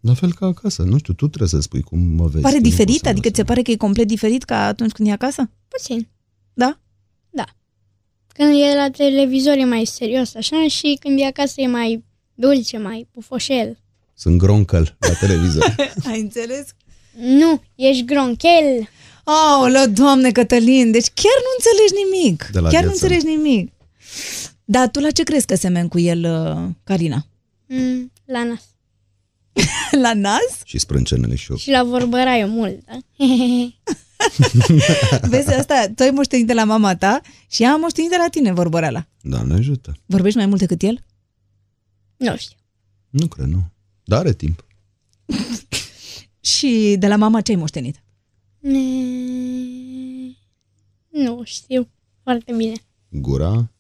La 0.01 0.15
fel 0.15 0.33
ca 0.35 0.47
acasă. 0.47 0.83
Nu 0.83 0.99
știu, 0.99 1.13
tu 1.15 1.27
trebuie 1.29 1.49
să 1.49 1.61
spui 1.61 1.83
cum 1.83 1.99
mă 1.99 2.27
vezi. 2.27 2.43
Pare 2.43 2.55
că 2.55 2.61
nu 2.61 2.69
diferit? 2.69 2.95
pot 2.95 3.05
să 3.05 3.09
Adică 3.09 3.27
mă 3.27 3.33
ți 3.33 3.37
se 3.41 3.45
pare 3.45 3.63
că 3.63 3.71
e 3.71 3.77
complet 3.77 4.07
diferit 4.07 4.43
ca 4.45 4.67
atunci 4.67 4.93
când 4.93 5.09
e 5.09 5.13
acasă? 5.13 5.51
Puțin. 5.69 6.09
Da? 6.55 6.81
Da. 7.31 7.45
Când 8.27 8.51
e 8.61 8.75
la 8.77 8.91
televizor 8.91 9.57
e 9.57 9.65
mai 9.65 9.85
serios 9.85 10.35
așa 10.35 10.69
și 10.69 10.97
când 11.01 11.19
e 11.21 11.25
acasă 11.25 11.61
e 11.61 11.67
mai 11.67 12.05
dulce, 12.35 12.79
mai 12.79 13.09
pufoșel. 13.11 13.79
Sunt 14.15 14.39
groncăl 14.39 14.97
la 15.01 15.13
televizor. 15.21 15.75
Ai 16.09 16.21
înțeles? 16.21 16.75
Nu, 17.21 17.63
ești 17.75 18.05
gronchel. 18.05 18.89
Aoleu, 19.25 19.87
doamne 19.87 20.31
Cătălin, 20.33 20.91
deci 20.91 21.07
chiar 21.15 21.39
nu 21.43 21.51
înțelegi 21.57 22.05
nimic. 22.05 22.49
De 22.53 22.59
la 22.59 22.69
chiar 22.69 22.83
nu 22.85 22.89
viață. 22.89 23.05
înțelegi 23.05 23.37
nimic. 23.37 23.73
Dar 24.65 24.89
tu 24.89 25.01
la 25.01 25.11
ce 25.11 25.23
crezi 25.23 25.47
că 25.47 25.55
semeni 25.55 25.89
cu 25.89 25.99
el, 25.99 26.25
uh, 26.25 26.71
Carina? 26.85 27.27
Mm, 27.67 28.13
la 28.25 28.45
nas. 28.45 28.63
la 30.03 30.15
nas? 30.15 30.61
și 30.65 30.79
sprâncenele 30.79 31.35
și 31.35 31.51
eu. 31.51 31.57
Și 31.57 31.71
la 31.71 31.85
vorbăraiu 31.85 32.47
mult, 32.47 32.85
da? 32.85 32.99
Vezi 35.29 35.53
asta? 35.53 35.87
Tu 35.95 36.03
ai 36.03 36.11
moștenit 36.11 36.47
de 36.47 36.53
la 36.53 36.65
mama 36.65 36.97
ta 36.97 37.21
și 37.51 37.63
ea 37.63 37.73
a 37.73 37.77
moștenit 37.77 38.11
de 38.11 38.17
la 38.17 38.29
tine 38.31 38.53
vorbăreala. 38.53 39.07
Doamne 39.21 39.55
ajută. 39.55 39.97
Vorbești 40.07 40.39
mai 40.39 40.47
mult 40.47 40.61
decât 40.61 40.83
el? 40.83 41.05
nu 42.17 42.37
știu. 42.37 42.57
Nu 43.11 43.27
cred, 43.27 43.47
nu. 43.47 43.63
Dar 44.05 44.19
are 44.19 44.33
timp. 44.33 44.65
Și 46.57 46.97
de 46.99 47.07
la 47.09 47.17
mama 47.17 47.41
ce 47.41 47.51
ai 47.53 47.57
moștenit? 47.59 48.03
Mm, 48.61 50.37
Nu 51.09 51.43
știu 51.45 51.89
foarte 52.23 52.53
bine. 52.57 52.73
Gura, 53.09 53.71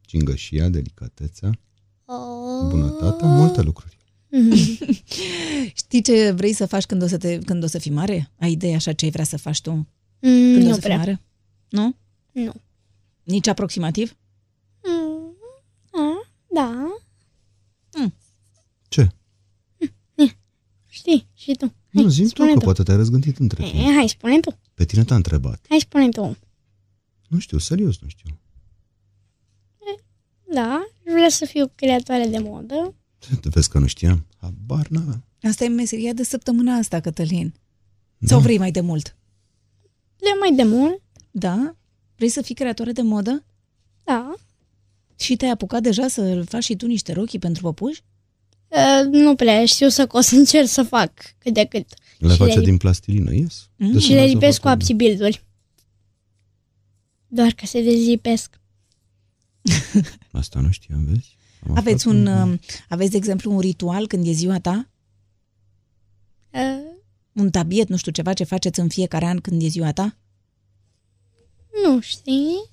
cingășia, 0.00 0.68
delicatețea, 0.68 1.58
Oh. 2.04 2.68
bunătatea, 2.68 3.28
multe 3.28 3.60
lucruri. 3.62 3.96
Știi 5.74 6.02
ce 6.02 6.30
vrei 6.30 6.52
să 6.52 6.66
faci 6.66 6.84
când 6.86 7.02
o 7.02 7.06
să, 7.06 7.16
te, 7.18 7.38
când 7.38 7.62
o 7.62 7.66
să 7.66 7.78
fii 7.78 7.90
mare? 7.90 8.30
Ai 8.38 8.50
idee 8.52 8.74
așa 8.74 8.92
ce 8.92 9.04
ai 9.04 9.10
vrea 9.10 9.24
să 9.24 9.36
faci 9.36 9.60
tu 9.60 9.70
Mm, 9.70 10.52
când 10.52 10.64
o 10.64 10.68
nu 10.68 10.68
să 10.68 10.72
fii 10.74 10.80
prea. 10.82 10.96
mare? 10.96 11.20
Nu? 11.68 11.96
Nu. 12.32 12.52
Nici 13.22 13.46
aproximativ? 13.46 14.16
Mm, 14.84 15.34
a, 15.92 16.28
da, 16.54 16.86
Ce? 18.88 19.08
Știi, 21.10 21.28
și 21.34 21.54
tu. 21.54 21.74
Nu, 21.90 22.08
zi 22.08 22.22
tu 22.22 22.28
spune 22.28 22.52
că 22.52 22.58
tu. 22.58 22.64
poate 22.64 22.82
te-ai 22.82 22.96
răzgândit 22.96 23.38
între 23.38 23.62
timp. 23.62 23.74
E, 23.74 23.92
hai, 23.94 24.08
spune 24.08 24.40
tu. 24.40 24.58
Pe 24.74 24.84
tine 24.84 25.04
te-a 25.04 25.16
întrebat. 25.16 25.64
Hai, 25.68 25.80
spune 25.80 26.08
tu. 26.08 26.36
Nu 27.28 27.38
știu, 27.38 27.58
serios 27.58 27.98
nu 27.98 28.08
știu. 28.08 28.38
Da, 30.54 30.86
vreau 31.04 31.28
să 31.28 31.44
fiu 31.44 31.72
creatoare 31.74 32.26
de 32.26 32.38
modă. 32.38 32.94
Te 33.40 33.48
vezi 33.48 33.68
că 33.68 33.78
nu 33.78 33.86
știam? 33.86 34.26
Habar 34.36 34.86
n 34.88 34.96
Asta 35.42 35.64
e 35.64 35.68
meseria 35.68 36.12
de 36.12 36.22
săptămâna 36.22 36.74
asta, 36.74 37.00
Cătălin. 37.00 37.54
Da. 38.18 38.26
Sau 38.26 38.40
vrei 38.40 38.58
mai 38.58 38.70
de 38.70 38.80
mult? 38.80 39.16
De 40.16 40.26
mai 40.40 40.54
de 40.54 40.62
mult, 40.62 41.02
Da? 41.30 41.74
Vrei 42.16 42.28
să 42.28 42.42
fii 42.42 42.54
creatoare 42.54 42.92
de 42.92 43.02
modă? 43.02 43.44
da. 44.04 44.34
Și 45.16 45.36
te-ai 45.36 45.50
apucat 45.50 45.82
deja 45.82 46.08
să 46.08 46.42
faci 46.48 46.64
și 46.64 46.76
tu 46.76 46.86
niște 46.86 47.12
rochii 47.12 47.38
pentru 47.38 47.62
păpuși? 47.62 48.02
Uh, 48.70 49.06
nu 49.10 49.34
prea 49.34 49.64
știu 49.66 49.88
să 49.88 50.06
o 50.10 50.20
să 50.30 50.34
încerc 50.34 50.68
să 50.68 50.82
fac 50.82 51.12
cât 51.38 51.54
de 51.54 51.64
cât. 51.64 51.86
Le 52.18 52.30
Și 52.30 52.36
face 52.36 52.58
le- 52.58 52.64
din 52.64 52.76
plastilină, 52.76 53.34
yes. 53.34 53.68
Mm. 53.76 53.92
Deci 53.92 54.02
Și 54.02 54.10
le 54.10 54.16
lasă 54.20 54.28
lipesc 54.28 54.56
cu 54.56 54.62
foarte 54.62 54.80
apsibilduri. 54.82 55.44
Doar 57.26 57.50
că 57.52 57.66
se 57.66 57.82
dezlipesc. 57.82 58.60
bine. 59.62 60.04
Asta 60.32 60.60
nu 60.60 60.70
știam, 60.70 61.04
vezi? 61.04 61.36
Am 61.68 61.76
Aveți 61.76 62.08
aflat 62.08 62.14
un, 62.24 62.26
um, 62.26 62.60
aveți, 62.88 63.10
de 63.10 63.16
exemplu, 63.16 63.52
un 63.52 63.60
ritual 63.60 64.06
când 64.06 64.26
e 64.26 64.30
ziua 64.32 64.58
ta? 64.60 64.88
Uh, 66.50 66.88
Un 67.32 67.50
tabiet, 67.50 67.88
nu 67.88 67.96
știu, 67.96 68.12
ceva 68.12 68.32
ce 68.32 68.44
faceți 68.44 68.80
în 68.80 68.88
fiecare 68.88 69.24
an 69.26 69.40
când 69.40 69.62
e 69.62 69.66
ziua 69.66 69.92
ta? 69.92 70.16
nu 71.84 72.00
știi? 72.00 72.70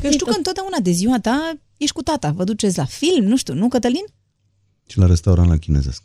Că 0.00 0.10
știu 0.10 0.26
că 0.26 0.34
întotdeauna 0.36 0.78
de 0.78 0.90
ziua 0.90 1.20
ta 1.20 1.52
ești 1.76 1.94
cu 1.94 2.02
tata, 2.02 2.30
vă 2.32 2.44
duceți 2.44 2.76
la 2.78 2.84
film, 2.84 3.24
nu 3.24 3.36
știu, 3.36 3.54
nu, 3.54 3.68
Cătălin? 3.68 4.04
Și 4.86 4.98
la 4.98 5.06
restaurant 5.06 5.48
la 5.48 5.56
chinezesc. 5.56 6.02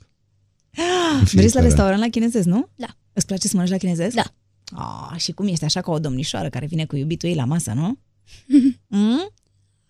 În 1.19 1.23
Vreți 1.23 1.35
la 1.35 1.39
fiecare 1.41 1.59
an. 1.59 1.63
restaurant 1.63 1.99
la 2.01 2.07
chinezesc, 2.07 2.47
nu? 2.47 2.69
Da. 2.75 2.87
Îți 3.13 3.25
place 3.25 3.47
să 3.47 3.51
mănânci 3.53 3.71
la 3.71 3.77
chinezesc? 3.77 4.15
Da. 4.15 4.33
Ah, 4.71 5.19
și 5.19 5.31
cum 5.31 5.47
ești 5.47 5.63
așa 5.63 5.81
ca 5.81 5.91
o 5.91 5.99
domnișoară 5.99 6.49
care 6.49 6.65
vine 6.65 6.85
cu 6.85 6.95
iubitul 6.95 7.29
ei 7.29 7.35
la 7.35 7.45
masă, 7.45 7.71
nu? 7.75 7.97
mm? 8.87 9.31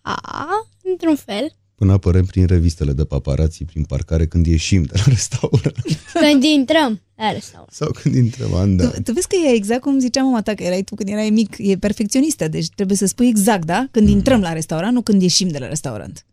A, 0.00 0.48
într-un 0.82 1.16
fel. 1.16 1.56
până 1.74 1.92
apărăm 1.92 2.24
prin 2.24 2.46
revistele 2.46 2.92
de 2.92 3.04
paparații, 3.04 3.64
prin 3.64 3.84
parcare, 3.84 4.26
când 4.26 4.46
ieșim 4.46 4.82
de 4.82 4.92
la 4.94 5.02
restaurant. 5.16 5.76
Când 6.12 6.42
intrăm 6.42 7.00
la 7.16 7.32
restaurant. 7.32 7.70
Sau 7.72 7.90
când 7.90 8.14
intrăm, 8.14 8.54
an, 8.54 8.76
da. 8.76 8.88
Tu, 8.88 9.02
tu 9.02 9.12
vezi 9.12 9.26
că 9.26 9.36
e 9.36 9.54
exact 9.54 9.80
cum 9.80 9.98
zicea 9.98 10.22
mama 10.22 10.42
ta, 10.42 10.54
că 10.54 10.62
erai 10.62 10.82
tu 10.82 10.94
când 10.94 11.08
erai 11.08 11.30
mic, 11.30 11.54
e 11.58 11.76
perfecționistă, 11.76 12.48
deci 12.48 12.68
trebuie 12.68 12.96
să 12.96 13.06
spui 13.06 13.28
exact, 13.28 13.64
da? 13.64 13.88
Când 13.90 14.06
mm. 14.06 14.12
intrăm 14.12 14.40
la 14.40 14.52
restaurant, 14.52 14.94
nu 14.94 15.02
când 15.02 15.22
ieșim 15.22 15.48
de 15.48 15.58
la 15.58 15.68
restaurant. 15.68 16.24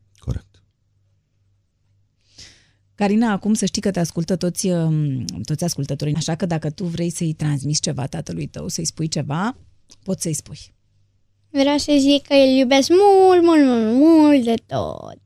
Carina, 2.98 3.32
acum 3.32 3.54
să 3.54 3.66
știi 3.66 3.82
că 3.82 3.92
te 3.92 4.00
ascultă 4.00 4.36
toți, 4.36 4.68
um, 4.68 5.26
toți 5.44 5.64
ascultătorii, 5.64 6.16
așa 6.16 6.36
că 6.36 6.46
dacă 6.46 6.70
tu 6.70 6.84
vrei 6.84 7.10
să-i 7.10 7.34
transmiți 7.34 7.82
ceva 7.82 8.06
tatălui 8.06 8.48
tău, 8.48 8.68
să-i 8.68 8.86
spui 8.86 9.08
ceva, 9.08 9.58
poți 10.04 10.22
să-i 10.22 10.34
spui. 10.34 10.60
Vreau 11.50 11.78
să 11.78 11.96
zic 12.00 12.28
că 12.28 12.34
îl 12.34 12.58
iubesc 12.58 12.90
mult, 12.90 13.44
mult, 13.44 13.66
mult, 13.66 13.94
mult 13.94 14.44
de 14.44 14.54
tot. 14.66 15.20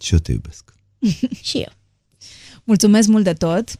Și 0.00 0.12
eu 0.12 0.18
te 0.18 0.32
iubesc. 0.32 0.74
Și 1.48 1.56
eu. 1.58 1.72
Mulțumesc 2.64 3.08
mult 3.08 3.24
de 3.24 3.32
tot. 3.32 3.70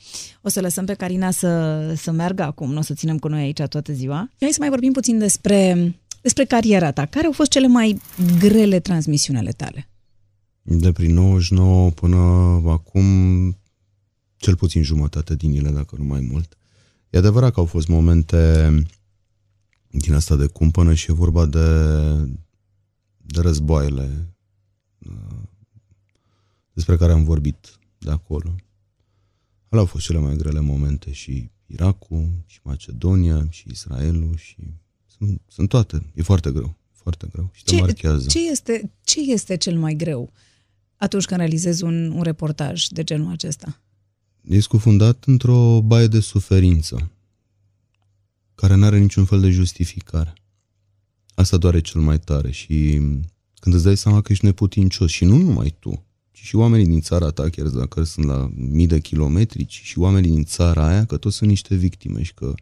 O 0.42 0.48
să 0.48 0.60
lăsăm 0.60 0.84
pe 0.84 0.94
Carina 0.94 1.30
să, 1.30 1.92
să 1.96 2.10
meargă 2.10 2.42
acum, 2.42 2.72
nu 2.72 2.78
o 2.78 2.82
să 2.82 2.92
o 2.92 2.96
ținem 2.96 3.18
cu 3.18 3.28
noi 3.28 3.40
aici 3.40 3.62
toată 3.68 3.92
ziua. 3.92 4.30
Hai 4.40 4.50
să 4.50 4.56
mai 4.60 4.68
vorbim 4.68 4.92
puțin 4.92 5.18
despre, 5.18 5.94
despre 6.20 6.44
cariera 6.44 6.90
ta. 6.90 7.06
Care 7.06 7.26
au 7.26 7.32
fost 7.32 7.50
cele 7.50 7.66
mai 7.66 8.00
grele 8.38 8.80
transmisiunile 8.80 9.50
tale? 9.50 9.88
De 10.70 10.92
prin 10.92 11.14
99 11.14 11.90
până 11.90 12.16
acum, 12.70 13.04
cel 14.36 14.56
puțin 14.56 14.82
jumătate 14.82 15.34
din 15.34 15.56
ele, 15.56 15.70
dacă 15.70 15.96
nu 15.98 16.04
mai 16.04 16.20
mult. 16.20 16.56
E 17.10 17.18
adevărat 17.18 17.52
că 17.52 17.60
au 17.60 17.66
fost 17.66 17.88
momente 17.88 18.72
din 19.90 20.14
asta 20.14 20.36
de 20.36 20.46
cumpănă 20.46 20.94
și 20.94 21.10
e 21.10 21.14
vorba 21.14 21.46
de, 21.46 21.84
de 23.16 23.40
războaiele 23.40 24.34
uh, 24.98 25.42
despre 26.72 26.96
care 26.96 27.12
am 27.12 27.24
vorbit 27.24 27.78
de 27.98 28.10
acolo. 28.10 28.54
Alea 29.68 29.80
au 29.80 29.86
fost 29.86 30.04
cele 30.04 30.18
mai 30.18 30.36
grele 30.36 30.60
momente 30.60 31.12
și 31.12 31.50
Irakul, 31.66 32.28
și 32.46 32.60
Macedonia, 32.62 33.46
și 33.50 33.68
Israelul, 33.70 34.36
și 34.36 34.56
sunt, 35.06 35.40
sunt 35.48 35.68
toate. 35.68 36.10
E 36.14 36.22
foarte 36.22 36.52
greu, 36.52 36.76
foarte 36.92 37.26
greu 37.32 37.50
și 37.52 37.64
te 37.64 37.70
Ce, 37.70 37.80
marchează. 37.80 38.26
ce, 38.26 38.50
este, 38.50 38.90
ce 39.04 39.20
este 39.20 39.56
cel 39.56 39.78
mai 39.78 39.94
greu 39.94 40.32
atunci 40.98 41.24
când 41.24 41.40
realizezi 41.40 41.82
un, 41.84 42.10
un 42.10 42.22
reportaj 42.22 42.86
de 42.86 43.04
genul 43.04 43.30
acesta? 43.30 43.80
E 44.42 44.60
scufundat 44.60 45.24
într-o 45.26 45.80
baie 45.80 46.06
de 46.06 46.20
suferință 46.20 47.10
care 48.54 48.74
nu 48.74 48.84
are 48.84 48.98
niciun 48.98 49.24
fel 49.24 49.40
de 49.40 49.50
justificare. 49.50 50.32
Asta 51.34 51.56
doare 51.56 51.80
cel 51.80 52.00
mai 52.00 52.18
tare 52.18 52.50
și 52.50 53.00
când 53.60 53.74
îți 53.74 53.84
dai 53.84 53.96
seama 53.96 54.20
că 54.20 54.32
ești 54.32 54.44
neputincios 54.44 55.10
și 55.10 55.24
nu 55.24 55.36
numai 55.36 55.76
tu, 55.78 56.04
ci 56.30 56.40
și 56.40 56.56
oamenii 56.56 56.86
din 56.86 57.00
țara 57.00 57.30
ta, 57.30 57.48
chiar 57.48 57.66
dacă 57.66 58.02
sunt 58.02 58.26
la 58.26 58.50
mii 58.54 58.86
de 58.86 59.00
kilometri, 59.00 59.66
ci 59.66 59.80
și 59.84 59.98
oamenii 59.98 60.30
din 60.30 60.44
țara 60.44 60.86
aia, 60.86 61.04
că 61.04 61.16
toți 61.16 61.36
sunt 61.36 61.50
niște 61.50 61.74
victime 61.74 62.22
și 62.22 62.34
că 62.34 62.54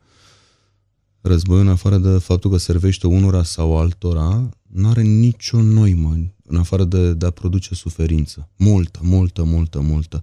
războiul, 1.20 1.62
în 1.62 1.68
afară 1.68 1.98
de 1.98 2.18
faptul 2.18 2.50
că 2.50 2.56
servește 2.56 3.06
unora 3.06 3.42
sau 3.42 3.78
altora, 3.78 4.48
nu 4.62 4.88
are 4.88 5.02
nicio 5.02 5.62
noimă 5.62 6.16
în 6.46 6.56
afară 6.56 6.84
de, 6.84 7.14
de 7.14 7.26
a 7.26 7.30
produce 7.30 7.74
suferință. 7.74 8.48
Multă, 8.56 9.00
multă, 9.02 9.42
multă, 9.42 9.80
multă. 9.80 10.20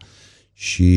Și 0.54 0.94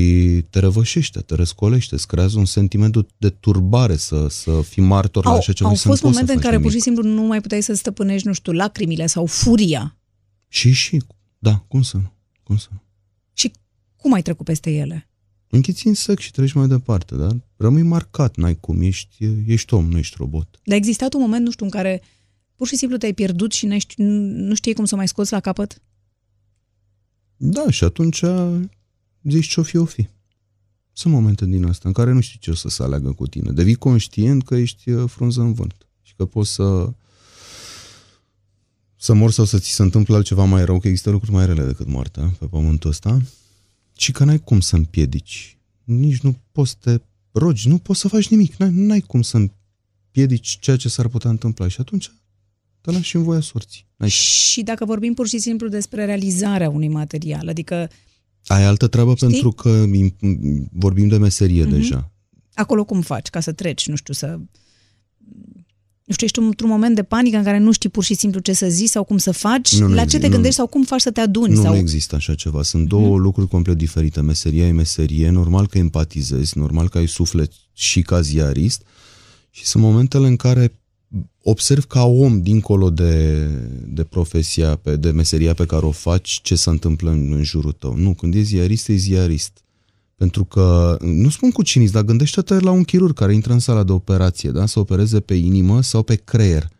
te 0.50 0.58
răvășește, 0.58 1.20
te 1.20 1.34
răscolește, 1.34 1.94
îți 1.94 2.06
creează 2.06 2.38
un 2.38 2.44
sentiment 2.44 3.06
de 3.16 3.28
turbare 3.28 3.96
să, 3.96 4.26
să 4.28 4.60
fii 4.62 4.82
martor 4.82 5.24
la 5.24 5.30
Au, 5.30 5.36
așa 5.36 5.52
ceva. 5.52 5.68
au 5.68 5.74
și 5.74 5.80
să 5.80 5.88
nu 5.88 5.94
fost 5.94 6.02
poți 6.04 6.14
să 6.14 6.20
momente 6.20 6.32
în 6.32 6.38
faci 6.38 6.50
care 6.50 6.56
nimic. 6.56 6.70
pur 6.70 6.80
și 6.80 6.84
simplu 6.84 7.02
nu 7.02 7.22
mai 7.22 7.40
puteai 7.40 7.62
să 7.62 7.74
stăpânești, 7.74 8.26
nu 8.26 8.32
știu, 8.32 8.52
lacrimile 8.52 9.06
sau 9.06 9.26
furia. 9.26 9.96
Și, 10.48 10.72
și, 10.72 11.02
da, 11.38 11.64
cum 11.68 11.82
să 11.82 11.96
nu? 11.96 12.12
Cum 12.42 12.56
să 12.56 12.68
nu? 12.70 12.82
Și 13.32 13.50
cum 13.96 14.12
ai 14.12 14.22
trecut 14.22 14.44
peste 14.44 14.70
ele? 14.70 15.08
Închiți 15.48 15.86
în 15.86 15.94
sec 15.94 16.18
și 16.18 16.30
treci 16.30 16.52
mai 16.52 16.66
departe, 16.66 17.14
dar 17.14 17.36
rămâi 17.56 17.82
marcat, 17.82 18.36
n-ai 18.36 18.56
cum, 18.60 18.82
ești, 18.82 19.28
ești 19.46 19.74
om, 19.74 19.90
nu 19.90 19.98
ești 19.98 20.14
robot. 20.18 20.60
Dar 20.64 20.74
a 20.74 20.78
existat 20.78 21.14
un 21.14 21.20
moment, 21.20 21.44
nu 21.44 21.50
știu, 21.50 21.64
în 21.64 21.70
care 21.70 22.02
pur 22.56 22.66
și 22.66 22.76
simplu 22.76 22.96
te-ai 22.96 23.12
pierdut 23.12 23.52
și 23.52 23.66
n-ai 23.66 23.80
ști- 23.80 23.96
nu 23.96 24.54
știai 24.54 24.74
cum 24.74 24.84
să 24.84 24.96
mai 24.96 25.08
scoți 25.08 25.32
la 25.32 25.40
capăt? 25.40 25.82
Da, 27.36 27.70
și 27.70 27.84
atunci 27.84 28.22
zici 29.22 29.48
ce-o 29.48 29.62
fi, 29.62 29.76
o 29.76 29.84
fi. 29.84 30.08
Sunt 30.92 31.12
momente 31.12 31.44
din 31.44 31.64
astea 31.64 31.88
în 31.88 31.94
care 31.94 32.12
nu 32.12 32.20
știi 32.20 32.38
ce 32.38 32.50
o 32.50 32.54
să 32.54 32.68
se 32.68 32.82
aleagă 32.82 33.12
cu 33.12 33.26
tine. 33.26 33.52
Devii 33.52 33.74
conștient 33.74 34.44
că 34.44 34.54
ești 34.54 34.90
uh, 34.90 35.10
frunză 35.10 35.40
în 35.40 35.52
vânt 35.52 35.86
și 36.02 36.14
că 36.16 36.24
poți 36.24 36.52
să 36.52 36.92
să 38.96 39.14
mor 39.14 39.30
sau 39.30 39.44
să 39.44 39.58
ți 39.58 39.70
se 39.70 39.82
întâmple 39.82 40.14
altceva 40.14 40.44
mai 40.44 40.64
rău, 40.64 40.78
că 40.78 40.88
există 40.88 41.10
lucruri 41.10 41.34
mai 41.34 41.46
rele 41.46 41.64
decât 41.64 41.86
moartea 41.86 42.34
pe 42.38 42.46
pământul 42.46 42.90
ăsta 42.90 43.20
și 43.96 44.12
că 44.12 44.24
n-ai 44.24 44.38
cum 44.38 44.60
să 44.60 44.76
împiedici. 44.76 45.58
Nici 45.84 46.20
nu 46.20 46.36
poți 46.52 46.70
să 46.70 46.76
te 46.80 47.00
rogi, 47.32 47.68
nu 47.68 47.78
poți 47.78 48.00
să 48.00 48.08
faci 48.08 48.28
nimic. 48.28 48.56
N-ai, 48.56 48.70
n-ai 48.72 49.00
cum 49.00 49.22
să 49.22 49.36
împiedici 49.36 50.58
ceea 50.60 50.76
ce 50.76 50.88
s-ar 50.88 51.08
putea 51.08 51.30
întâmpla 51.30 51.68
și 51.68 51.80
atunci 51.80 52.10
te 52.86 52.96
lași 52.96 53.16
în 53.16 53.22
voia 53.22 53.40
sorții. 53.40 53.86
N-ai 53.96 54.08
Și 54.08 54.62
dacă 54.62 54.84
vorbim 54.84 55.14
pur 55.14 55.28
și 55.28 55.38
simplu 55.38 55.68
despre 55.68 56.04
realizarea 56.04 56.70
unui 56.70 56.88
material, 56.88 57.48
adică 57.48 57.88
Ai 58.46 58.64
altă 58.64 58.86
treabă 58.86 59.14
Știi? 59.14 59.28
pentru 59.28 59.50
că 59.52 59.84
im- 59.96 60.16
vorbim 60.72 61.08
de 61.08 61.16
meserie 61.18 61.62
Mhm. 61.62 61.70
deja. 61.72 62.10
acolo 62.54 62.84
cum 62.84 63.00
faci 63.00 63.28
ca 63.28 63.40
să 63.40 63.52
treci, 63.52 63.88
nu 63.88 63.96
știu, 63.96 64.14
să... 64.14 64.38
Nu 66.04 66.12
știu, 66.12 66.26
ești 66.26 66.38
într-un 66.38 66.68
moment 66.68 66.94
de 66.94 67.02
panică 67.02 67.36
în 67.36 67.42
care 67.42 67.58
nu 67.58 67.72
știi 67.72 67.88
pur 67.88 68.04
și 68.04 68.14
simplu 68.14 68.40
ce 68.40 68.52
să 68.52 68.68
zici 68.68 68.88
sau 68.88 69.04
cum 69.04 69.18
să 69.18 69.32
faci, 69.32 69.76
Nu, 69.78 69.86
nu 69.88 69.94
la 69.94 70.02
exi- 70.02 70.10
ce 70.10 70.18
te 70.18 70.26
nu. 70.26 70.32
gândești 70.32 70.56
sau 70.56 70.66
cum 70.66 70.82
faci 70.84 71.00
să 71.00 71.10
te 71.10 71.20
aduni. 71.20 71.54
Nu, 71.54 71.62
sau... 71.62 71.72
nu 71.72 71.78
există 71.78 72.14
așa 72.14 72.34
ceva. 72.34 72.62
Sunt 72.62 72.88
două 72.88 73.18
lucruri 73.18 73.48
complet 73.48 73.76
diferite. 73.76 74.20
Meseria 74.20 74.66
e 74.66 74.72
meserie, 74.72 75.30
normal 75.30 75.66
că 75.66 75.78
empatizezi, 75.78 76.58
normal 76.58 76.88
că 76.88 76.98
ai 76.98 77.08
suflet 77.08 77.52
și 77.72 78.02
ca 78.02 78.20
ziarist 78.20 78.82
și 79.50 79.64
sunt 79.66 79.82
momentele 79.82 80.26
în 80.26 80.36
care 80.36 80.80
observ 81.42 81.84
ca 81.84 82.04
om, 82.04 82.42
dincolo 82.42 82.90
de, 82.90 83.46
de 83.86 84.04
profesia, 84.04 84.76
pe, 84.76 84.96
de 84.96 85.10
meseria 85.10 85.54
pe 85.54 85.66
care 85.66 85.86
o 85.86 85.90
faci, 85.90 86.40
ce 86.42 86.54
se 86.54 86.70
întâmplă 86.70 87.10
în, 87.10 87.32
în 87.32 87.42
jurul 87.42 87.72
tău. 87.72 87.96
Nu, 87.96 88.14
când 88.14 88.34
e 88.34 88.40
ziarist, 88.40 88.88
e 88.88 88.94
ziarist. 88.94 89.60
Pentru 90.16 90.44
că, 90.44 90.96
nu 91.00 91.28
spun 91.28 91.50
cu 91.50 91.62
cinism, 91.62 91.92
dar 91.92 92.02
gândește-te 92.02 92.58
la 92.58 92.70
un 92.70 92.82
chirurg 92.82 93.14
care 93.14 93.34
intră 93.34 93.52
în 93.52 93.58
sala 93.58 93.82
de 93.82 93.92
operație, 93.92 94.50
da? 94.50 94.66
să 94.66 94.78
opereze 94.78 95.20
pe 95.20 95.34
inimă 95.34 95.82
sau 95.82 96.02
pe 96.02 96.14
creier 96.14 96.74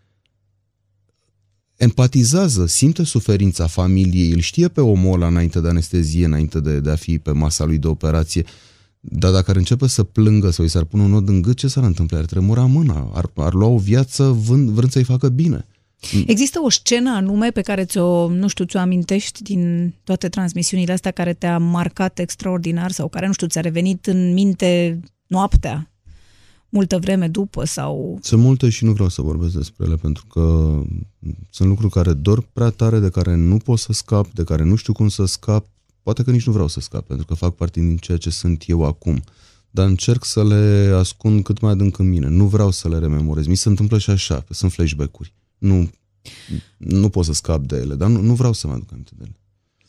empatizează, 1.76 2.66
simte 2.66 3.04
suferința 3.04 3.66
familiei, 3.66 4.30
îl 4.30 4.40
știe 4.40 4.68
pe 4.68 4.80
omul 4.80 5.14
ăla 5.14 5.26
înainte 5.26 5.60
de 5.60 5.68
anestezie, 5.68 6.24
înainte 6.24 6.60
de, 6.60 6.80
de 6.80 6.90
a 6.90 6.96
fi 6.96 7.18
pe 7.18 7.30
masa 7.30 7.64
lui 7.64 7.78
de 7.78 7.86
operație, 7.86 8.44
dar 9.11 9.32
dacă 9.32 9.50
ar 9.50 9.57
începe 9.57 9.86
să 9.86 10.02
plângă 10.02 10.50
sau 10.50 10.64
îi 10.64 10.70
s-ar 10.70 10.84
pune 10.84 11.02
un 11.02 11.11
nod 11.11 11.28
în 11.28 11.42
gât, 11.42 11.57
ce 11.57 11.68
s-ar 11.68 11.84
întâmpla? 11.84 12.18
Ar 12.18 12.24
tremura 12.24 12.64
mâna, 12.64 13.11
ar, 13.14 13.30
ar 13.34 13.52
lua 13.52 13.68
o 13.68 13.78
viață 13.78 14.24
vând, 14.24 14.70
vrând 14.70 14.92
să-i 14.92 15.04
facă 15.04 15.28
bine. 15.28 15.66
Există 16.26 16.61
o 16.62 16.70
scenă 16.70 17.11
anume 17.11 17.50
pe 17.50 17.61
care 17.61 17.84
ți-o, 17.84 18.28
nu 18.28 18.48
știu, 18.48 18.64
ți-o 18.64 18.78
amintești 18.78 19.42
din 19.42 19.94
toate 20.04 20.28
transmisiunile 20.28 20.92
astea 20.92 21.11
care 21.11 21.32
te-a 21.32 21.59
marcat 21.59 22.18
extraordinar 22.18 22.90
sau 22.90 23.09
care, 23.09 23.26
nu 23.26 23.32
știu, 23.32 23.46
ți-a 23.46 23.61
revenit 23.61 24.07
în 24.07 24.32
minte 24.32 25.00
noaptea, 25.26 25.90
multă 26.68 26.98
vreme 26.98 27.28
după 27.28 27.64
sau... 27.64 28.18
Sunt 28.22 28.42
multe 28.42 28.68
și 28.68 28.84
nu 28.84 28.92
vreau 28.92 29.09
să 29.09 29.22
vorbesc 29.22 29.54
despre 29.54 29.84
ele, 29.86 29.96
pentru 29.96 30.26
că 30.26 30.74
sunt 31.50 31.68
lucruri 31.68 31.92
care 31.92 32.12
dor 32.12 32.48
prea 32.52 32.70
tare, 32.70 32.98
de 32.98 33.09
care 33.09 33.34
nu 33.34 33.57
pot 33.57 33.78
să 33.78 33.92
scap, 33.92 34.32
de 34.32 34.44
care 34.44 34.64
nu 34.64 34.74
știu 34.74 34.92
cum 34.92 35.09
să 35.09 35.24
scap, 35.24 35.66
poate 36.07 36.22
că 36.22 36.30
nici 36.30 36.46
nu 36.46 36.52
vreau 36.52 36.68
să 36.68 36.80
scap, 36.80 37.07
pentru 37.07 37.26
că 37.26 37.34
fac 37.34 37.54
parte 37.54 37.80
din 37.80 37.96
ceea 37.96 38.18
ce 38.18 38.30
sunt 38.30 38.64
eu 38.66 38.84
acum. 38.84 39.22
Dar 39.70 39.86
încerc 39.86 40.24
să 40.24 40.44
le 40.44 40.92
ascund 40.94 41.44
cât 41.44 41.61
mai 41.61 41.72
adânc 41.72 41.98
în 41.98 42.09
mine. 42.09 42.28
Nu 42.28 42.46
vreau 42.46 42.70
să 42.70 42.88
le 42.88 42.98
rememorez. 42.98 43.46
Mi 43.46 43.57
se 43.57 43.68
întâmplă 43.68 43.98
și 43.98 44.11
așa, 44.11 44.40
că 44.40 44.54
sunt 44.54 44.72
flashback-uri. 44.72 45.32
Nu, 45.59 45.90
nu 46.76 47.09
pot 47.09 47.24
să 47.24 47.32
scap 47.32 47.61
de 47.61 47.76
ele, 47.76 47.94
dar 47.94 48.09
nu, 48.09 48.20
nu 48.20 48.34
vreau 48.34 48.52
să 48.52 48.66
mă 48.66 48.72
aduc 48.72 48.92
aminte 48.92 49.11
de 49.16 49.22
ele. 49.24 49.36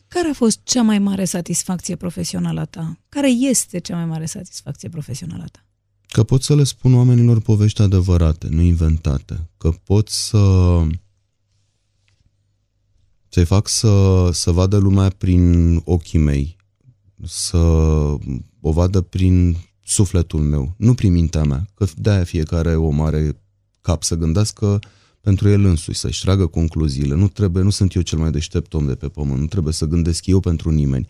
Care 0.08 0.28
a 0.28 0.32
fost 0.32 0.60
cea 0.62 0.82
mai 0.82 0.98
mare 0.98 1.24
satisfacție 1.24 1.96
profesională 1.96 2.60
a 2.60 2.64
ta? 2.64 2.98
Care 3.08 3.30
este 3.30 3.78
cea 3.78 3.96
mai 3.96 4.06
mare 4.06 4.26
satisfacție 4.26 4.88
profesională 4.88 5.42
a 5.42 5.48
ta? 5.52 5.66
Că 6.08 6.22
pot 6.22 6.42
să 6.42 6.54
le 6.54 6.64
spun 6.64 6.94
oamenilor 6.94 7.40
povești 7.40 7.82
adevărate, 7.82 8.46
nu 8.50 8.60
inventate. 8.60 9.48
Că 9.58 9.70
pot 9.70 10.08
să 10.08 10.38
să-i 13.38 13.46
fac 13.46 13.68
să, 13.68 14.28
să 14.32 14.50
vadă 14.50 14.76
lumea 14.76 15.08
prin 15.08 15.76
ochii 15.84 16.18
mei, 16.18 16.56
să 17.24 17.56
o 18.60 18.72
vadă 18.72 19.00
prin 19.00 19.56
sufletul 19.84 20.40
meu, 20.40 20.74
nu 20.76 20.94
prin 20.94 21.12
mintea 21.12 21.44
mea. 21.44 21.66
Că 21.74 21.86
de-aia 21.96 22.24
fiecare 22.24 22.76
om 22.76 23.00
are 23.00 23.40
cap 23.80 24.02
să 24.02 24.14
gândească 24.14 24.78
pentru 25.20 25.48
el 25.48 25.64
însuși, 25.64 25.98
să-și 25.98 26.22
tragă 26.22 26.46
concluziile. 26.46 27.14
Nu 27.14 27.28
trebuie, 27.28 27.62
nu 27.62 27.70
sunt 27.70 27.94
eu 27.94 28.02
cel 28.02 28.18
mai 28.18 28.30
deștept 28.30 28.74
om 28.74 28.86
de 28.86 28.94
pe 28.94 29.08
pământ, 29.08 29.40
nu 29.40 29.46
trebuie 29.46 29.72
să 29.72 29.84
gândesc 29.84 30.26
eu 30.26 30.40
pentru 30.40 30.70
nimeni. 30.70 31.06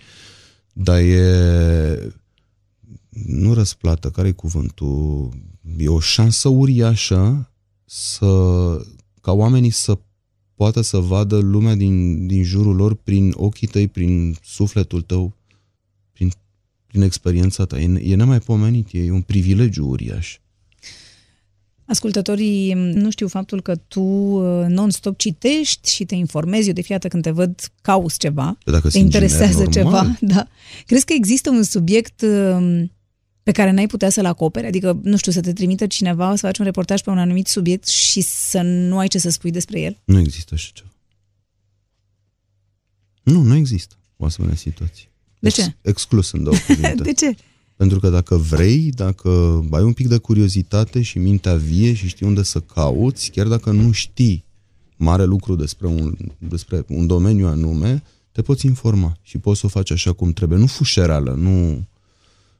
Dar 0.73 0.99
e 0.99 2.13
nu 3.27 3.55
răsplată, 3.55 4.11
care 4.11 4.29
e 4.29 4.33
cuvântul? 4.33 5.29
E 5.77 5.89
o 5.89 6.01
șansă 6.01 6.49
uriașă 6.49 7.53
să, 7.85 8.27
ca 9.21 9.33
oamenii 9.33 9.71
să 9.71 9.99
poată 10.59 10.81
să 10.81 10.99
vadă 10.99 11.37
lumea 11.39 11.75
din, 11.75 12.27
din 12.27 12.43
jurul 12.43 12.77
lor 12.77 12.95
prin 12.95 13.33
ochii 13.37 13.67
tăi, 13.67 13.89
prin 13.89 14.37
sufletul 14.43 15.03
tău, 15.03 15.33
prin, 16.13 16.31
prin 16.87 17.03
experiența 17.03 17.65
ta. 17.65 17.81
E, 17.81 18.01
e 18.03 18.15
nemaipomenit, 18.15 18.89
e 18.93 19.11
un 19.11 19.21
privilegiu 19.21 19.87
uriaș. 19.87 20.39
Ascultătorii 21.85 22.73
nu 22.75 23.11
știu 23.11 23.29
faptul 23.29 23.63
că 23.63 23.77
tu 23.77 24.01
uh, 24.01 24.67
non-stop 24.69 25.19
citești 25.19 25.91
și 25.95 26.05
te 26.05 26.15
informezi. 26.15 26.67
Eu 26.67 26.75
de 26.75 26.81
fiată 26.81 27.09
când 27.09 27.23
te 27.23 27.31
văd 27.31 27.73
cauți 27.83 28.19
ceva, 28.19 28.57
Păi 28.65 28.73
dacă 28.73 28.87
te 28.87 28.91
sunt 28.91 29.05
interesează 29.05 29.63
inginer, 29.63 29.73
ceva. 29.73 29.91
normal. 29.91 30.19
Da. 30.35 30.49
Crezi 30.87 31.05
că 31.05 31.13
există 31.13 31.51
un 31.51 31.63
subiect 31.63 32.23
um, 32.23 32.93
pe 33.49 33.55
care 33.55 33.71
n-ai 33.71 33.87
putea 33.87 34.11
să-l 34.11 34.25
acoperi? 34.25 34.67
Adică, 34.67 35.01
nu 35.03 35.17
știu, 35.17 35.33
să 35.33 35.41
te 35.41 35.53
trimită 35.53 35.87
cineva 35.87 36.37
să 36.37 36.47
faci 36.47 36.59
un 36.59 36.65
reportaj 36.65 37.01
pe 37.01 37.11
un 37.11 37.19
anumit 37.19 37.47
subiect 37.47 37.87
și 37.87 38.21
să 38.21 38.61
nu 38.63 38.99
ai 38.99 39.09
ce 39.09 39.19
să 39.19 39.31
spui 39.31 39.51
despre 39.51 39.81
el? 39.81 39.99
Nu 40.05 40.19
există 40.19 40.55
așa 40.55 40.71
ceva. 40.73 40.89
Nu, 43.23 43.43
nu 43.43 43.55
există 43.55 43.95
o 44.17 44.25
asemenea 44.25 44.57
situație. 44.57 45.11
De 45.39 45.49
ce? 45.49 45.77
Exclus 45.81 46.33
în 46.33 46.43
două 46.43 46.57
cuvinte. 46.67 47.03
De 47.03 47.13
ce? 47.13 47.37
Pentru 47.77 48.01
că 48.01 48.09
dacă 48.09 48.37
vrei, 48.37 48.91
dacă 48.91 49.29
ai 49.71 49.83
un 49.83 49.93
pic 49.93 50.09
de 50.09 50.19
curiozitate 50.19 51.03
și 51.03 51.19
mintea 51.19 51.55
vie 51.55 51.95
și 51.95 52.09
știi 52.09 52.27
unde 52.27 52.43
să 52.43 52.61
cauți, 52.61 53.31
chiar 53.31 53.47
dacă 53.47 53.71
nu 53.71 53.91
știi 53.91 54.45
mare 54.97 55.25
lucru 55.25 55.55
despre 55.55 55.87
un, 55.87 56.17
despre 56.39 56.85
un 56.89 57.07
domeniu 57.07 57.47
anume, 57.47 58.03
te 58.33 58.43
poți 58.43 58.67
informa 58.67 59.17
și 59.23 59.39
poți 59.39 59.61
să 59.61 59.67
o 59.67 59.69
faci 59.69 59.91
așa 59.91 60.13
cum 60.13 60.33
trebuie. 60.33 60.59
Nu 60.59 60.67
fușereală, 60.67 61.33
nu, 61.33 61.87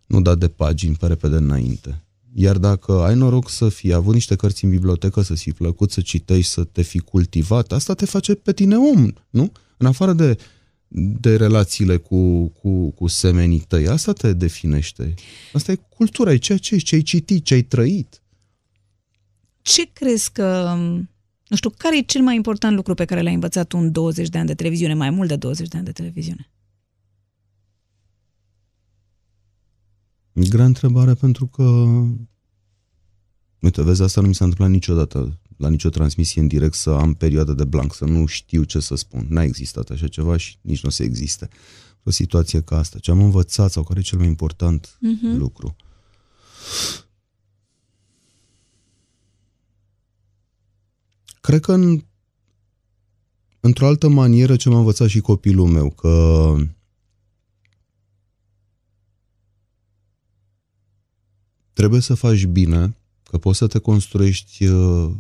nu 0.09 0.21
da 0.21 0.35
de 0.35 0.49
pagini 0.49 0.97
pe 0.97 1.07
repede 1.07 1.37
înainte. 1.37 2.03
Iar 2.35 2.59
dacă 2.59 2.93
ai 2.93 3.15
noroc 3.15 3.51
să 3.51 3.69
fi 3.69 3.93
avut 3.93 4.15
niște 4.15 4.37
cărți 4.37 4.65
în 4.65 4.71
bibliotecă, 4.71 5.23
să 5.23 5.35
fi 5.35 5.53
plăcut 5.53 5.91
să 5.91 6.01
citești, 6.01 6.53
să 6.53 6.65
te 6.65 6.83
fi 6.83 6.99
cultivat, 6.99 7.73
asta 7.73 7.95
te 7.95 8.07
face 8.07 8.35
pe 8.35 8.53
tine 8.53 8.77
om, 8.77 9.13
nu? 9.31 9.53
În 9.77 9.87
afară 9.87 10.13
de, 10.13 10.37
de 11.21 11.37
relațiile 11.37 11.97
cu, 11.97 12.47
cu, 12.47 12.91
cu 12.91 13.07
semenii 13.07 13.59
tăi, 13.61 13.89
asta 13.89 14.13
te 14.13 14.33
definește. 14.33 15.15
Asta 15.53 15.73
e 15.73 15.79
cultura, 15.89 16.33
e 16.33 16.37
ceea 16.37 16.59
ce 16.59 16.75
ești, 16.75 16.89
ce 16.89 16.95
ai 16.95 17.03
citit, 17.03 17.45
ce 17.45 17.55
ai 17.55 17.63
trăit. 17.63 18.23
Ce 19.63 19.91
crezi 19.93 20.33
că, 20.33 20.75
nu 21.49 21.57
știu, 21.57 21.71
care 21.71 21.99
e 21.99 22.03
cel 22.03 22.23
mai 22.23 22.35
important 22.35 22.77
lucru 22.77 22.95
pe 22.95 23.05
care 23.05 23.23
l-ai 23.23 23.35
învățat 23.35 23.67
tu 23.67 23.79
în 23.79 23.93
20 23.93 24.29
de 24.29 24.39
ani 24.39 24.47
de 24.47 24.55
televiziune, 24.55 24.95
mai 24.95 25.11
mult 25.11 25.29
de 25.29 25.37
20 25.37 25.69
de 25.69 25.77
ani 25.77 25.87
de 25.87 25.93
televiziune? 25.93 26.51
Grea 30.47 30.65
întrebare 30.65 31.15
pentru 31.15 31.47
că 31.47 31.63
Uite, 33.61 33.83
vezi, 33.83 34.03
asta 34.03 34.21
nu 34.21 34.27
mi 34.27 34.35
s-a 34.35 34.45
întâmplat 34.45 34.71
niciodată 34.73 35.39
la 35.57 35.69
nicio 35.69 35.89
transmisie 35.89 36.41
în 36.41 36.47
direct 36.47 36.75
să 36.75 36.91
am 36.91 37.15
perioadă 37.15 37.53
de 37.53 37.65
blank, 37.65 37.95
să 37.95 38.05
nu 38.05 38.27
știu 38.27 38.63
ce 38.63 38.81
să 38.81 38.95
spun. 38.95 39.27
N-a 39.29 39.43
existat 39.43 39.91
așa 39.91 40.09
ceva 40.09 40.37
și 40.37 40.57
nici 40.61 40.83
nu 40.83 40.89
o 40.89 40.93
să 40.93 41.03
existe. 41.03 41.49
O 42.03 42.11
situație 42.11 42.61
ca 42.63 42.79
asta. 42.79 42.99
Ce 42.99 43.11
am 43.11 43.23
învățat 43.23 43.71
sau 43.71 43.83
care 43.83 43.99
e 43.99 44.03
cel 44.03 44.19
mai 44.19 44.27
important 44.27 44.99
Mhm. 45.01 45.37
lucru? 45.37 45.77
Cred 51.41 51.61
că 51.61 51.73
în, 51.73 52.05
într-o 53.61 53.87
altă 53.87 54.09
manieră 54.09 54.57
ce 54.57 54.69
m-a 54.69 54.79
învățat 54.79 55.09
și 55.09 55.21
copilul 55.21 55.67
meu, 55.69 55.91
că 55.91 56.55
trebuie 61.79 62.01
să 62.01 62.15
faci 62.15 62.45
bine, 62.45 62.97
că 63.23 63.39
poți 63.39 63.59
să 63.59 63.67
te 63.67 63.79
construiești 63.79 64.65
uh, 64.67 65.11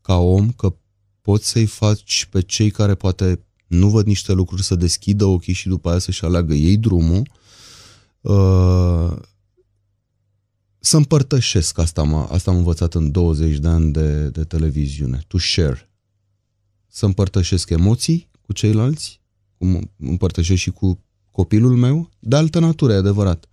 ca 0.00 0.16
om, 0.16 0.50
că 0.50 0.74
poți 1.22 1.48
să-i 1.48 1.66
faci 1.66 2.26
pe 2.30 2.40
cei 2.40 2.70
care 2.70 2.94
poate 2.94 3.44
nu 3.66 3.88
văd 3.88 4.06
niște 4.06 4.32
lucruri 4.32 4.62
să 4.62 4.74
deschidă 4.74 5.24
ochii 5.24 5.52
și 5.52 5.68
după 5.68 5.90
aia 5.90 5.98
să-și 5.98 6.24
aleagă 6.24 6.54
ei 6.54 6.76
drumul. 6.76 7.30
Uh, 8.20 9.16
să 10.78 10.96
împărtășesc, 10.96 11.78
asta, 11.78 12.02
m 12.02 12.14
asta 12.14 12.50
am 12.50 12.56
învățat 12.56 12.94
în 12.94 13.10
20 13.10 13.58
de 13.58 13.68
ani 13.68 13.92
de, 13.92 14.28
de 14.28 14.44
televiziune, 14.44 15.24
to 15.26 15.38
share. 15.38 15.90
Să 16.86 17.06
împărtășesc 17.06 17.70
emoții 17.70 18.28
cu 18.40 18.52
ceilalți, 18.52 19.20
cum 19.58 19.90
împărtășesc 19.98 20.60
și 20.60 20.70
cu 20.70 21.04
copilul 21.30 21.76
meu, 21.76 22.10
de 22.18 22.36
altă 22.36 22.58
natură, 22.58 22.92
e 22.92 22.96
adevărat. 22.96 23.49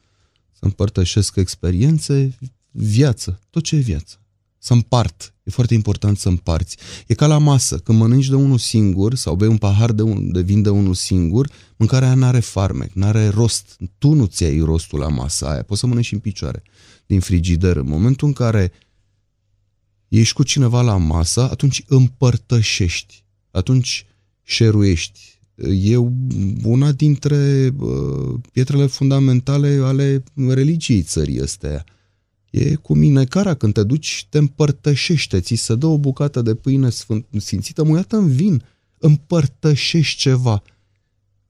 Să 0.60 0.66
împărtășesc 0.66 1.36
experiențe, 1.36 2.38
viață, 2.72 3.40
tot 3.50 3.64
ce 3.64 3.76
e 3.76 3.80
viață. 3.80 4.22
Să 4.58 4.74
împart. 4.74 5.34
E 5.44 5.52
foarte 5.52 5.74
important 5.74 6.18
să 6.18 6.30
împarți. 6.30 6.78
E 7.08 7.14
ca 7.14 7.28
la 7.28 7.38
masă. 7.38 7.78
Când 7.78 7.98
mănânci 7.98 8.28
de 8.28 8.36
unul 8.36 8.58
singur 8.58 9.16
sau 9.16 9.36
bei 9.36 9.48
un 9.48 9.58
pahar 9.58 9.92
de, 9.92 10.02
un, 10.02 10.32
de 10.32 10.42
vin 10.42 10.62
de 10.62 10.70
unul 10.70 10.94
singur, 10.94 11.50
mâncarea 11.76 12.08
aia 12.08 12.18
n-are 12.18 12.40
farmec, 12.40 12.92
n-are 12.94 13.28
rost. 13.28 13.78
Tu 13.98 14.14
nu 14.14 14.26
ți 14.26 14.44
ai 14.44 14.60
rostul 14.60 15.00
la 15.00 15.08
masa 15.08 15.52
aia. 15.52 15.64
Poți 15.64 15.80
să 15.80 15.88
mănânci 15.88 16.06
și 16.06 16.14
în 16.14 16.20
picioare 16.20 16.64
din 17.06 17.20
frigider. 17.20 17.76
În 17.76 17.88
momentul 17.88 18.28
în 18.28 18.34
care 18.34 18.72
ești 20.08 20.34
cu 20.34 20.44
cineva 20.44 20.82
la 20.82 20.98
masă, 20.98 21.50
atunci 21.50 21.84
împărtășești. 21.88 23.24
Atunci 23.52 24.06
șeruiești. 24.44 25.37
E 25.58 25.98
una 26.64 26.92
dintre 26.92 27.74
uh, 27.80 28.40
pietrele 28.52 28.86
fundamentale 28.86 29.80
ale 29.84 30.24
religiei 30.48 31.02
țării 31.02 31.42
astea. 31.42 31.84
E 32.50 32.76
cu 32.76 32.94
minecarea, 32.94 33.54
când 33.54 33.74
te 33.74 33.84
duci, 33.84 34.28
te 34.30 34.38
împărtășește, 34.38 35.40
ți 35.40 35.56
se 35.56 35.76
dă 35.76 35.86
o 35.86 35.98
bucată 35.98 36.42
de 36.42 36.56
pâine 36.56 36.90
sfânt, 36.90 37.26
sfințită, 37.38 37.84
muiată 37.84 38.18
în 38.18 38.30
vin, 38.30 38.64
împărtășești 38.98 40.20
ceva. 40.20 40.64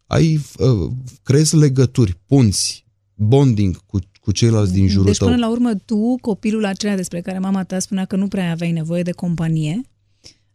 Ai, 0.06 0.40
uh, 0.58 0.92
creezi 1.24 1.56
legături, 1.56 2.18
punți, 2.26 2.86
bonding 3.14 3.78
cu, 3.86 4.00
cu 4.22 4.32
ceilalți 4.32 4.74
din 4.74 4.88
jurul 4.88 5.06
deci, 5.06 5.18
tău. 5.18 5.28
până 5.28 5.40
la 5.40 5.50
urmă, 5.50 5.74
tu, 5.76 6.18
copilul 6.22 6.66
acela 6.66 6.96
despre 6.96 7.22
care 7.22 7.40
mama 7.40 7.64
ta 7.64 7.80
spunea 7.80 8.06
că 8.06 8.16
nu 8.16 8.28
prea 8.28 8.52
aveai 8.52 8.72
nevoie 8.72 9.02
de 9.04 9.12
companie, 9.12 9.82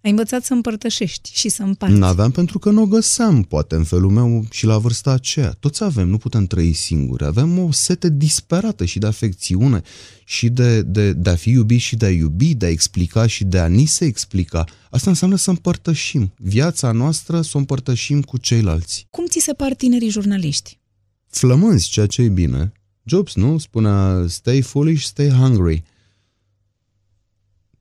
ai 0.02 0.10
învățat 0.10 0.44
să 0.44 0.52
împărtășești 0.52 1.30
și 1.34 1.48
să 1.48 1.62
împarți. 1.62 1.96
N-aveam 1.96 2.30
pentru 2.30 2.58
că 2.58 2.70
nu 2.70 2.82
o 2.82 2.86
găseam, 2.86 3.42
poate, 3.42 3.74
în 3.74 3.84
felul 3.84 4.10
meu 4.10 4.44
și 4.50 4.66
la 4.66 4.78
vârsta 4.78 5.10
aceea. 5.10 5.56
Toți 5.60 5.84
avem, 5.84 6.08
nu 6.08 6.18
putem 6.18 6.46
trăi 6.46 6.72
singuri. 6.72 7.24
Avem 7.24 7.58
o 7.58 7.72
sete 7.72 8.10
disperată 8.10 8.84
și 8.84 8.98
de 8.98 9.06
afecțiune 9.06 9.82
și 10.24 10.48
de, 10.48 10.82
de, 10.82 11.12
de 11.12 11.30
a 11.30 11.34
fi 11.34 11.50
iubit 11.50 11.80
și 11.80 11.96
de 11.96 12.06
a 12.06 12.10
iubi, 12.10 12.54
de 12.54 12.66
a 12.66 12.70
explica 12.70 13.26
și 13.26 13.44
de 13.44 13.58
a 13.58 13.66
ni 13.66 13.84
se 13.84 14.04
explica. 14.04 14.64
Asta 14.90 15.10
înseamnă 15.10 15.36
să 15.36 15.50
împărtășim. 15.50 16.32
Viața 16.36 16.92
noastră 16.92 17.42
să 17.42 17.50
o 17.54 17.58
împărtășim 17.58 18.22
cu 18.22 18.38
ceilalți. 18.38 19.06
Cum 19.10 19.26
ți 19.26 19.38
se 19.40 19.52
par 19.52 19.74
tinerii 19.74 20.10
jurnaliști? 20.10 20.78
Flămânzi, 21.28 21.88
ceea 21.88 22.06
ce 22.06 22.22
e 22.22 22.28
bine. 22.28 22.72
Jobs, 23.04 23.34
nu? 23.34 23.58
Spunea, 23.58 24.24
stay 24.28 24.60
foolish, 24.60 25.04
stay 25.04 25.28
hungry. 25.28 25.82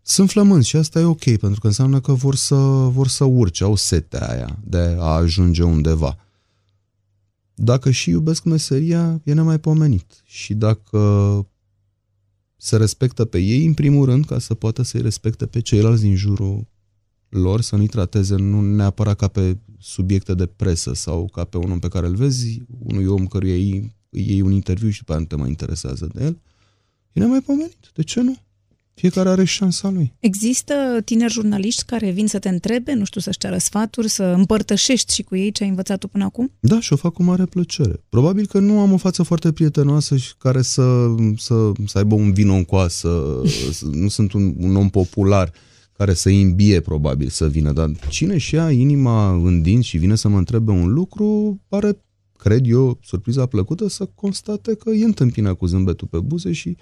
Sunt 0.01 0.29
flămânzi 0.29 0.67
și 0.67 0.75
asta 0.75 0.99
e 0.99 1.03
ok, 1.03 1.23
pentru 1.23 1.59
că 1.59 1.67
înseamnă 1.67 1.99
că 1.99 2.13
vor 2.13 2.35
să, 2.35 2.55
vor 2.91 3.07
să 3.07 3.23
urce, 3.23 3.63
au 3.63 3.75
setea 3.75 4.29
aia 4.29 4.59
de 4.63 4.95
a 4.99 5.05
ajunge 5.05 5.63
undeva. 5.63 6.17
Dacă 7.53 7.91
și 7.91 8.09
iubesc 8.09 8.43
meseria, 8.43 9.21
e 9.23 9.33
nemaipomenit. 9.33 10.21
Și 10.23 10.53
dacă 10.53 11.45
se 12.57 12.77
respectă 12.77 13.25
pe 13.25 13.39
ei, 13.39 13.65
în 13.65 13.73
primul 13.73 14.05
rând, 14.05 14.25
ca 14.25 14.39
să 14.39 14.53
poată 14.53 14.81
să-i 14.81 15.01
respecte 15.01 15.45
pe 15.45 15.59
ceilalți 15.59 16.01
din 16.01 16.15
jurul 16.15 16.67
lor, 17.29 17.61
să 17.61 17.75
nu-i 17.75 17.87
trateze 17.87 18.35
nu 18.35 18.61
neapărat 18.61 19.15
ca 19.15 19.27
pe 19.27 19.57
subiecte 19.79 20.33
de 20.33 20.45
presă 20.45 20.93
sau 20.93 21.27
ca 21.27 21.43
pe 21.43 21.57
un 21.57 21.71
om 21.71 21.79
pe 21.79 21.87
care 21.87 22.07
îl 22.07 22.15
vezi, 22.15 22.61
unui 22.79 23.05
om 23.05 23.27
căruia 23.27 23.53
îi, 23.53 23.95
îi 24.09 24.29
iei 24.29 24.41
un 24.41 24.51
interviu 24.51 24.89
și 24.89 24.99
după 24.99 25.11
aia 25.11 25.19
nu 25.21 25.27
te 25.27 25.35
mai 25.35 25.49
interesează 25.49 26.09
de 26.13 26.23
el, 26.23 26.39
e 27.13 27.19
nemaipomenit. 27.19 27.91
De 27.93 28.03
ce 28.03 28.21
nu? 28.21 28.35
Fiecare 28.93 29.29
are 29.29 29.43
șansa 29.43 29.89
lui. 29.89 30.13
Există 30.19 30.73
tineri 31.05 31.31
jurnaliști 31.31 31.83
care 31.83 32.09
vin 32.09 32.27
să 32.27 32.39
te 32.39 32.49
întrebe, 32.49 32.93
nu 32.93 33.03
știu, 33.05 33.21
să-și 33.21 33.37
ceară 33.37 33.57
sfaturi, 33.57 34.07
să 34.07 34.23
împărtășești 34.23 35.13
și 35.13 35.23
cu 35.23 35.35
ei 35.35 35.51
ce 35.51 35.63
ai 35.63 35.69
învățat 35.69 35.99
tu 35.99 36.07
până 36.07 36.23
acum? 36.23 36.51
Da, 36.59 36.79
și 36.79 36.93
o 36.93 36.95
fac 36.95 37.13
cu 37.13 37.23
mare 37.23 37.45
plăcere. 37.45 38.03
Probabil 38.09 38.47
că 38.47 38.59
nu 38.59 38.79
am 38.79 38.91
o 38.91 38.97
față 38.97 39.23
foarte 39.23 39.51
prietenoasă 39.51 40.17
și 40.17 40.33
care 40.37 40.61
să, 40.61 41.15
să, 41.37 41.71
să 41.85 41.97
aibă 41.97 42.15
un 42.15 42.33
vino 42.33 42.53
în 42.53 42.63
coasă, 42.63 43.41
să, 43.71 43.85
nu 43.85 44.07
sunt 44.07 44.33
un, 44.33 44.53
un 44.57 44.75
om 44.75 44.89
popular 44.89 45.51
care 45.97 46.13
să 46.13 46.29
imbie 46.29 46.79
probabil 46.79 47.27
să 47.27 47.47
vină, 47.47 47.71
dar 47.71 47.91
cine 48.09 48.37
și 48.37 48.55
ia 48.55 48.71
inima 48.71 49.31
în 49.31 49.61
dinți 49.61 49.87
și 49.87 49.97
vine 49.97 50.15
să 50.15 50.27
mă 50.27 50.37
întrebe 50.37 50.71
un 50.71 50.93
lucru, 50.93 51.59
pare, 51.67 51.97
cred 52.37 52.67
eu, 52.67 52.99
surpriza 53.03 53.45
plăcută 53.45 53.89
să 53.89 54.09
constate 54.15 54.75
că 54.75 54.89
e 54.89 55.03
întâmpina 55.03 55.53
cu 55.53 55.65
zâmbetul 55.65 56.07
pe 56.07 56.19
buze 56.19 56.51
și 56.51 56.77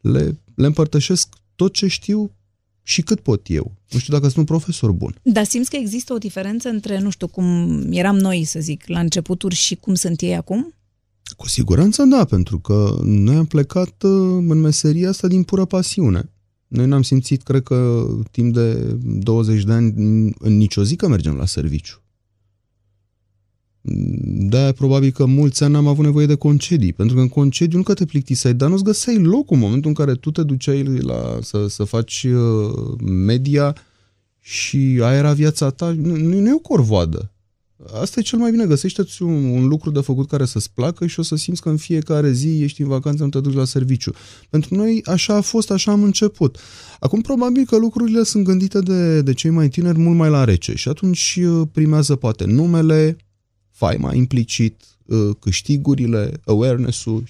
le, 0.00 0.40
le 0.54 0.66
împărtășesc 0.66 1.28
tot 1.58 1.72
ce 1.72 1.86
știu 1.86 2.32
și 2.82 3.02
cât 3.02 3.20
pot 3.20 3.46
eu. 3.46 3.74
Nu 3.90 3.98
știu 3.98 4.12
dacă 4.12 4.24
sunt 4.24 4.36
un 4.36 4.44
profesor 4.44 4.92
bun. 4.92 5.14
Dar 5.22 5.44
simți 5.44 5.70
că 5.70 5.76
există 5.76 6.12
o 6.12 6.18
diferență 6.18 6.68
între, 6.68 6.98
nu 6.98 7.10
știu, 7.10 7.26
cum 7.26 7.46
eram 7.90 8.16
noi, 8.16 8.44
să 8.44 8.60
zic, 8.60 8.86
la 8.86 9.00
începuturi 9.00 9.54
și 9.54 9.74
cum 9.74 9.94
sunt 9.94 10.20
ei 10.20 10.36
acum? 10.36 10.74
Cu 11.36 11.48
siguranță 11.48 12.02
da, 12.02 12.24
pentru 12.24 12.58
că 12.58 12.98
noi 13.02 13.34
am 13.34 13.46
plecat 13.46 14.02
uh, 14.02 14.10
în 14.48 14.60
meseria 14.60 15.08
asta 15.08 15.28
din 15.28 15.42
pură 15.42 15.64
pasiune. 15.64 16.30
Noi 16.68 16.86
n-am 16.86 17.02
simțit, 17.02 17.42
cred 17.42 17.62
că, 17.62 18.06
timp 18.30 18.54
de 18.54 18.74
20 19.02 19.62
de 19.62 19.72
ani, 19.72 19.92
în 20.38 20.56
nicio 20.56 20.84
zi 20.84 20.96
că 20.96 21.08
mergem 21.08 21.34
la 21.34 21.46
serviciu. 21.46 22.02
De 24.24 24.72
probabil 24.76 25.10
că 25.10 25.26
mulți 25.26 25.64
ani 25.64 25.76
am 25.76 25.86
avut 25.86 26.04
nevoie 26.04 26.26
de 26.26 26.34
concedii, 26.34 26.92
pentru 26.92 27.14
că 27.14 27.20
în 27.20 27.28
concediu 27.28 27.76
nu 27.76 27.82
că 27.82 27.94
te 27.94 28.04
plictiseai, 28.04 28.54
dar 28.54 28.68
nu-ți 28.68 28.84
găseai 28.84 29.18
locul 29.18 29.56
în 29.56 29.62
momentul 29.62 29.88
în 29.88 29.94
care 29.94 30.14
tu 30.14 30.30
te 30.30 30.42
duceai 30.42 30.82
la, 30.82 31.38
să, 31.42 31.66
să 31.68 31.84
faci 31.84 32.26
uh, 32.28 32.98
media 33.04 33.76
și 34.40 34.98
aia 35.02 35.16
era 35.16 35.32
viața 35.32 35.70
ta. 35.70 35.94
Nu, 35.96 36.16
nu 36.16 36.48
e 36.48 36.54
o 36.54 36.58
corvoadă. 36.58 37.32
Asta 38.00 38.20
e 38.20 38.22
cel 38.22 38.38
mai 38.38 38.50
bine, 38.50 38.66
găsește-ți 38.66 39.22
un, 39.22 39.44
un 39.44 39.66
lucru 39.66 39.90
de 39.90 40.00
făcut 40.00 40.28
care 40.28 40.44
să-ți 40.44 40.70
placă 40.74 41.06
și 41.06 41.20
o 41.20 41.22
să 41.22 41.36
simți 41.36 41.62
că 41.62 41.68
în 41.68 41.76
fiecare 41.76 42.32
zi 42.32 42.62
ești 42.62 42.82
în 42.82 42.88
vacanță, 42.88 43.22
nu 43.22 43.28
te 43.28 43.40
duci 43.40 43.54
la 43.54 43.64
serviciu. 43.64 44.12
Pentru 44.50 44.74
noi 44.74 45.02
așa 45.04 45.34
a 45.34 45.40
fost, 45.40 45.70
așa 45.70 45.92
am 45.92 46.02
început. 46.02 46.58
Acum 47.00 47.20
probabil 47.20 47.64
că 47.64 47.76
lucrurile 47.76 48.22
sunt 48.22 48.44
gândite 48.44 48.78
de, 48.78 49.22
de 49.22 49.32
cei 49.32 49.50
mai 49.50 49.68
tineri 49.68 49.98
mult 49.98 50.16
mai 50.16 50.30
la 50.30 50.44
rece 50.44 50.74
și 50.74 50.88
atunci 50.88 51.38
uh, 51.42 51.62
primează 51.72 52.16
poate 52.16 52.44
numele, 52.44 53.16
faima 53.78 54.14
implicit, 54.14 54.82
uh, 55.06 55.36
câștigurile, 55.38 56.32
awareness-ul, 56.44 57.24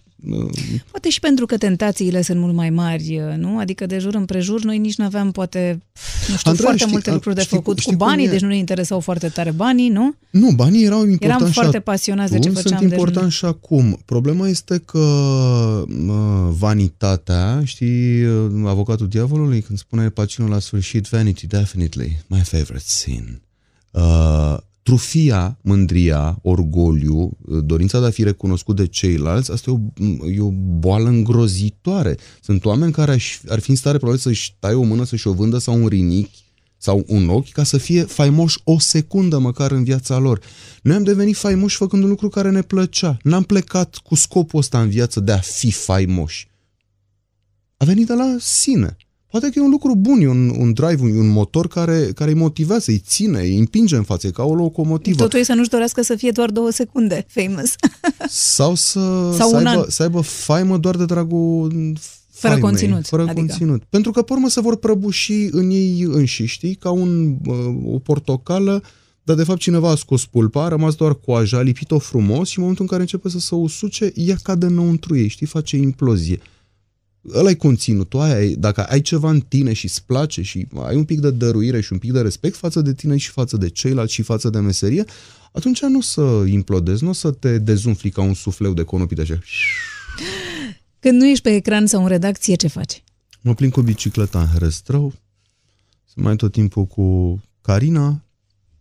Poate 0.90 1.10
și 1.10 1.20
pentru 1.20 1.46
că 1.46 1.56
tentațiile 1.56 2.22
sunt 2.22 2.38
mult 2.38 2.54
mai 2.54 2.70
mari, 2.70 3.20
nu? 3.36 3.58
Adică 3.58 3.86
de 3.86 3.98
jur 3.98 4.14
împrejur 4.14 4.62
noi 4.62 4.78
nici 4.78 4.96
nu 4.96 5.04
aveam 5.04 5.30
poate, 5.30 5.82
nu 6.28 6.36
știu, 6.36 6.50
Andrei, 6.50 6.66
foarte 6.66 6.78
știi, 6.78 6.92
multe 6.92 7.10
lucruri 7.10 7.34
de 7.34 7.40
știi, 7.40 7.56
făcut 7.56 7.78
știi 7.78 7.92
cu 7.92 7.98
banii, 7.98 8.28
deci 8.28 8.40
nu 8.40 8.48
ne 8.48 8.56
interesau 8.56 9.00
foarte 9.00 9.28
tare 9.28 9.50
banii, 9.50 9.88
nu? 9.88 10.14
Nu, 10.30 10.50
banii 10.50 10.84
erau 10.84 10.98
importanti 10.98 11.42
Eram 11.42 11.52
foarte 11.52 11.80
pasionați 11.80 12.32
de 12.32 12.38
ce 12.38 12.50
făceam. 12.50 12.78
Sunt 12.78 12.90
important 12.90 13.24
deci... 13.24 13.32
și 13.32 13.44
acum. 13.44 14.00
Problema 14.04 14.48
este 14.48 14.78
că 14.78 14.98
mă, 15.86 16.48
vanitatea, 16.58 17.62
știi, 17.64 18.24
avocatul 18.64 19.08
diavolului 19.08 19.60
când 19.60 19.78
spune 19.78 20.08
pacinul 20.08 20.50
la 20.50 20.58
sfârșit, 20.58 21.06
vanity, 21.06 21.46
definitely, 21.46 22.18
my 22.26 22.40
favorite 22.40 22.84
sin. 22.86 23.40
Uh, 23.90 24.56
trufia, 24.88 25.58
mândria, 25.62 26.38
orgoliu, 26.42 27.30
dorința 27.64 28.00
de 28.00 28.06
a 28.06 28.10
fi 28.10 28.22
recunoscut 28.22 28.76
de 28.76 28.86
ceilalți, 28.86 29.52
asta 29.52 29.70
e 29.70 29.74
o, 29.74 30.30
e 30.30 30.40
o 30.40 30.50
boală 30.52 31.08
îngrozitoare. 31.08 32.16
Sunt 32.40 32.64
oameni 32.64 32.92
care 32.92 33.10
aș, 33.10 33.38
ar 33.48 33.58
fi 33.58 33.70
în 33.70 33.76
stare 33.76 33.96
probabil 33.96 34.22
să-și 34.22 34.56
taie 34.58 34.74
o 34.74 34.82
mână, 34.82 35.04
să-și 35.04 35.28
o 35.28 35.32
vândă 35.32 35.58
sau 35.58 35.82
un 35.82 35.86
rinichi 35.86 36.44
sau 36.78 37.04
un 37.06 37.28
ochi 37.28 37.52
ca 37.52 37.62
să 37.62 37.78
fie 37.78 38.02
faimoși 38.02 38.58
o 38.64 38.78
secundă 38.78 39.38
măcar 39.38 39.70
în 39.70 39.84
viața 39.84 40.18
lor. 40.18 40.40
Noi 40.82 40.96
am 40.96 41.02
devenit 41.02 41.36
faimoși 41.36 41.76
făcând 41.76 42.02
un 42.02 42.08
lucru 42.08 42.28
care 42.28 42.50
ne 42.50 42.62
plăcea. 42.62 43.16
N-am 43.22 43.42
plecat 43.42 43.96
cu 43.96 44.14
scopul 44.14 44.58
ăsta 44.58 44.80
în 44.80 44.88
viață 44.88 45.20
de 45.20 45.32
a 45.32 45.38
fi 45.38 45.70
faimoși. 45.70 46.48
A 47.76 47.84
venit 47.84 48.06
de 48.06 48.14
la 48.14 48.36
sine. 48.38 48.96
Poate 49.30 49.50
că 49.50 49.58
e 49.58 49.62
un 49.62 49.70
lucru 49.70 49.94
bun, 49.94 50.20
e 50.20 50.28
un, 50.28 50.48
un 50.58 50.72
drive, 50.72 51.02
un, 51.02 51.16
un 51.16 51.28
motor 51.28 51.68
care, 51.68 52.10
care 52.14 52.30
îi 52.30 52.36
motivează, 52.36 52.90
îi 52.90 52.98
ține, 52.98 53.40
îi 53.40 53.58
împinge 53.58 53.96
în 53.96 54.02
față, 54.02 54.30
ca 54.30 54.42
o 54.42 54.54
locomotivă. 54.54 55.22
Totul 55.22 55.38
e 55.38 55.42
să 55.42 55.54
nu-și 55.54 55.68
dorească 55.68 56.02
să 56.02 56.14
fie 56.14 56.30
doar 56.30 56.50
două 56.50 56.70
secunde 56.70 57.26
famous. 57.28 57.74
Sau 58.28 58.74
să, 58.74 59.32
Sau 59.36 59.50
să, 59.50 59.56
aibă, 59.56 59.86
să 59.88 60.02
aibă 60.02 60.20
faimă 60.20 60.78
doar 60.78 60.96
de 60.96 61.04
dragul 61.04 61.72
fără 62.30 62.52
faimei, 62.52 62.60
conținut. 62.60 63.06
Fără 63.06 63.22
adică. 63.22 63.36
conținut. 63.36 63.82
Pentru 63.84 64.10
că, 64.10 64.22
pe 64.22 64.32
urmă, 64.32 64.48
se 64.48 64.60
vor 64.60 64.76
prăbuși 64.76 65.48
în 65.50 65.70
ei 65.70 66.06
înșiși, 66.08 66.52
știi? 66.52 66.74
Ca 66.74 66.90
un, 66.90 67.36
o 67.84 67.98
portocală, 67.98 68.82
dar 69.22 69.36
de 69.36 69.44
fapt 69.44 69.58
cineva 69.58 69.90
a 69.90 69.94
scos 69.94 70.26
pulpa, 70.26 70.64
a 70.64 70.68
rămas 70.68 70.94
doar 70.94 71.14
coaja, 71.14 71.58
a 71.58 71.62
lipit-o 71.62 71.98
frumos 71.98 72.48
și 72.48 72.56
în 72.56 72.62
momentul 72.62 72.84
în 72.84 72.90
care 72.90 73.02
începe 73.02 73.28
să 73.28 73.38
se 73.38 73.54
usuce, 73.54 74.12
ea 74.14 74.36
cade 74.42 74.66
înăuntru 74.66 75.16
ei, 75.16 75.28
știi? 75.28 75.46
Face 75.46 75.76
implozie 75.76 76.40
ăla 77.34 77.50
e 77.50 77.54
conținutul, 77.54 78.20
aia 78.20 78.54
dacă 78.58 78.84
ai 78.84 79.00
ceva 79.00 79.30
în 79.30 79.40
tine 79.40 79.72
și 79.72 79.84
îți 79.84 80.04
place 80.04 80.42
și 80.42 80.66
ai 80.84 80.96
un 80.96 81.04
pic 81.04 81.20
de 81.20 81.30
dăruire 81.30 81.80
și 81.80 81.92
un 81.92 81.98
pic 81.98 82.12
de 82.12 82.20
respect 82.20 82.56
față 82.56 82.80
de 82.80 82.94
tine 82.94 83.16
și 83.16 83.30
față 83.30 83.56
de 83.56 83.68
ceilalți 83.68 84.12
și 84.12 84.22
față 84.22 84.50
de 84.50 84.58
meserie, 84.58 85.04
atunci 85.52 85.82
nu 85.82 85.98
o 85.98 86.00
să 86.00 86.44
implodezi, 86.46 87.02
nu 87.02 87.08
o 87.08 87.12
să 87.12 87.30
te 87.30 87.58
dezumfli 87.58 88.10
ca 88.10 88.22
un 88.22 88.34
sufleu 88.34 88.74
de 88.74 88.82
conopit 88.82 89.18
așa. 89.18 89.38
Când 91.00 91.20
nu 91.20 91.26
ești 91.26 91.42
pe 91.42 91.54
ecran 91.54 91.86
sau 91.86 92.02
în 92.02 92.08
redacție, 92.08 92.54
ce 92.54 92.68
faci? 92.68 93.02
Mă 93.40 93.54
plin 93.54 93.70
cu 93.70 93.80
bicicleta 93.80 94.40
în 94.40 94.46
Herăstrău, 94.46 95.12
sunt 96.04 96.24
mai 96.24 96.36
tot 96.36 96.52
timpul 96.52 96.84
cu 96.84 97.40
Carina. 97.60 98.22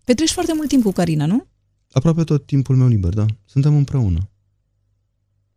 Petreci 0.04 0.32
foarte 0.32 0.54
mult 0.56 0.68
timp 0.68 0.84
cu 0.84 0.92
Carina, 0.92 1.26
nu? 1.26 1.48
Aproape 1.92 2.24
tot 2.24 2.46
timpul 2.46 2.76
meu 2.76 2.88
liber, 2.88 3.14
da. 3.14 3.26
Suntem 3.46 3.76
împreună. 3.76 4.30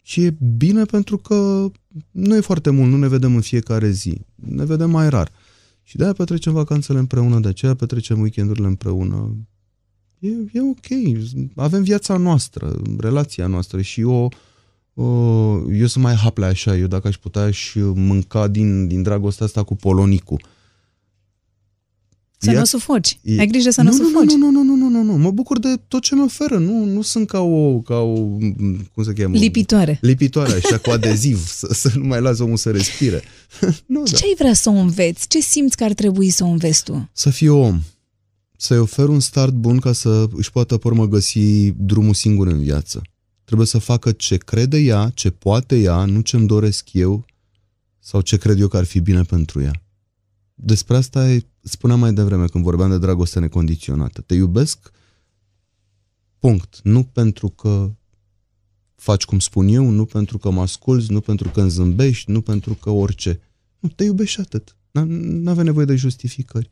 Și 0.02 0.24
e 0.24 0.36
bine 0.56 0.84
pentru 0.84 1.18
că 1.18 1.70
nu 2.10 2.36
e 2.36 2.40
foarte 2.40 2.70
mult, 2.70 2.90
nu 2.90 2.96
ne 2.96 3.08
vedem 3.08 3.34
în 3.34 3.40
fiecare 3.40 3.90
zi. 3.90 4.20
Ne 4.34 4.64
vedem 4.64 4.90
mai 4.90 5.08
rar. 5.08 5.30
Și 5.82 5.96
de-aia 5.96 6.12
petrecem 6.12 6.52
vacanțele 6.52 6.98
împreună, 6.98 7.40
de 7.40 7.48
aceea 7.48 7.74
petrecem 7.74 8.20
weekendurile 8.20 8.66
împreună. 8.66 9.36
E, 10.18 10.28
e 10.28 10.60
ok. 10.60 10.86
Avem 11.54 11.82
viața 11.82 12.16
noastră, 12.16 12.80
relația 12.98 13.46
noastră 13.46 13.80
și 13.80 14.00
eu, 14.00 14.32
eu 15.72 15.86
sunt 15.86 16.04
mai 16.04 16.14
haple 16.14 16.44
așa. 16.44 16.76
Eu 16.76 16.86
dacă 16.86 17.08
aș 17.08 17.16
putea 17.16 17.42
aș 17.42 17.74
mânca 17.94 18.48
din, 18.48 18.86
din 18.86 19.02
dragostea 19.02 19.46
asta 19.46 19.62
cu 19.62 19.76
polonicul. 19.76 20.40
Să 22.42 22.50
Ia... 22.50 22.58
nu 22.58 22.64
sufoci. 22.64 23.18
Ai 23.38 23.46
grijă 23.46 23.70
să 23.70 23.82
nu, 23.82 23.90
nu 23.90 23.96
sufoci. 23.96 24.32
Nu, 24.32 24.50
nu, 24.50 24.62
nu, 24.62 24.74
nu, 24.74 24.88
nu, 24.88 25.02
nu. 25.02 25.16
Mă 25.16 25.30
bucur 25.30 25.58
de 25.58 25.80
tot 25.88 26.02
ce 26.02 26.14
mă 26.14 26.22
oferă. 26.22 26.58
Nu, 26.58 26.84
nu 26.84 27.02
sunt 27.02 27.26
ca 27.26 27.40
o, 27.40 27.80
ca 27.80 27.94
o, 27.94 28.14
cum 28.94 29.04
se 29.04 29.12
cheamă? 29.12 29.36
Lipitoare. 29.36 29.98
Lipitoare, 30.00 30.52
așa, 30.52 30.78
cu 30.78 30.90
adeziv, 30.90 31.46
să, 31.46 31.68
să 31.72 31.90
nu 31.94 32.04
mai 32.04 32.20
las 32.20 32.38
omul 32.38 32.56
să 32.56 32.70
respire. 32.70 33.22
nu, 33.86 34.04
ce 34.04 34.12
da. 34.12 34.18
ai 34.26 34.34
vrea 34.38 34.52
să 34.52 34.68
o 34.68 34.72
înveți? 34.72 35.28
Ce 35.28 35.40
simți 35.40 35.76
că 35.76 35.84
ar 35.84 35.92
trebui 35.92 36.30
să 36.30 36.44
o 36.44 36.46
înveți 36.46 36.84
tu? 36.84 37.10
Să 37.12 37.30
fii 37.30 37.48
om. 37.48 37.80
Să-i 38.56 38.78
ofer 38.78 39.08
un 39.08 39.20
start 39.20 39.52
bun 39.52 39.78
ca 39.78 39.92
să 39.92 40.26
își 40.32 40.50
poată 40.50 40.76
pe 40.76 40.88
urmă 40.88 41.08
găsi 41.08 41.70
drumul 41.70 42.14
singur 42.14 42.46
în 42.46 42.60
viață. 42.60 43.02
Trebuie 43.44 43.66
să 43.66 43.78
facă 43.78 44.12
ce 44.12 44.36
crede 44.36 44.78
ea, 44.78 45.10
ce 45.14 45.30
poate 45.30 45.76
ea, 45.76 46.04
nu 46.04 46.20
ce-mi 46.20 46.46
doresc 46.46 46.92
eu 46.92 47.24
sau 47.98 48.20
ce 48.20 48.36
cred 48.36 48.60
eu 48.60 48.68
că 48.68 48.76
ar 48.76 48.84
fi 48.84 49.00
bine 49.00 49.22
pentru 49.22 49.62
ea. 49.62 49.82
Despre 50.62 50.96
asta 50.96 51.36
spuneam 51.60 51.98
mai 51.98 52.12
devreme 52.12 52.46
când 52.46 52.64
vorbeam 52.64 52.90
de 52.90 52.98
dragoste 52.98 53.38
necondiționată. 53.38 54.20
Te 54.20 54.34
iubesc, 54.34 54.90
punct. 56.38 56.80
Nu 56.82 57.02
pentru 57.02 57.48
că 57.48 57.90
faci 58.94 59.24
cum 59.24 59.38
spun 59.38 59.68
eu, 59.68 59.90
nu 59.90 60.04
pentru 60.04 60.38
că 60.38 60.50
mă 60.50 60.60
asculți, 60.60 61.12
nu 61.12 61.20
pentru 61.20 61.48
că 61.48 61.60
îmi 61.60 61.70
zâmbești, 61.70 62.30
nu 62.30 62.40
pentru 62.40 62.74
că 62.74 62.90
orice. 62.90 63.40
Nu, 63.78 63.88
te 63.88 64.04
iubești 64.04 64.34
și 64.34 64.40
atât. 64.40 64.76
Nu 64.90 65.50
avea 65.50 65.62
nevoie 65.62 65.84
de 65.84 65.96
justificări. 65.96 66.70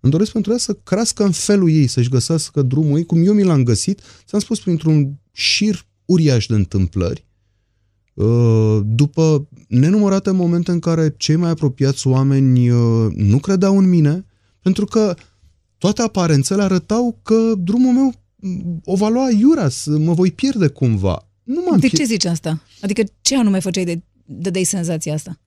Îmi 0.00 0.12
doresc 0.12 0.32
pentru 0.32 0.52
ea 0.52 0.58
să 0.58 0.74
crească 0.74 1.24
în 1.24 1.32
felul 1.32 1.70
ei, 1.70 1.86
să-și 1.86 2.08
găsească 2.08 2.62
drumul 2.62 2.98
ei, 2.98 3.04
cum 3.04 3.24
eu 3.24 3.32
mi 3.32 3.42
l-am 3.42 3.62
găsit, 3.62 4.00
ți-am 4.24 4.40
spus, 4.40 4.60
printr-un 4.60 5.18
șir 5.32 5.86
uriaș 6.04 6.46
de 6.46 6.54
întâmplări, 6.54 7.24
Uh, 7.24 7.31
după 8.84 9.48
nenumărate 9.68 10.30
momente 10.30 10.70
în 10.70 10.78
care 10.78 11.14
cei 11.16 11.36
mai 11.36 11.50
apropiați 11.50 12.06
oameni 12.06 12.70
uh, 12.70 13.12
nu 13.14 13.38
credeau 13.38 13.78
în 13.78 13.88
mine, 13.88 14.24
pentru 14.62 14.84
că 14.84 15.14
toate 15.78 16.02
aparențele 16.02 16.62
arătau 16.62 17.18
că 17.22 17.52
drumul 17.58 17.92
meu 17.92 18.12
mm, 18.36 18.80
o 18.84 18.96
va 18.96 19.08
lua 19.08 19.30
iura, 19.30 19.68
mă 19.98 20.12
voi 20.12 20.32
pierde 20.32 20.66
cumva. 20.66 21.28
Nu 21.42 21.62
m-am 21.68 21.78
de 21.78 21.88
ce 21.88 22.04
zici 22.04 22.24
asta? 22.24 22.62
Adică 22.80 23.02
ce 23.20 23.36
anume 23.36 23.58
făceai 23.58 23.84
de, 23.84 24.02
de 24.24 24.50
dai 24.50 24.64
senzația 24.64 25.14
asta? 25.14 25.40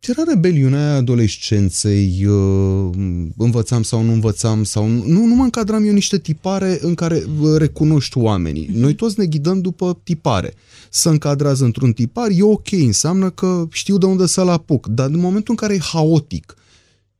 Era 0.00 0.22
rebeliunea 0.26 0.94
adolescenței, 0.94 2.26
uh, 2.26 2.90
învățam 3.36 3.82
sau 3.82 4.02
nu 4.02 4.12
învățam, 4.12 4.64
sau 4.64 4.86
nu, 4.86 5.24
nu 5.24 5.34
mă 5.34 5.42
încadram 5.42 5.84
eu 5.84 5.92
niște 5.92 6.18
tipare 6.18 6.78
în 6.80 6.94
care 6.94 7.24
recunoști 7.56 8.18
oamenii. 8.18 8.70
Noi 8.72 8.94
toți 8.94 9.18
ne 9.18 9.26
ghidăm 9.26 9.60
după 9.60 10.00
tipare. 10.02 10.54
Să 10.90 11.08
încadrează 11.08 11.64
într-un 11.64 11.92
tipar 11.92 12.28
e 12.30 12.42
ok, 12.42 12.72
înseamnă 12.72 13.30
că 13.30 13.66
știu 13.70 13.98
de 13.98 14.06
unde 14.06 14.26
să-l 14.26 14.48
apuc, 14.48 14.86
dar 14.86 15.06
în 15.06 15.18
momentul 15.18 15.46
în 15.48 15.56
care 15.56 15.74
e 15.74 15.80
haotic, 15.92 16.54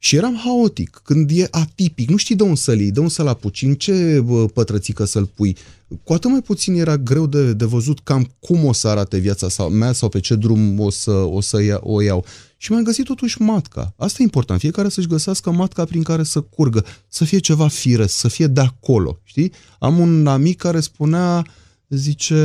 și 0.03 0.16
eram 0.16 0.36
haotic, 0.44 1.01
când 1.05 1.30
e 1.30 1.48
atipic, 1.51 2.11
nu 2.11 2.16
știi 2.16 2.36
de 2.36 2.42
unde 2.42 2.55
să-l 2.55 2.80
iei, 2.80 2.90
de 2.90 2.98
unde 2.98 3.12
să-l 3.12 3.26
apuci, 3.26 3.62
în 3.62 3.74
ce 3.74 4.24
pătrățică 4.55 5.05
să-l 5.05 5.26
pui. 5.26 5.57
Cu 6.05 6.12
atât 6.12 6.30
mai 6.30 6.42
puțin 6.42 6.74
era 6.74 6.96
greu 6.96 7.26
de, 7.26 7.53
de 7.53 7.64
văzut 7.64 8.01
cam 8.01 8.30
cum 8.38 8.64
o 8.64 8.72
să 8.72 8.88
arate 8.88 9.18
viața 9.18 9.48
sau, 9.48 9.68
mea 9.68 9.92
sau 9.92 10.09
pe 10.09 10.20
ce 10.20 10.34
drum 10.34 10.80
o 10.80 10.90
să, 10.90 11.11
o, 11.11 11.40
să 11.40 11.62
ia, 11.62 11.80
o 11.82 12.03
iau. 12.03 12.24
Și 12.57 12.72
mi-am 12.72 12.84
găsit 12.84 13.05
totuși 13.05 13.42
matca. 13.42 13.94
Asta 13.96 14.16
e 14.20 14.22
important. 14.22 14.61
Fiecare 14.61 14.88
să-și 14.88 15.07
găsească 15.07 15.51
matca 15.51 15.84
prin 15.84 16.03
care 16.03 16.22
să 16.22 16.40
curgă, 16.40 16.84
să 17.09 17.24
fie 17.24 17.38
ceva 17.38 17.68
fire, 17.68 18.07
să 18.07 18.28
fie 18.28 18.46
de 18.46 18.61
acolo. 18.61 19.20
Știi? 19.24 19.53
Am 19.78 19.98
un 19.98 20.26
amic 20.26 20.57
care 20.57 20.80
spunea, 20.80 21.46
zice, 21.88 22.36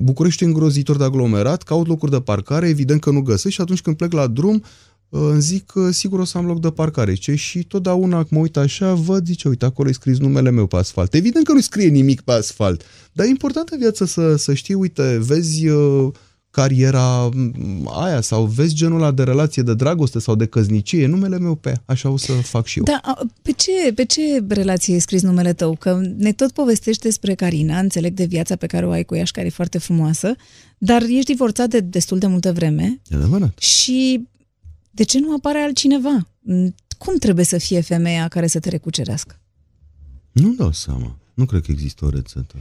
București 0.00 0.44
îngrozitor 0.44 0.96
de 0.96 1.04
aglomerat, 1.04 1.62
caut 1.62 1.86
locuri 1.86 2.10
de 2.10 2.20
parcare, 2.20 2.68
evident 2.68 3.00
că 3.00 3.10
nu 3.10 3.20
găsesc 3.20 3.54
și 3.54 3.60
atunci 3.60 3.80
când 3.80 3.96
plec 3.96 4.12
la 4.12 4.26
drum, 4.26 4.62
îmi 5.20 5.40
zic 5.40 5.66
că 5.66 5.90
sigur 5.90 6.18
o 6.18 6.24
să 6.24 6.38
am 6.38 6.46
loc 6.46 6.60
de 6.60 6.70
parcare. 6.70 7.14
Ce? 7.14 7.34
Și 7.34 7.62
totdeauna 7.64 8.16
când 8.16 8.30
mă 8.30 8.38
uit 8.38 8.56
așa, 8.56 8.94
văd, 8.94 9.26
zice, 9.26 9.48
uite, 9.48 9.64
acolo 9.64 9.88
e 9.88 9.92
scris 9.92 10.18
numele 10.18 10.50
meu 10.50 10.66
pe 10.66 10.76
asfalt. 10.76 11.14
Evident 11.14 11.44
că 11.46 11.52
nu 11.52 11.60
scrie 11.60 11.88
nimic 11.88 12.20
pe 12.20 12.32
asfalt, 12.32 12.82
dar 13.12 13.26
e 13.26 13.28
important 13.28 13.68
în 13.68 13.78
viață 13.78 14.04
să, 14.04 14.36
să 14.36 14.54
știi, 14.54 14.74
uite, 14.74 15.18
vezi 15.22 15.66
cariera 16.50 17.28
m, 17.32 17.90
aia 18.02 18.20
sau 18.20 18.44
vezi 18.44 18.74
genul 18.74 19.00
ăla 19.00 19.10
de 19.10 19.22
relație 19.22 19.62
de 19.62 19.74
dragoste 19.74 20.18
sau 20.18 20.34
de 20.34 20.46
căznicie, 20.46 21.02
e 21.02 21.06
numele 21.06 21.38
meu 21.38 21.54
pe 21.54 21.68
ea. 21.68 21.82
Așa 21.84 22.08
o 22.08 22.16
să 22.16 22.32
fac 22.32 22.66
și 22.66 22.78
eu. 22.78 22.84
Da, 22.84 23.00
a, 23.02 23.20
pe 23.42 23.52
ce, 23.52 23.92
pe 23.94 24.04
ce 24.04 24.20
relație 24.48 24.94
e 24.94 24.98
scris 24.98 25.22
numele 25.22 25.52
tău? 25.52 25.76
Că 25.78 26.00
ne 26.16 26.32
tot 26.32 26.50
povestești 26.50 27.02
despre 27.02 27.34
Carina, 27.34 27.78
înțeleg 27.78 28.14
de 28.14 28.24
viața 28.24 28.56
pe 28.56 28.66
care 28.66 28.86
o 28.86 28.90
ai 28.90 29.04
cu 29.04 29.14
ea 29.14 29.24
și 29.24 29.32
care 29.32 29.46
e 29.46 29.50
foarte 29.50 29.78
frumoasă, 29.78 30.34
dar 30.78 31.02
ești 31.02 31.24
divorțat 31.32 31.68
de 31.68 31.80
destul 31.80 32.18
de 32.18 32.26
multă 32.26 32.52
vreme 32.52 33.00
E 33.08 33.16
adevărat. 33.16 33.58
și 33.58 34.28
de 34.94 35.02
ce 35.02 35.20
nu 35.20 35.34
apare 35.34 35.58
altcineva? 35.58 36.28
Cum 36.98 37.16
trebuie 37.18 37.44
să 37.44 37.58
fie 37.58 37.80
femeia 37.80 38.28
care 38.28 38.46
să 38.46 38.58
te 38.58 38.68
recucerească? 38.68 39.40
Nu 40.32 40.52
dau 40.52 40.72
seama. 40.72 41.18
Nu 41.34 41.44
cred 41.46 41.62
că 41.62 41.70
există 41.70 42.04
o 42.04 42.08
rețetă. 42.08 42.54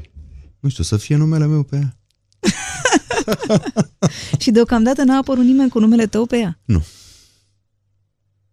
Nu 0.60 0.70
știu, 0.70 0.84
să 0.84 0.98
fie 0.98 1.16
numele 1.16 1.46
meu 1.46 1.64
pe 1.64 1.76
ea. 1.76 1.98
Și 4.40 4.52
deocamdată 4.52 5.04
n-a 5.04 5.18
apărut 5.18 5.44
nimeni 5.46 5.70
cu 5.70 5.80
numele 5.80 6.06
tău 6.08 6.26
pe 6.26 6.38
ea. 6.38 6.60
Nu. 6.66 6.84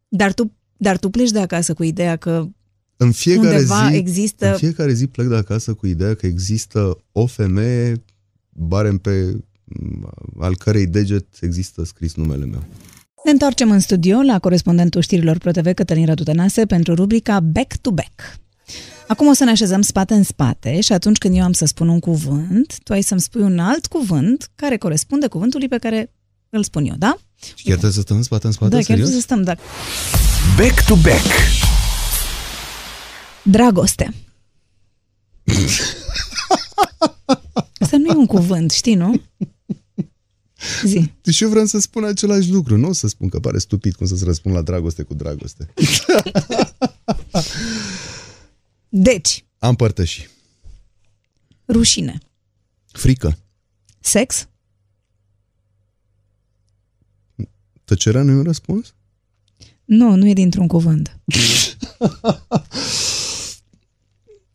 Dar 0.08 0.32
tu, 0.32 0.52
dar 0.76 0.98
tu 0.98 1.10
pleci 1.10 1.30
de 1.30 1.40
acasă 1.40 1.74
cu 1.74 1.82
ideea 1.82 2.16
că 2.16 2.48
În 2.96 3.12
fiecare 3.12 3.54
Undeva 3.56 3.88
zi, 3.90 3.96
există- 3.96 4.50
În 4.50 4.56
fiecare 4.56 4.92
zi 4.92 5.06
plec 5.06 5.26
de 5.26 5.36
acasă 5.36 5.74
cu 5.74 5.86
ideea 5.86 6.14
că 6.14 6.26
există 6.26 7.04
o 7.12 7.26
femeie, 7.26 8.02
barem 8.48 8.98
pe 8.98 9.36
m, 9.64 10.10
al 10.38 10.56
cărei 10.56 10.86
deget 10.86 11.26
există 11.40 11.84
scris 11.84 12.14
numele 12.14 12.44
meu. 12.44 12.64
Ne 13.24 13.30
întoarcem 13.30 13.70
în 13.70 13.80
studio 13.80 14.20
la 14.20 14.38
corespondentul 14.38 15.00
știrilor 15.00 15.38
ProTV 15.38 15.72
Cătălin 15.72 16.06
Radu 16.06 16.22
Tănase 16.22 16.66
pentru 16.66 16.94
rubrica 16.94 17.40
Back 17.40 17.76
to 17.76 17.90
Back. 17.90 18.38
Acum 19.08 19.26
o 19.26 19.32
să 19.32 19.44
ne 19.44 19.50
așezăm 19.50 19.82
spate 19.82 20.14
în 20.14 20.22
spate 20.22 20.80
și 20.80 20.92
atunci 20.92 21.18
când 21.18 21.36
eu 21.36 21.42
am 21.42 21.52
să 21.52 21.64
spun 21.64 21.88
un 21.88 22.00
cuvânt, 22.00 22.78
tu 22.82 22.92
ai 22.92 23.02
să-mi 23.02 23.20
spui 23.20 23.42
un 23.42 23.58
alt 23.58 23.86
cuvânt 23.86 24.48
care 24.54 24.76
corespunde 24.76 25.26
cuvântului 25.26 25.68
pe 25.68 25.78
care 25.78 26.12
îl 26.48 26.62
spun 26.62 26.84
eu, 26.84 26.94
da? 26.98 27.18
Și 27.54 27.64
chiar 27.64 27.72
trebuie 27.72 27.92
să 27.92 28.00
stăm 28.00 28.16
în 28.16 28.22
spate, 28.22 28.46
în 28.46 28.52
spate, 28.52 28.70
da, 28.70 28.76
chiar 28.76 28.86
serios? 28.86 29.08
trebuie 29.08 29.20
să 29.20 29.26
stăm, 29.26 29.42
da. 29.42 29.54
Back 30.56 30.84
to 30.86 30.94
back. 30.94 31.26
Dragoste. 33.42 34.14
Asta 37.80 37.96
nu 37.96 38.06
e 38.06 38.14
un 38.16 38.26
cuvânt, 38.26 38.70
știi, 38.70 38.94
nu? 38.94 39.20
Zi. 40.84 41.12
Deci 41.22 41.40
eu 41.40 41.48
vreau 41.48 41.66
să 41.66 41.78
spun 41.78 42.04
același 42.04 42.50
lucru. 42.50 42.76
Nu 42.76 42.88
o 42.88 42.92
să 42.92 43.08
spun 43.08 43.28
că 43.28 43.40
pare 43.40 43.58
stupid 43.58 43.94
cum 43.94 44.06
să-ți 44.06 44.24
răspund 44.24 44.54
la 44.54 44.62
dragoste 44.62 45.02
cu 45.02 45.14
dragoste. 45.14 45.68
Deci, 48.88 49.44
Am 49.58 49.74
părtăși. 49.76 50.28
rușine. 51.68 52.18
Frică. 52.92 53.38
Sex? 54.00 54.48
Tăcerea 57.84 58.22
nu 58.22 58.30
e 58.30 58.34
un 58.34 58.42
răspuns? 58.42 58.94
Nu, 59.84 60.14
nu 60.14 60.28
e 60.28 60.32
dintr-un 60.32 60.66
cuvânt. 60.66 61.18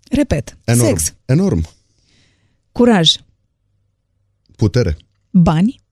Repet. 0.10 0.58
Enorm. 0.64 0.88
Sex. 0.98 1.14
Enorm. 1.26 1.68
Curaj. 2.72 3.14
Putere. 4.56 4.98
Bani. 5.30 5.84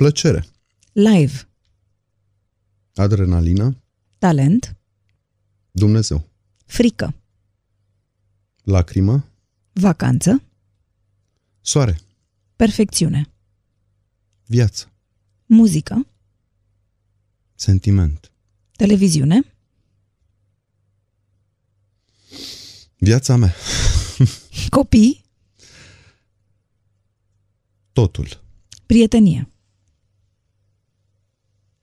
Plăcere. 0.00 0.46
Live. 0.92 1.48
Adrenalină. 2.94 3.82
Talent. 4.18 4.76
Dumnezeu. 5.70 6.28
Frică. 6.66 7.14
Lacrimă. 8.62 9.24
Vacanță. 9.72 10.42
Soare. 11.60 12.00
Perfecțiune. 12.56 13.32
Viață. 14.46 14.90
Muzică. 15.46 16.06
Sentiment. 17.54 18.32
Televiziune. 18.76 19.54
Viața 22.98 23.36
mea. 23.36 23.54
Copii. 24.68 25.24
Totul. 27.92 28.44
Prietenie. 28.86 29.50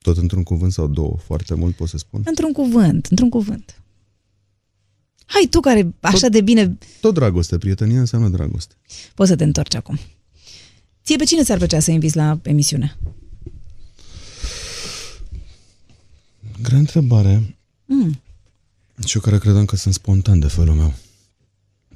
Tot 0.08 0.18
într-un 0.18 0.44
cuvânt 0.44 0.72
sau 0.72 0.88
două. 0.88 1.18
Foarte 1.24 1.54
mult 1.54 1.76
pot 1.76 1.88
să 1.88 1.98
spun. 1.98 2.22
Într-un 2.26 2.52
cuvânt, 2.52 3.06
într-un 3.06 3.30
cuvânt. 3.30 3.82
Hai 5.26 5.48
tu 5.50 5.60
care 5.60 5.94
așa 6.00 6.28
de 6.28 6.42
bine 6.42 6.78
Tot 7.02 7.14
dragoste. 7.14 7.58
Prietenia 7.58 8.00
înseamnă 8.00 8.30
dragoste. 8.30 8.76
poți 9.16 9.30
să 9.30 9.36
te 9.36 9.44
întorci 9.44 9.76
acum. 9.76 10.00
Ție 11.04 11.16
pe 11.16 11.24
cine 11.24 11.44
ți-ar 11.44 11.58
plăcea 11.58 11.80
să 11.80 11.92
inviți 11.92 12.16
la 12.16 12.40
emisiune? 12.44 12.98
Grea 16.62 16.78
întrebare. 16.78 17.58
Mm. 17.86 18.22
Și 19.06 19.16
eu 19.16 19.22
care 19.22 19.38
credeam 19.38 19.66
că 19.66 19.76
sunt 19.76 19.94
spontan 19.94 20.40
de 20.40 20.48
felul 20.48 20.76
meu. 20.76 20.94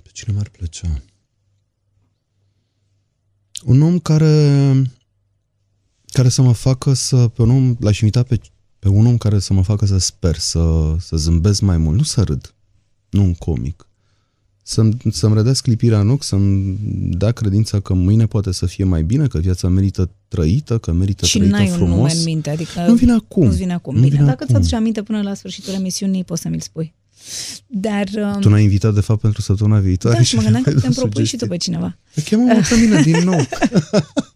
Pe 0.01 0.09
cine 0.12 0.34
mi-ar 0.34 0.49
plăcea? 0.49 1.01
Un 3.64 3.82
om 3.82 3.99
care 3.99 4.72
care 6.12 6.30
să 6.30 6.41
mă 6.41 6.51
facă 6.53 6.93
să, 6.93 7.16
pe 7.16 7.41
un 7.41 7.49
om, 7.49 7.76
l-aș 7.80 7.99
invita 7.99 8.24
pe, 8.24 8.39
pe 8.80 8.88
un 8.89 9.05
om 9.05 9.18
care 9.18 9.39
să 9.39 9.53
mă 9.53 9.64
facă 9.64 9.86
să 9.86 9.97
sper, 9.97 10.38
să, 10.38 10.95
să 10.99 11.18
zâmbesc 11.18 11.62
mai 11.62 11.78
mult, 11.78 11.97
nu 11.97 12.03
să 12.03 12.22
râd, 12.22 12.53
nu 13.09 13.24
un 13.24 13.34
comic. 13.34 13.86
Să-mi, 14.64 14.97
să-mi 15.12 15.34
rădea 15.34 15.51
clipirea 15.62 15.99
în 15.99 16.09
ochi, 16.09 16.24
să-mi 16.24 16.78
dea 17.18 17.32
credința 17.32 17.80
că 17.80 17.93
mâine 17.93 18.26
poate 18.26 18.51
să 18.51 18.66
fie 18.66 18.84
mai 18.84 19.03
bine, 19.03 19.28
că 19.28 19.39
viața 19.39 19.68
merită 19.68 20.09
trăită, 20.28 20.78
că 20.78 20.91
merită 20.91 21.26
Și 21.26 21.38
trăită 21.38 21.55
n-ai 21.55 21.70
un 21.70 21.74
frumos. 21.76 21.97
nume 21.97 22.12
în 22.12 22.24
minte, 22.24 22.49
adică 22.49 22.86
Nu 22.88 22.93
vine 22.93 23.12
acum. 23.12 23.45
Nu 23.45 23.51
vine 23.51 23.74
acum. 23.74 23.93
Nu 23.95 24.01
Bine, 24.01 24.16
vine 24.16 24.26
dacă 24.26 24.43
acum. 24.43 24.47
ți-aduce 24.55 24.76
aminte 24.76 25.03
până 25.03 25.22
la 25.22 25.34
sfârșitul 25.34 25.74
emisiunii, 25.74 26.24
poți 26.24 26.41
să 26.41 26.47
mi-l 26.49 26.59
spui. 26.59 26.93
Dar, 27.68 28.07
um, 28.34 28.39
Tu 28.41 28.49
n-ai 28.49 28.64
invitat, 28.64 28.93
de 28.93 29.01
fapt, 29.01 29.22
pentru 29.22 29.41
săptămâna 29.41 29.80
viitoare. 29.80 30.18
da, 30.18 30.24
și 30.24 30.36
mă 30.36 30.41
gândeam 30.41 30.64
că 30.64 30.70
ai 30.70 30.76
putem 30.76 30.91
dat 30.91 30.99
propui 30.99 31.26
și 31.26 31.36
tu 31.38 31.45
sugestii. 31.45 31.47
pe 31.47 31.57
cineva. 31.57 31.97
Chemă-mă 32.24 32.62
pe 32.70 32.76
mine 32.76 33.01
din 33.01 33.18
nou. 33.24 33.39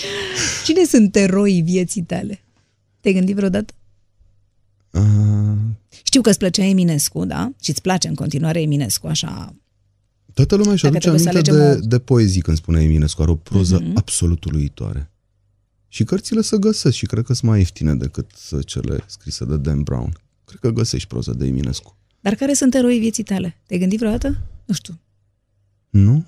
Cine 0.66 0.84
sunt 0.84 1.16
eroii 1.16 1.62
vieții 1.62 2.02
tale? 2.02 2.42
Te-ai 3.00 3.14
gândit 3.14 3.34
vreodată? 3.36 3.74
Uh, 4.90 5.58
Știu 6.04 6.20
că 6.20 6.28
îți 6.28 6.38
plăcea 6.38 6.64
Eminescu, 6.64 7.24
da? 7.24 7.52
Și 7.62 7.70
îți 7.70 7.80
place 7.82 8.08
în 8.08 8.14
continuare 8.14 8.60
Eminescu, 8.60 9.06
așa... 9.06 9.54
toată 10.34 10.54
lumea 10.56 10.72
își 10.72 10.82
Dacă 10.82 10.94
aduce 10.96 11.08
trebuie 11.10 11.32
să 11.32 11.38
aminte 11.38 11.50
de, 11.50 11.60
alegem 11.62 11.84
o- 11.84 11.86
de 11.88 11.98
poezii 11.98 12.40
când 12.40 12.56
spune 12.56 12.82
Eminescu. 12.82 13.22
Are 13.22 13.30
o 13.30 13.34
proză 13.34 13.78
Mhm. 13.82 13.96
absolut 13.96 14.44
uluitoare. 14.44 15.10
Și 15.88 16.04
cărțile 16.04 16.40
se 16.40 16.56
găsesc 16.58 16.96
și 16.96 17.06
cred 17.06 17.24
că 17.24 17.32
sunt 17.34 17.50
mai 17.50 17.58
ieftine 17.58 17.94
decât 17.94 18.30
cele 18.66 19.04
scrise 19.06 19.44
de 19.44 19.56
Dan 19.56 19.82
Brown. 19.82 20.12
Cred 20.44 20.60
că 20.60 20.70
găsești 20.70 21.08
proză 21.08 21.32
de 21.32 21.46
Eminescu. 21.46 21.96
Dar 22.20 22.34
care 22.34 22.52
sunt 22.54 22.74
eroii 22.74 22.98
vieții 22.98 23.22
tale? 23.22 23.56
Te-ai 23.66 23.80
gândit 23.80 23.98
vreodată? 23.98 24.38
Nu 24.64 24.74
știu. 24.74 25.00
Nu? 25.90 26.24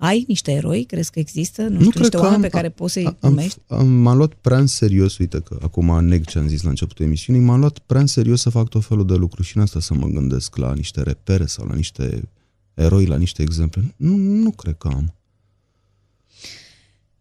Ai 0.00 0.24
niște 0.28 0.52
eroi? 0.52 0.84
Crezi 0.84 1.10
că 1.10 1.18
există? 1.18 1.62
Nu, 1.62 1.68
Nu 1.68 1.74
știu, 1.78 1.90
cred 1.90 2.00
niște 2.02 2.16
că 2.16 2.22
oameni 2.22 2.34
am- 2.44 2.50
pe 2.50 2.56
care 2.56 2.68
poți 2.68 2.92
să-i 2.92 3.04
am, 3.04 3.16
numești? 3.20 3.58
am, 3.66 3.88
m-am 3.88 4.16
luat 4.16 4.32
prea 4.32 4.58
în 4.58 4.66
serios, 4.66 5.18
uite 5.18 5.40
că 5.40 5.58
acum 5.62 6.04
neg 6.04 6.24
ce 6.24 6.38
am 6.38 6.48
zis 6.48 6.62
la 6.62 6.68
începutul 6.68 7.04
emisiunii, 7.04 7.42
m-am 7.42 7.60
luat 7.60 7.78
prea 7.78 8.00
în 8.00 8.06
serios 8.06 8.40
să 8.40 8.50
fac 8.50 8.68
tot 8.68 8.84
felul 8.84 9.06
de 9.06 9.14
lucruri 9.14 9.46
și 9.46 9.56
în 9.56 9.62
asta 9.62 9.80
să 9.80 9.94
mă 9.94 10.06
gândesc 10.06 10.56
la 10.56 10.74
niște 10.74 11.02
repere 11.02 11.46
sau 11.46 11.66
la 11.66 11.74
niște 11.74 12.28
eroi, 12.74 13.06
la 13.06 13.16
niște 13.16 13.42
exemple. 13.42 13.94
Nu, 13.96 14.16
nu 14.16 14.50
cred 14.50 14.74
că 14.78 14.88
am. 14.88 15.12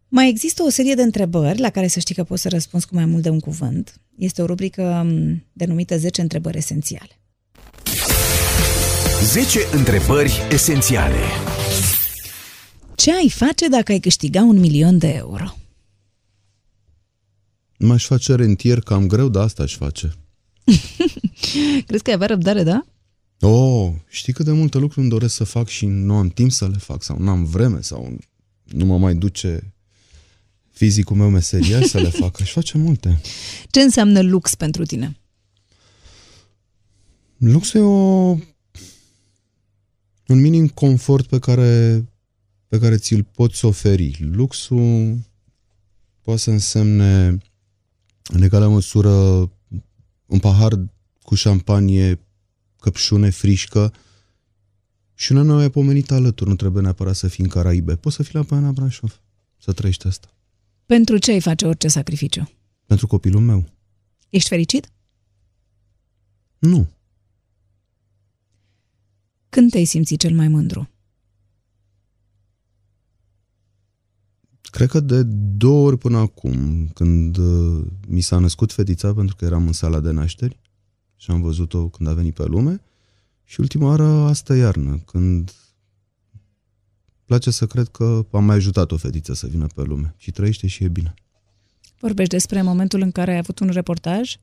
Mai 0.08 0.30
există 0.30 0.64
o 0.64 0.70
serie 0.70 0.94
de 0.94 1.02
întrebări 1.02 1.60
la 1.60 1.70
care 1.70 1.88
să 1.88 2.00
știi 2.00 2.16
că 2.16 2.24
poți 2.24 2.42
să 2.42 2.50
răspunzi 2.50 2.88
cu 2.88 2.96
mai 2.96 3.06
mult 3.06 3.24
de 3.24 3.30
un 3.30 3.40
cuvânt. 3.40 4.02
Este 4.18 4.42
o 4.42 4.46
rubrică 4.46 5.04
m, 5.06 5.44
denumită 5.54 5.98
10 5.98 6.22
întrebări 6.22 6.58
esențiale. 6.58 7.20
10 9.24 9.60
întrebări 9.72 10.42
esențiale. 10.52 11.20
Ce 12.98 13.12
ai 13.14 13.30
face 13.30 13.68
dacă 13.68 13.92
ai 13.92 14.00
câștiga 14.00 14.42
un 14.42 14.60
milion 14.60 14.98
de 14.98 15.08
euro? 15.08 15.58
M-aș 17.80 18.06
face 18.06 18.36
rentier 18.36 18.80
cam 18.80 19.08
greu, 19.08 19.30
dar 19.30 19.44
asta 19.44 19.64
aș 19.64 19.76
face. 19.76 20.14
Crezi 21.88 22.04
că 22.04 22.10
ai 22.10 22.16
avea 22.16 22.28
răbdare, 22.28 22.64
da? 22.64 22.86
Oh, 23.40 23.92
știi 24.10 24.34
cât 24.34 24.46
de 24.46 24.52
multe 24.52 24.78
lucruri 24.78 25.00
îmi 25.02 25.10
doresc 25.10 25.36
să 25.36 25.44
fac 25.44 25.68
și 25.68 25.86
nu 25.86 26.16
am 26.16 26.30
timp 26.30 26.52
să 26.52 26.68
le 26.68 26.78
fac 26.78 27.04
sau 27.04 27.20
nu 27.20 27.30
am 27.30 27.46
vreme 27.46 27.82
sau 27.82 28.18
nu 28.64 28.86
mă 28.86 28.98
mai 28.98 29.16
duce 29.16 29.74
fizicul 30.70 31.16
meu 31.16 31.30
meseria 31.30 31.82
să 31.82 32.00
le 32.00 32.10
fac. 32.22 32.42
Aș 32.42 32.52
face 32.52 32.78
multe. 32.78 33.22
Ce 33.70 33.82
înseamnă 33.82 34.22
lux 34.22 34.56
pentru 34.56 34.86
tine? 34.86 35.18
Luxul 37.38 37.80
e 37.80 37.84
o, 37.84 38.38
un 40.28 40.42
minim 40.42 40.68
confort 40.68 41.28
pe 41.28 41.40
care, 41.40 42.04
pe 42.68 42.80
care 42.80 42.98
ți-l 42.98 43.24
poți 43.24 43.66
oferi. 43.66 44.18
Luxul 44.22 45.18
poate 46.22 46.40
să 46.40 46.52
însemne 46.52 47.38
în 48.24 48.42
egală 48.42 48.68
măsură 48.68 49.12
un 50.26 50.40
pahar 50.40 50.90
cu 51.22 51.36
șampanie, 51.36 52.20
căpșune, 52.80 53.30
frișcă 53.30 53.94
și 55.14 55.32
una 55.32 55.54
mai 55.54 55.70
pomenit 55.70 56.12
alături. 56.12 56.50
Nu 56.50 56.56
trebuie 56.56 56.82
neapărat 56.82 57.16
să 57.16 57.28
fii 57.28 57.44
în 57.44 57.50
Caraibe. 57.50 57.96
Poți 57.96 58.16
să 58.16 58.24
fii 58.24 58.36
la 58.36 58.44
Poiana 58.44 58.72
Brașov. 58.72 59.22
să 59.58 59.74
trăiești 59.74 60.08
asta. 60.08 60.28
Pentru 60.86 61.18
ce 61.18 61.32
ai 61.32 61.42
face 61.42 61.66
orice 61.66 61.88
sacrificiu? 61.88 62.50
Pentru 62.86 63.08
copilul 63.08 63.42
meu. 63.42 63.66
Ești 64.30 64.50
fericit? 64.50 64.92
Nu. 66.60 66.90
Când 69.50 69.72
te-ai 69.72 69.86
simțit 69.86 70.20
cel 70.20 70.36
mai 70.36 70.48
mândru? 70.48 70.90
Cred 74.78 74.90
că 74.90 75.00
de 75.00 75.24
două 75.58 75.86
ori 75.86 75.98
până 75.98 76.18
acum, 76.18 76.88
când 76.94 77.38
uh, 77.38 77.86
mi 78.08 78.22
s-a 78.22 78.40
născut 78.40 78.72
fetița, 78.72 79.14
pentru 79.14 79.36
că 79.36 79.46
eram 79.46 79.66
în 79.66 79.74
sala 79.74 80.00
de 80.00 80.12
nașteri 80.12 80.60
și 81.16 81.32
am 81.32 81.42
văzut-o 81.42 81.88
când 81.88 82.10
a 82.10 82.14
venit 82.14 82.34
pe 82.34 82.46
lume, 82.46 82.82
și 83.44 83.60
ultima 83.60 83.88
oară 83.88 84.04
asta 84.04 84.56
iarnă, 84.56 85.00
când 85.06 85.52
place 87.26 87.52
să 87.52 87.66
cred 87.66 87.88
că 87.88 88.26
am 88.32 88.44
mai 88.44 88.56
ajutat 88.56 88.92
o 88.92 88.98
fetiță 88.98 89.34
să 89.34 89.48
vină 89.48 89.68
pe 89.76 89.82
lume 89.82 90.14
și 90.18 90.32
trăiește 90.32 90.68
și 90.68 90.84
e 90.84 90.88
bine. 90.88 91.14
Vorbești 92.00 92.34
despre 92.34 92.62
momentul 92.62 93.02
în 93.02 93.12
care 93.12 93.32
ai 93.32 93.38
avut 93.38 93.60
un 93.60 93.68
reportaj? 93.68 94.36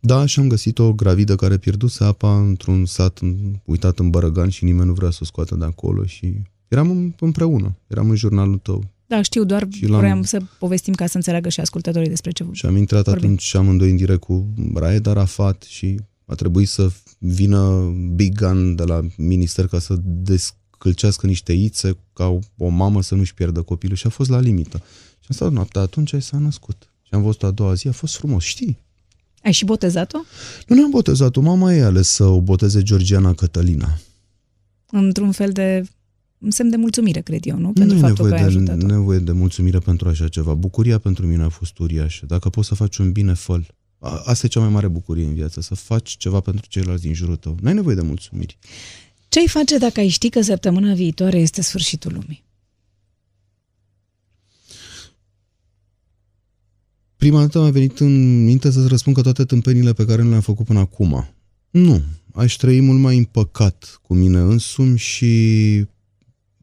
Da, 0.00 0.26
și 0.26 0.40
am 0.40 0.48
găsit 0.48 0.78
o 0.78 0.92
gravidă 0.92 1.36
care 1.36 1.58
pierduse 1.58 2.04
apa 2.04 2.40
într-un 2.40 2.86
sat 2.86 3.20
uitat 3.64 3.98
în 3.98 4.10
Bărăgan 4.10 4.48
și 4.48 4.64
nimeni 4.64 4.86
nu 4.86 4.94
vrea 4.94 5.10
să 5.10 5.18
o 5.22 5.24
scoată 5.24 5.54
de 5.54 5.64
acolo 5.64 6.04
și 6.04 6.42
eram 6.68 7.14
împreună, 7.20 7.76
eram 7.86 8.10
în 8.10 8.16
jurnalul 8.16 8.58
tău. 8.58 8.96
Da, 9.08 9.22
știu, 9.22 9.44
doar 9.44 9.66
Și 9.70 9.86
l-am- 9.86 9.98
vreau 10.00 10.22
să 10.22 10.40
povestim 10.58 10.94
ca 10.94 11.06
să 11.06 11.16
înțeleagă 11.16 11.48
și 11.48 11.60
ascultătorii 11.60 12.08
despre 12.08 12.30
ce 12.30 12.46
Și 12.52 12.66
am 12.66 12.76
intrat 12.76 13.04
Vorbim. 13.04 13.24
atunci 13.24 13.42
și 13.42 13.56
amândoi 13.56 13.90
în 13.90 13.96
direct 13.96 14.20
cu 14.20 14.46
Raed 14.74 15.06
Arafat 15.06 15.62
și 15.62 16.00
a 16.26 16.34
trebuit 16.34 16.68
să 16.68 16.90
vină 17.18 17.92
Big 18.14 18.38
Gun 18.38 18.74
de 18.74 18.82
la 18.82 19.00
minister 19.16 19.66
ca 19.66 19.78
să 19.78 19.94
descălcească 20.02 21.26
niște 21.26 21.52
ițe 21.52 21.96
ca 22.12 22.26
o, 22.26 22.38
o 22.56 22.68
mamă 22.68 23.02
să 23.02 23.14
nu-și 23.14 23.34
pierdă 23.34 23.62
copilul 23.62 23.96
și 23.96 24.06
a 24.06 24.10
fost 24.10 24.30
la 24.30 24.40
limită. 24.40 24.76
Și 25.20 25.26
am 25.28 25.34
stat 25.36 25.52
noaptea 25.52 25.80
atunci 25.80 26.08
și 26.08 26.20
s-a 26.20 26.38
născut. 26.38 26.90
Și 27.02 27.14
am 27.14 27.22
văzut 27.22 27.42
a 27.42 27.50
doua 27.50 27.74
zi, 27.74 27.88
a 27.88 27.92
fost 27.92 28.16
frumos, 28.16 28.44
știi? 28.44 28.78
Ai 29.44 29.52
și 29.52 29.64
botezat-o? 29.64 30.18
Nu 30.66 30.74
ne-am 30.76 30.90
botezat-o, 30.90 31.40
mama 31.40 31.74
ei 31.74 31.80
a 31.82 31.84
ales 31.86 32.08
să 32.08 32.24
o 32.24 32.40
boteze 32.40 32.82
Georgiana 32.82 33.34
Cătălina. 33.34 33.98
Într-un 34.90 35.32
fel 35.32 35.52
de 35.52 35.84
un 36.38 36.50
semn 36.50 36.70
de 36.70 36.76
mulțumire, 36.76 37.20
cred 37.20 37.46
eu, 37.46 37.56
nu? 37.56 37.66
Nu 37.66 37.72
Pentru 37.72 37.96
e 37.96 38.00
faptul 38.00 38.28
că 38.28 38.34
ai 38.34 38.40
nevoie 38.42 38.64
de, 38.64 38.70
ajutat-o. 38.70 38.94
nevoie 38.94 39.18
de 39.18 39.32
mulțumire 39.32 39.78
pentru 39.78 40.08
așa 40.08 40.28
ceva. 40.28 40.54
Bucuria 40.54 40.98
pentru 40.98 41.26
mine 41.26 41.42
a 41.42 41.48
fost 41.48 41.78
uriașă. 41.78 42.26
Dacă 42.26 42.48
poți 42.48 42.68
să 42.68 42.74
faci 42.74 42.96
un 42.96 43.12
bine, 43.12 43.34
fă 43.34 43.60
Asta 43.98 44.46
e 44.46 44.48
cea 44.48 44.60
mai 44.60 44.68
mare 44.68 44.88
bucurie 44.88 45.24
în 45.24 45.34
viață, 45.34 45.60
să 45.60 45.74
faci 45.74 46.16
ceva 46.16 46.40
pentru 46.40 46.66
ceilalți 46.68 47.02
din 47.02 47.14
jurul 47.14 47.36
tău. 47.36 47.56
N-ai 47.60 47.74
nevoie 47.74 47.94
de 47.94 48.02
mulțumiri. 48.02 48.58
Ce 49.28 49.38
ai 49.38 49.48
face 49.48 49.78
dacă 49.78 50.00
ai 50.00 50.08
ști 50.08 50.28
că 50.28 50.40
săptămâna 50.40 50.94
viitoare 50.94 51.38
este 51.38 51.62
sfârșitul 51.62 52.12
lumii? 52.12 52.46
Prima 57.16 57.40
dată 57.40 57.60
mi-a 57.60 57.70
venit 57.70 57.98
în 58.00 58.44
minte 58.44 58.70
să-ți 58.70 58.88
răspund 58.88 59.16
că 59.16 59.22
toate 59.22 59.44
tâmpenile 59.44 59.92
pe 59.92 60.04
care 60.04 60.22
nu 60.22 60.28
le-am 60.28 60.40
făcut 60.40 60.66
până 60.66 60.78
acum. 60.78 61.28
Nu. 61.70 62.02
Aș 62.34 62.54
trăi 62.54 62.80
mult 62.80 63.00
mai 63.00 63.16
împăcat 63.16 64.00
cu 64.02 64.14
mine 64.14 64.38
însumi 64.38 64.98
și 64.98 65.84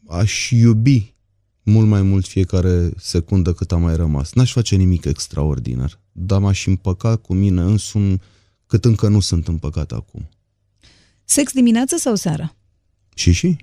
aș 0.08 0.50
iubi 0.50 1.16
mult 1.64 1.88
mai 1.88 2.02
mult 2.02 2.28
fiecare 2.28 2.90
secundă 2.98 3.54
cât 3.54 3.72
a 3.72 3.78
mai 3.78 3.96
rămas. 3.96 4.34
N-aș 4.34 4.52
face 4.52 4.76
nimic 4.76 5.06
extraordinar, 5.06 6.00
dar 6.12 6.40
m-aș 6.40 6.66
împăca 6.66 7.16
cu 7.16 7.34
mine 7.34 7.62
însumi 7.62 8.22
cât 8.66 8.86
încă 8.86 9.08
nu 9.08 9.20
sunt 9.20 9.48
împăcat 9.48 9.92
acum. 9.92 10.30
Sex 11.24 11.52
dimineață 11.54 11.98
sau 11.98 12.16
seara? 12.16 12.56
Și 13.16 13.32
și? 13.32 13.58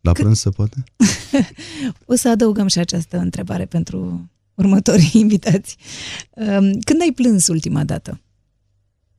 La 0.00 0.12
prânz 0.12 0.38
se 0.38 0.50
poate? 0.50 0.84
O 2.04 2.14
să 2.14 2.28
adăugăm 2.28 2.66
și 2.66 2.78
această 2.78 3.18
întrebare 3.18 3.66
pentru 3.66 4.30
următorii 4.54 5.10
invitați. 5.20 5.76
Um, 6.34 6.78
Când 6.78 7.00
ai 7.00 7.12
plâns 7.14 7.46
ultima 7.46 7.84
dată? 7.84 8.20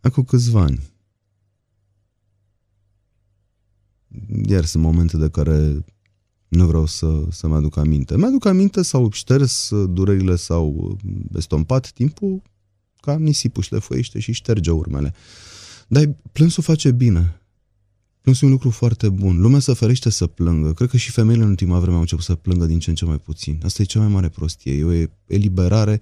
Acum 0.01 0.23
câțiva 0.23 0.61
ani. 0.61 0.79
Iar 4.47 4.65
sunt 4.65 4.83
momente 4.83 5.17
de 5.17 5.29
care 5.29 5.85
nu 6.51 6.65
vreau 6.65 6.85
să, 6.85 7.23
să-mi 7.29 7.53
aduc 7.53 7.77
aminte. 7.77 8.17
Mi-aduc 8.17 8.45
aminte 8.45 8.81
sau 8.81 9.11
șters 9.11 9.71
durerile 9.89 10.35
sau 10.35 10.97
estompat 11.35 11.91
timpul 11.91 12.41
ca 12.99 13.17
nisipul 13.17 13.63
șlefuiește 13.63 14.19
și 14.19 14.31
șterge 14.31 14.71
urmele. 14.71 15.13
Dar 15.87 16.15
plânsul 16.31 16.63
face 16.63 16.91
bine. 16.91 17.41
Plânsul 18.21 18.47
e 18.47 18.51
un 18.51 18.57
lucru 18.57 18.69
foarte 18.69 19.09
bun. 19.09 19.39
Lumea 19.39 19.59
se 19.59 19.73
ferește 19.73 20.09
să 20.09 20.27
plângă. 20.27 20.73
Cred 20.73 20.89
că 20.89 20.97
și 20.97 21.11
femeile 21.11 21.43
în 21.43 21.49
ultima 21.49 21.79
vreme 21.79 21.95
au 21.95 22.01
început 22.01 22.23
să 22.23 22.35
plângă 22.35 22.65
din 22.65 22.79
ce 22.79 22.89
în 22.89 22.95
ce 22.95 23.05
mai 23.05 23.17
puțin. 23.17 23.59
Asta 23.63 23.81
e 23.81 23.85
cea 23.85 23.99
mai 23.99 24.07
mare 24.07 24.29
prostie. 24.29 24.73
E 24.73 24.83
o 24.83 25.09
eliberare. 25.25 26.01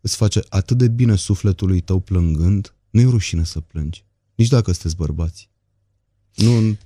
Îți 0.00 0.16
face 0.16 0.40
atât 0.48 0.78
de 0.78 0.88
bine 0.88 1.16
sufletului 1.16 1.80
tău 1.80 2.00
plângând. 2.00 2.74
Nu 2.90 3.00
e 3.00 3.06
o 3.06 3.10
rușine 3.10 3.44
să 3.44 3.60
plângi. 3.60 4.04
Nici 4.34 4.48
dacă 4.48 4.72
sunteți 4.72 4.96
bărbați. 4.96 5.50
Nu, 6.34 6.76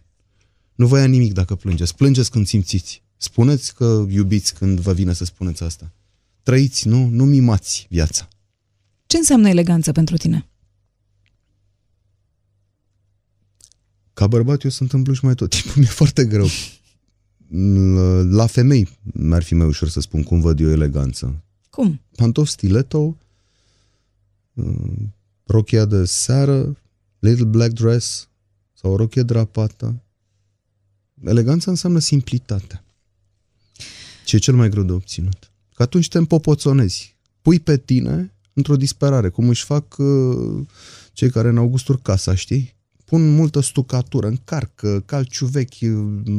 nu 0.83 0.89
vă 0.89 0.99
ia 0.99 1.05
nimic 1.07 1.33
dacă 1.33 1.55
plângeți. 1.55 1.95
Plângeți 1.95 2.31
când 2.31 2.47
simțiți. 2.47 3.03
Spuneți 3.17 3.75
că 3.75 4.07
iubiți 4.09 4.55
când 4.55 4.81
vă 4.81 4.93
vine 4.93 5.13
să 5.13 5.25
spuneți 5.25 5.63
asta. 5.63 5.93
Trăiți, 6.43 6.89
nu, 6.89 7.09
nu 7.09 7.25
mimați 7.25 7.87
viața. 7.91 8.29
Ce 9.07 9.17
înseamnă 9.17 9.49
eleganță 9.49 9.93
pentru 9.93 10.17
tine? 10.17 10.47
Ca 14.15 14.27
bărbat 14.27 14.63
eu 14.63 14.71
sunt 14.71 14.93
în 14.93 15.03
bluș 15.03 15.21
mai 15.21 15.35
tot 15.35 15.51
timpul, 15.51 15.73
mi-e 15.81 15.91
foarte 15.91 16.25
greu. 16.25 16.47
La- 17.95 18.23
La 18.23 18.47
femei 18.47 18.89
mi-ar 19.03 19.43
fi 19.43 19.55
mai 19.55 19.67
ușor 19.67 19.89
să 19.89 20.01
spun 20.01 20.23
cum 20.23 20.41
văd 20.41 20.61
eu 20.61 20.71
eleganță. 20.71 21.43
Cum? 21.71 22.01
Pantofi 22.17 22.51
stiletto, 22.51 23.17
uh, 24.53 24.75
rochia 25.45 25.85
de 25.85 26.05
seară, 26.05 26.77
little 27.19 27.45
black 27.45 27.73
dress 27.73 28.29
sau 28.73 28.93
o 28.93 28.97
rochie 28.97 29.23
drapată. 29.23 30.03
Eleganța 31.25 31.71
înseamnă 31.71 31.99
simplitate. 31.99 32.85
Ce 34.25 34.37
e 34.37 34.39
cel 34.39 34.55
mai 34.55 34.69
greu 34.69 34.83
de 34.83 34.93
obținut. 34.93 35.51
Că 35.75 35.83
atunci 35.83 36.09
te 36.09 36.19
împopoțonezi. 36.19 37.17
Pui 37.43 37.61
pe 37.61 37.77
tine 37.77 38.33
într-o 38.53 38.77
disperare, 38.77 39.29
cum 39.29 39.49
își 39.49 39.65
fac 39.65 39.97
uh, 39.99 40.67
cei 41.13 41.31
care 41.31 41.49
în 41.49 41.57
Augustur 41.57 42.01
casa, 42.03 42.35
știi? 42.35 42.75
Pun 43.05 43.35
multă 43.35 43.61
stucatură, 43.61 44.27
încarcă, 44.27 45.01
calciu 45.01 45.47
vechi, 45.47 45.79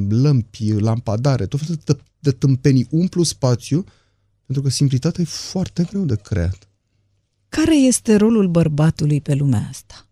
lămpi, 0.10 0.72
lampadare, 0.72 1.46
tot 1.46 1.60
felul 1.60 1.82
de, 1.86 1.98
de 2.20 2.32
tâmpenii, 2.32 2.88
umplu 2.90 3.24
spațiu, 3.24 3.86
pentru 4.46 4.64
că 4.64 4.70
simplitatea 4.70 5.24
e 5.24 5.28
foarte 5.28 5.84
greu 5.84 6.06
de 6.06 6.16
creat. 6.16 6.68
Care 7.50 7.76
este 7.76 8.16
rolul 8.16 8.48
bărbatului 8.48 9.22
pe 9.22 9.34
lumea 9.34 9.68
asta? 9.70 10.08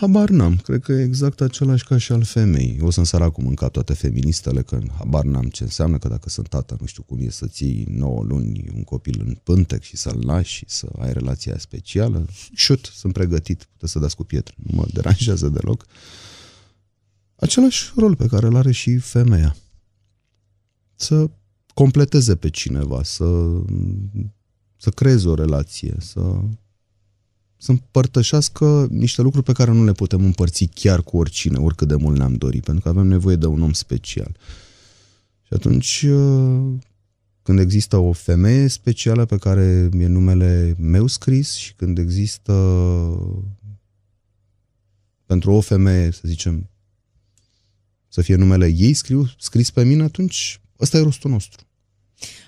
Habar 0.00 0.28
n-am, 0.28 0.56
cred 0.56 0.82
că 0.82 0.92
e 0.92 1.02
exact 1.02 1.40
același 1.40 1.84
ca 1.84 1.98
și 1.98 2.12
al 2.12 2.22
femeii. 2.22 2.80
O 2.80 2.90
să-mi 2.90 3.06
sar 3.06 3.22
acum 3.22 3.46
în 3.46 3.54
cap 3.54 3.72
toate 3.72 3.92
feministele, 3.92 4.62
că 4.62 4.80
habar 4.98 5.24
n-am 5.24 5.48
ce 5.48 5.62
înseamnă 5.62 5.98
că 5.98 6.08
dacă 6.08 6.28
sunt 6.28 6.48
tată, 6.48 6.76
nu 6.80 6.86
știu 6.86 7.02
cum 7.02 7.18
e 7.20 7.30
să 7.30 7.46
ții 7.46 7.84
9 7.88 8.22
luni 8.22 8.70
un 8.74 8.84
copil 8.84 9.22
în 9.26 9.34
pântec 9.42 9.82
și 9.82 9.96
să-l 9.96 10.22
lași 10.24 10.54
și 10.54 10.64
să 10.66 10.88
ai 10.98 11.12
relația 11.12 11.52
aia 11.52 11.60
specială. 11.60 12.26
Șut, 12.54 12.90
sunt 12.94 13.12
pregătit, 13.12 13.64
puteți 13.64 13.92
să 13.92 13.98
dați 13.98 14.16
cu 14.16 14.24
pietre, 14.24 14.54
nu 14.56 14.76
mă 14.76 14.86
deranjează 14.92 15.48
deloc. 15.48 15.86
Același 17.36 17.92
rol 17.96 18.16
pe 18.16 18.26
care 18.26 18.46
îl 18.46 18.56
are 18.56 18.72
și 18.72 18.96
femeia. 18.96 19.56
Să 20.94 21.30
completeze 21.74 22.36
pe 22.36 22.50
cineva, 22.50 23.02
să, 23.02 23.60
să 24.76 24.90
creeze 24.90 25.28
o 25.28 25.34
relație, 25.34 25.96
să 25.98 26.40
să 27.58 27.70
împărtășească 27.70 28.86
niște 28.90 29.22
lucruri 29.22 29.44
pe 29.44 29.52
care 29.52 29.72
nu 29.72 29.84
le 29.84 29.92
putem 29.92 30.24
împărți 30.24 30.64
chiar 30.64 31.02
cu 31.02 31.16
oricine, 31.16 31.58
oricât 31.58 31.88
de 31.88 31.94
mult 31.94 32.16
ne-am 32.16 32.34
dorit, 32.34 32.64
pentru 32.64 32.82
că 32.82 32.88
avem 32.88 33.06
nevoie 33.06 33.36
de 33.36 33.46
un 33.46 33.62
om 33.62 33.72
special. 33.72 34.36
Și 35.42 35.52
atunci, 35.54 36.06
uh, 36.08 36.72
când 37.42 37.58
există 37.58 37.96
o 37.96 38.12
femeie 38.12 38.68
specială 38.68 39.24
pe 39.24 39.36
care 39.36 39.88
e 39.98 40.06
numele 40.06 40.74
meu 40.78 41.06
scris 41.06 41.54
și 41.54 41.74
când 41.74 41.98
există 41.98 42.52
pentru 45.26 45.52
o 45.52 45.60
femeie, 45.60 46.10
să 46.10 46.20
zicem, 46.24 46.70
să 48.08 48.20
fie 48.20 48.34
numele 48.34 48.66
ei 48.66 48.94
scriu, 48.94 49.30
scris 49.38 49.70
pe 49.70 49.84
mine, 49.84 50.02
atunci 50.02 50.60
ăsta 50.80 50.96
e 50.96 51.02
rostul 51.02 51.30
nostru. 51.30 51.67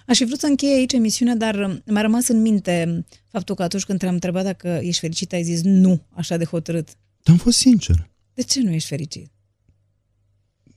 Aș 0.07 0.17
fi 0.17 0.25
vrut 0.25 0.39
să 0.39 0.47
încheie 0.47 0.75
aici 0.75 0.93
emisiunea, 0.93 1.37
dar 1.37 1.55
um, 1.55 1.83
mi-a 1.87 2.01
rămas 2.01 2.29
în 2.29 2.41
minte 2.41 3.05
faptul 3.29 3.55
că 3.55 3.63
atunci 3.63 3.85
când 3.85 3.99
te-am 3.99 4.15
întrebat 4.15 4.45
dacă 4.45 4.81
ești 4.83 5.01
fericit, 5.01 5.33
ai 5.33 5.43
zis 5.43 5.61
nu, 5.63 6.07
așa 6.11 6.37
de 6.37 6.45
hotărât. 6.45 6.89
Dar 7.23 7.35
am 7.35 7.37
fost 7.37 7.59
sincer. 7.59 8.11
De 8.35 8.43
ce 8.43 8.61
nu 8.61 8.71
ești 8.71 8.89
fericit? 8.89 9.31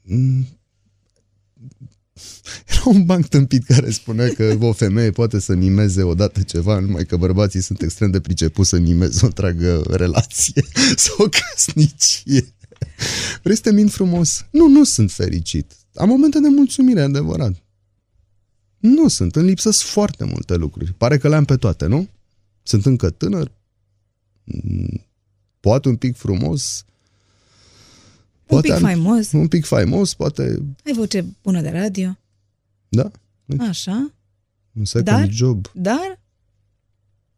Mm. 0.01 0.47
Era 2.67 2.81
un 2.85 3.05
banc 3.05 3.27
tâmpit 3.27 3.63
care 3.63 3.89
spunea 3.89 4.29
că 4.29 4.57
o 4.59 4.71
femeie 4.71 5.11
poate 5.11 5.39
să 5.39 5.55
mimeze 5.55 6.03
odată 6.03 6.41
ceva, 6.41 6.79
numai 6.79 7.05
că 7.05 7.17
bărbații 7.17 7.61
sunt 7.61 7.81
extrem 7.81 8.11
de 8.11 8.19
pricepuți 8.19 8.69
să 8.69 8.79
mimeze 8.79 9.19
o 9.21 9.25
întreagă 9.25 9.83
relație 9.89 10.63
sau 10.95 11.15
o 11.17 11.29
căsnicie. 11.29 12.53
Vrei 13.43 13.55
să 13.55 13.61
te 13.61 13.71
mint 13.71 13.91
frumos? 13.91 14.45
Nu, 14.51 14.67
nu 14.67 14.83
sunt 14.83 15.11
fericit. 15.11 15.71
Am 15.95 16.07
momente 16.07 16.39
de 16.39 16.47
mulțumire, 16.47 17.01
adevărat. 17.01 17.63
Nu 18.83 19.07
sunt, 19.07 19.35
în 19.35 19.45
lipsă 19.45 19.71
foarte 19.71 20.23
multe 20.23 20.55
lucruri. 20.55 20.93
Pare 20.93 21.17
că 21.17 21.27
le-am 21.27 21.45
pe 21.45 21.57
toate, 21.57 21.85
nu? 21.85 22.07
Sunt 22.63 22.85
încă 22.85 23.09
tânăr, 23.09 23.51
mm, 24.43 25.05
poate 25.59 25.87
un 25.87 25.95
pic 25.95 26.15
frumos, 26.15 26.85
un 28.47 28.61
pic 28.61 28.73
faimos. 28.73 29.31
Un 29.31 29.47
pic 29.47 29.65
faimos, 29.65 30.13
poate... 30.13 30.43
Ai 30.85 30.93
voce 30.93 31.25
bună 31.43 31.61
de 31.61 31.69
radio. 31.69 32.17
Da. 32.89 33.11
Așa. 33.59 34.13
Un 34.71 34.85
second 34.85 35.17
dar, 35.17 35.29
job. 35.29 35.71
Dar? 35.73 36.19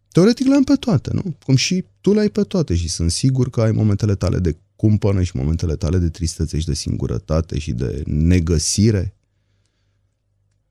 Teoretic 0.07 0.47
le-am 0.47 0.63
pe 0.63 0.75
toate, 0.75 1.13
nu? 1.13 1.35
Cum 1.43 1.55
și 1.55 1.85
tu 2.01 2.13
le-ai 2.13 2.29
pe 2.29 2.41
toate 2.41 2.75
și 2.75 2.89
sunt 2.89 3.11
sigur 3.11 3.49
că 3.49 3.61
ai 3.61 3.71
momentele 3.71 4.15
tale 4.15 4.39
de 4.39 4.57
cumpănă 4.75 5.23
și 5.23 5.35
momentele 5.35 5.75
tale 5.75 5.97
de 5.97 6.09
tristețe 6.09 6.59
și 6.59 6.65
de 6.65 6.73
singurătate 6.73 7.59
și 7.59 7.71
de 7.71 8.03
negăsire 8.05 9.15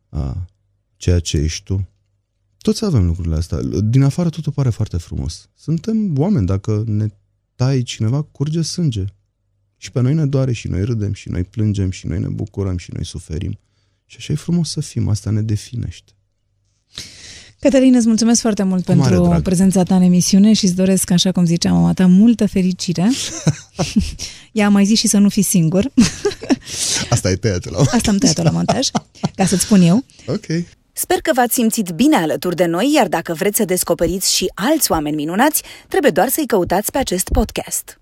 a 0.09 0.47
ceea 1.05 1.18
ce 1.18 1.36
ești 1.36 1.62
tu. 1.62 1.88
Toți 2.59 2.84
avem 2.84 3.07
lucrurile 3.07 3.34
astea. 3.34 3.59
Din 3.84 4.02
afară 4.02 4.28
totul 4.28 4.52
pare 4.52 4.70
foarte 4.70 4.96
frumos. 4.96 5.48
Suntem 5.57 6.18
oameni. 6.18 6.46
Dacă 6.46 6.82
ne 6.86 7.07
tai 7.55 7.82
cineva, 7.82 8.22
curge 8.22 8.62
sânge. 8.62 9.05
Și 9.76 9.90
pe 9.90 10.00
noi 10.00 10.14
ne 10.14 10.26
doare 10.26 10.52
și 10.52 10.68
noi 10.68 10.84
râdem 10.84 11.12
și 11.12 11.28
noi 11.28 11.44
plângem 11.44 11.90
și 11.90 12.07
noi 12.07 12.18
ne 12.18 12.28
bucurăm 12.28 12.76
și 12.76 12.90
noi 12.92 13.05
suferim. 13.05 13.59
Și 14.07 14.16
așa 14.18 14.32
e 14.32 14.36
frumos 14.36 14.70
să 14.70 14.80
fim. 14.80 15.09
Asta 15.09 15.30
ne 15.30 15.42
definește. 15.42 16.12
Cătălin, 17.61 17.94
îți 17.94 18.07
mulțumesc 18.07 18.40
foarte 18.40 18.62
mult 18.62 18.84
Cu 18.84 18.92
pentru 18.92 19.40
prezența 19.42 19.82
ta 19.82 19.96
în 19.96 20.02
emisiune 20.02 20.52
și 20.52 20.64
îți 20.64 20.74
doresc, 20.74 21.11
așa 21.11 21.32
cum 21.32 21.44
zicea 21.44 21.72
mama 21.72 21.92
ta, 21.92 22.07
multă 22.07 22.46
fericire. 22.46 23.11
Ea 24.52 24.66
a 24.66 24.68
mai 24.68 24.84
zis 24.84 24.98
și 24.98 25.07
să 25.07 25.18
nu 25.18 25.28
fii 25.28 25.42
singur. 25.42 25.92
Asta 27.11 27.30
e 27.30 27.36
tăiat 27.36 27.70
la 27.70 27.78
Asta 27.78 28.11
am 28.11 28.16
tăiat 28.16 28.42
la 28.42 28.50
montaj, 28.50 28.88
ca 29.34 29.46
să-ți 29.46 29.62
spun 29.62 29.80
eu. 29.80 30.05
Ok. 30.26 30.46
Sper 30.97 31.20
că 31.20 31.30
v-ați 31.34 31.55
simțit 31.55 31.90
bine 31.90 32.16
alături 32.16 32.57
de 32.57 32.64
noi, 32.64 32.92
iar 32.92 33.09
dacă 33.09 33.32
vreți 33.32 33.57
să 33.57 33.64
descoperiți 33.64 34.34
și 34.34 34.51
alți 34.55 34.90
oameni 34.90 35.16
minunați, 35.16 35.62
trebuie 35.88 36.11
doar 36.11 36.28
să-i 36.28 36.47
căutați 36.47 36.90
pe 36.90 36.99
acest 36.99 37.28
podcast. 37.28 37.99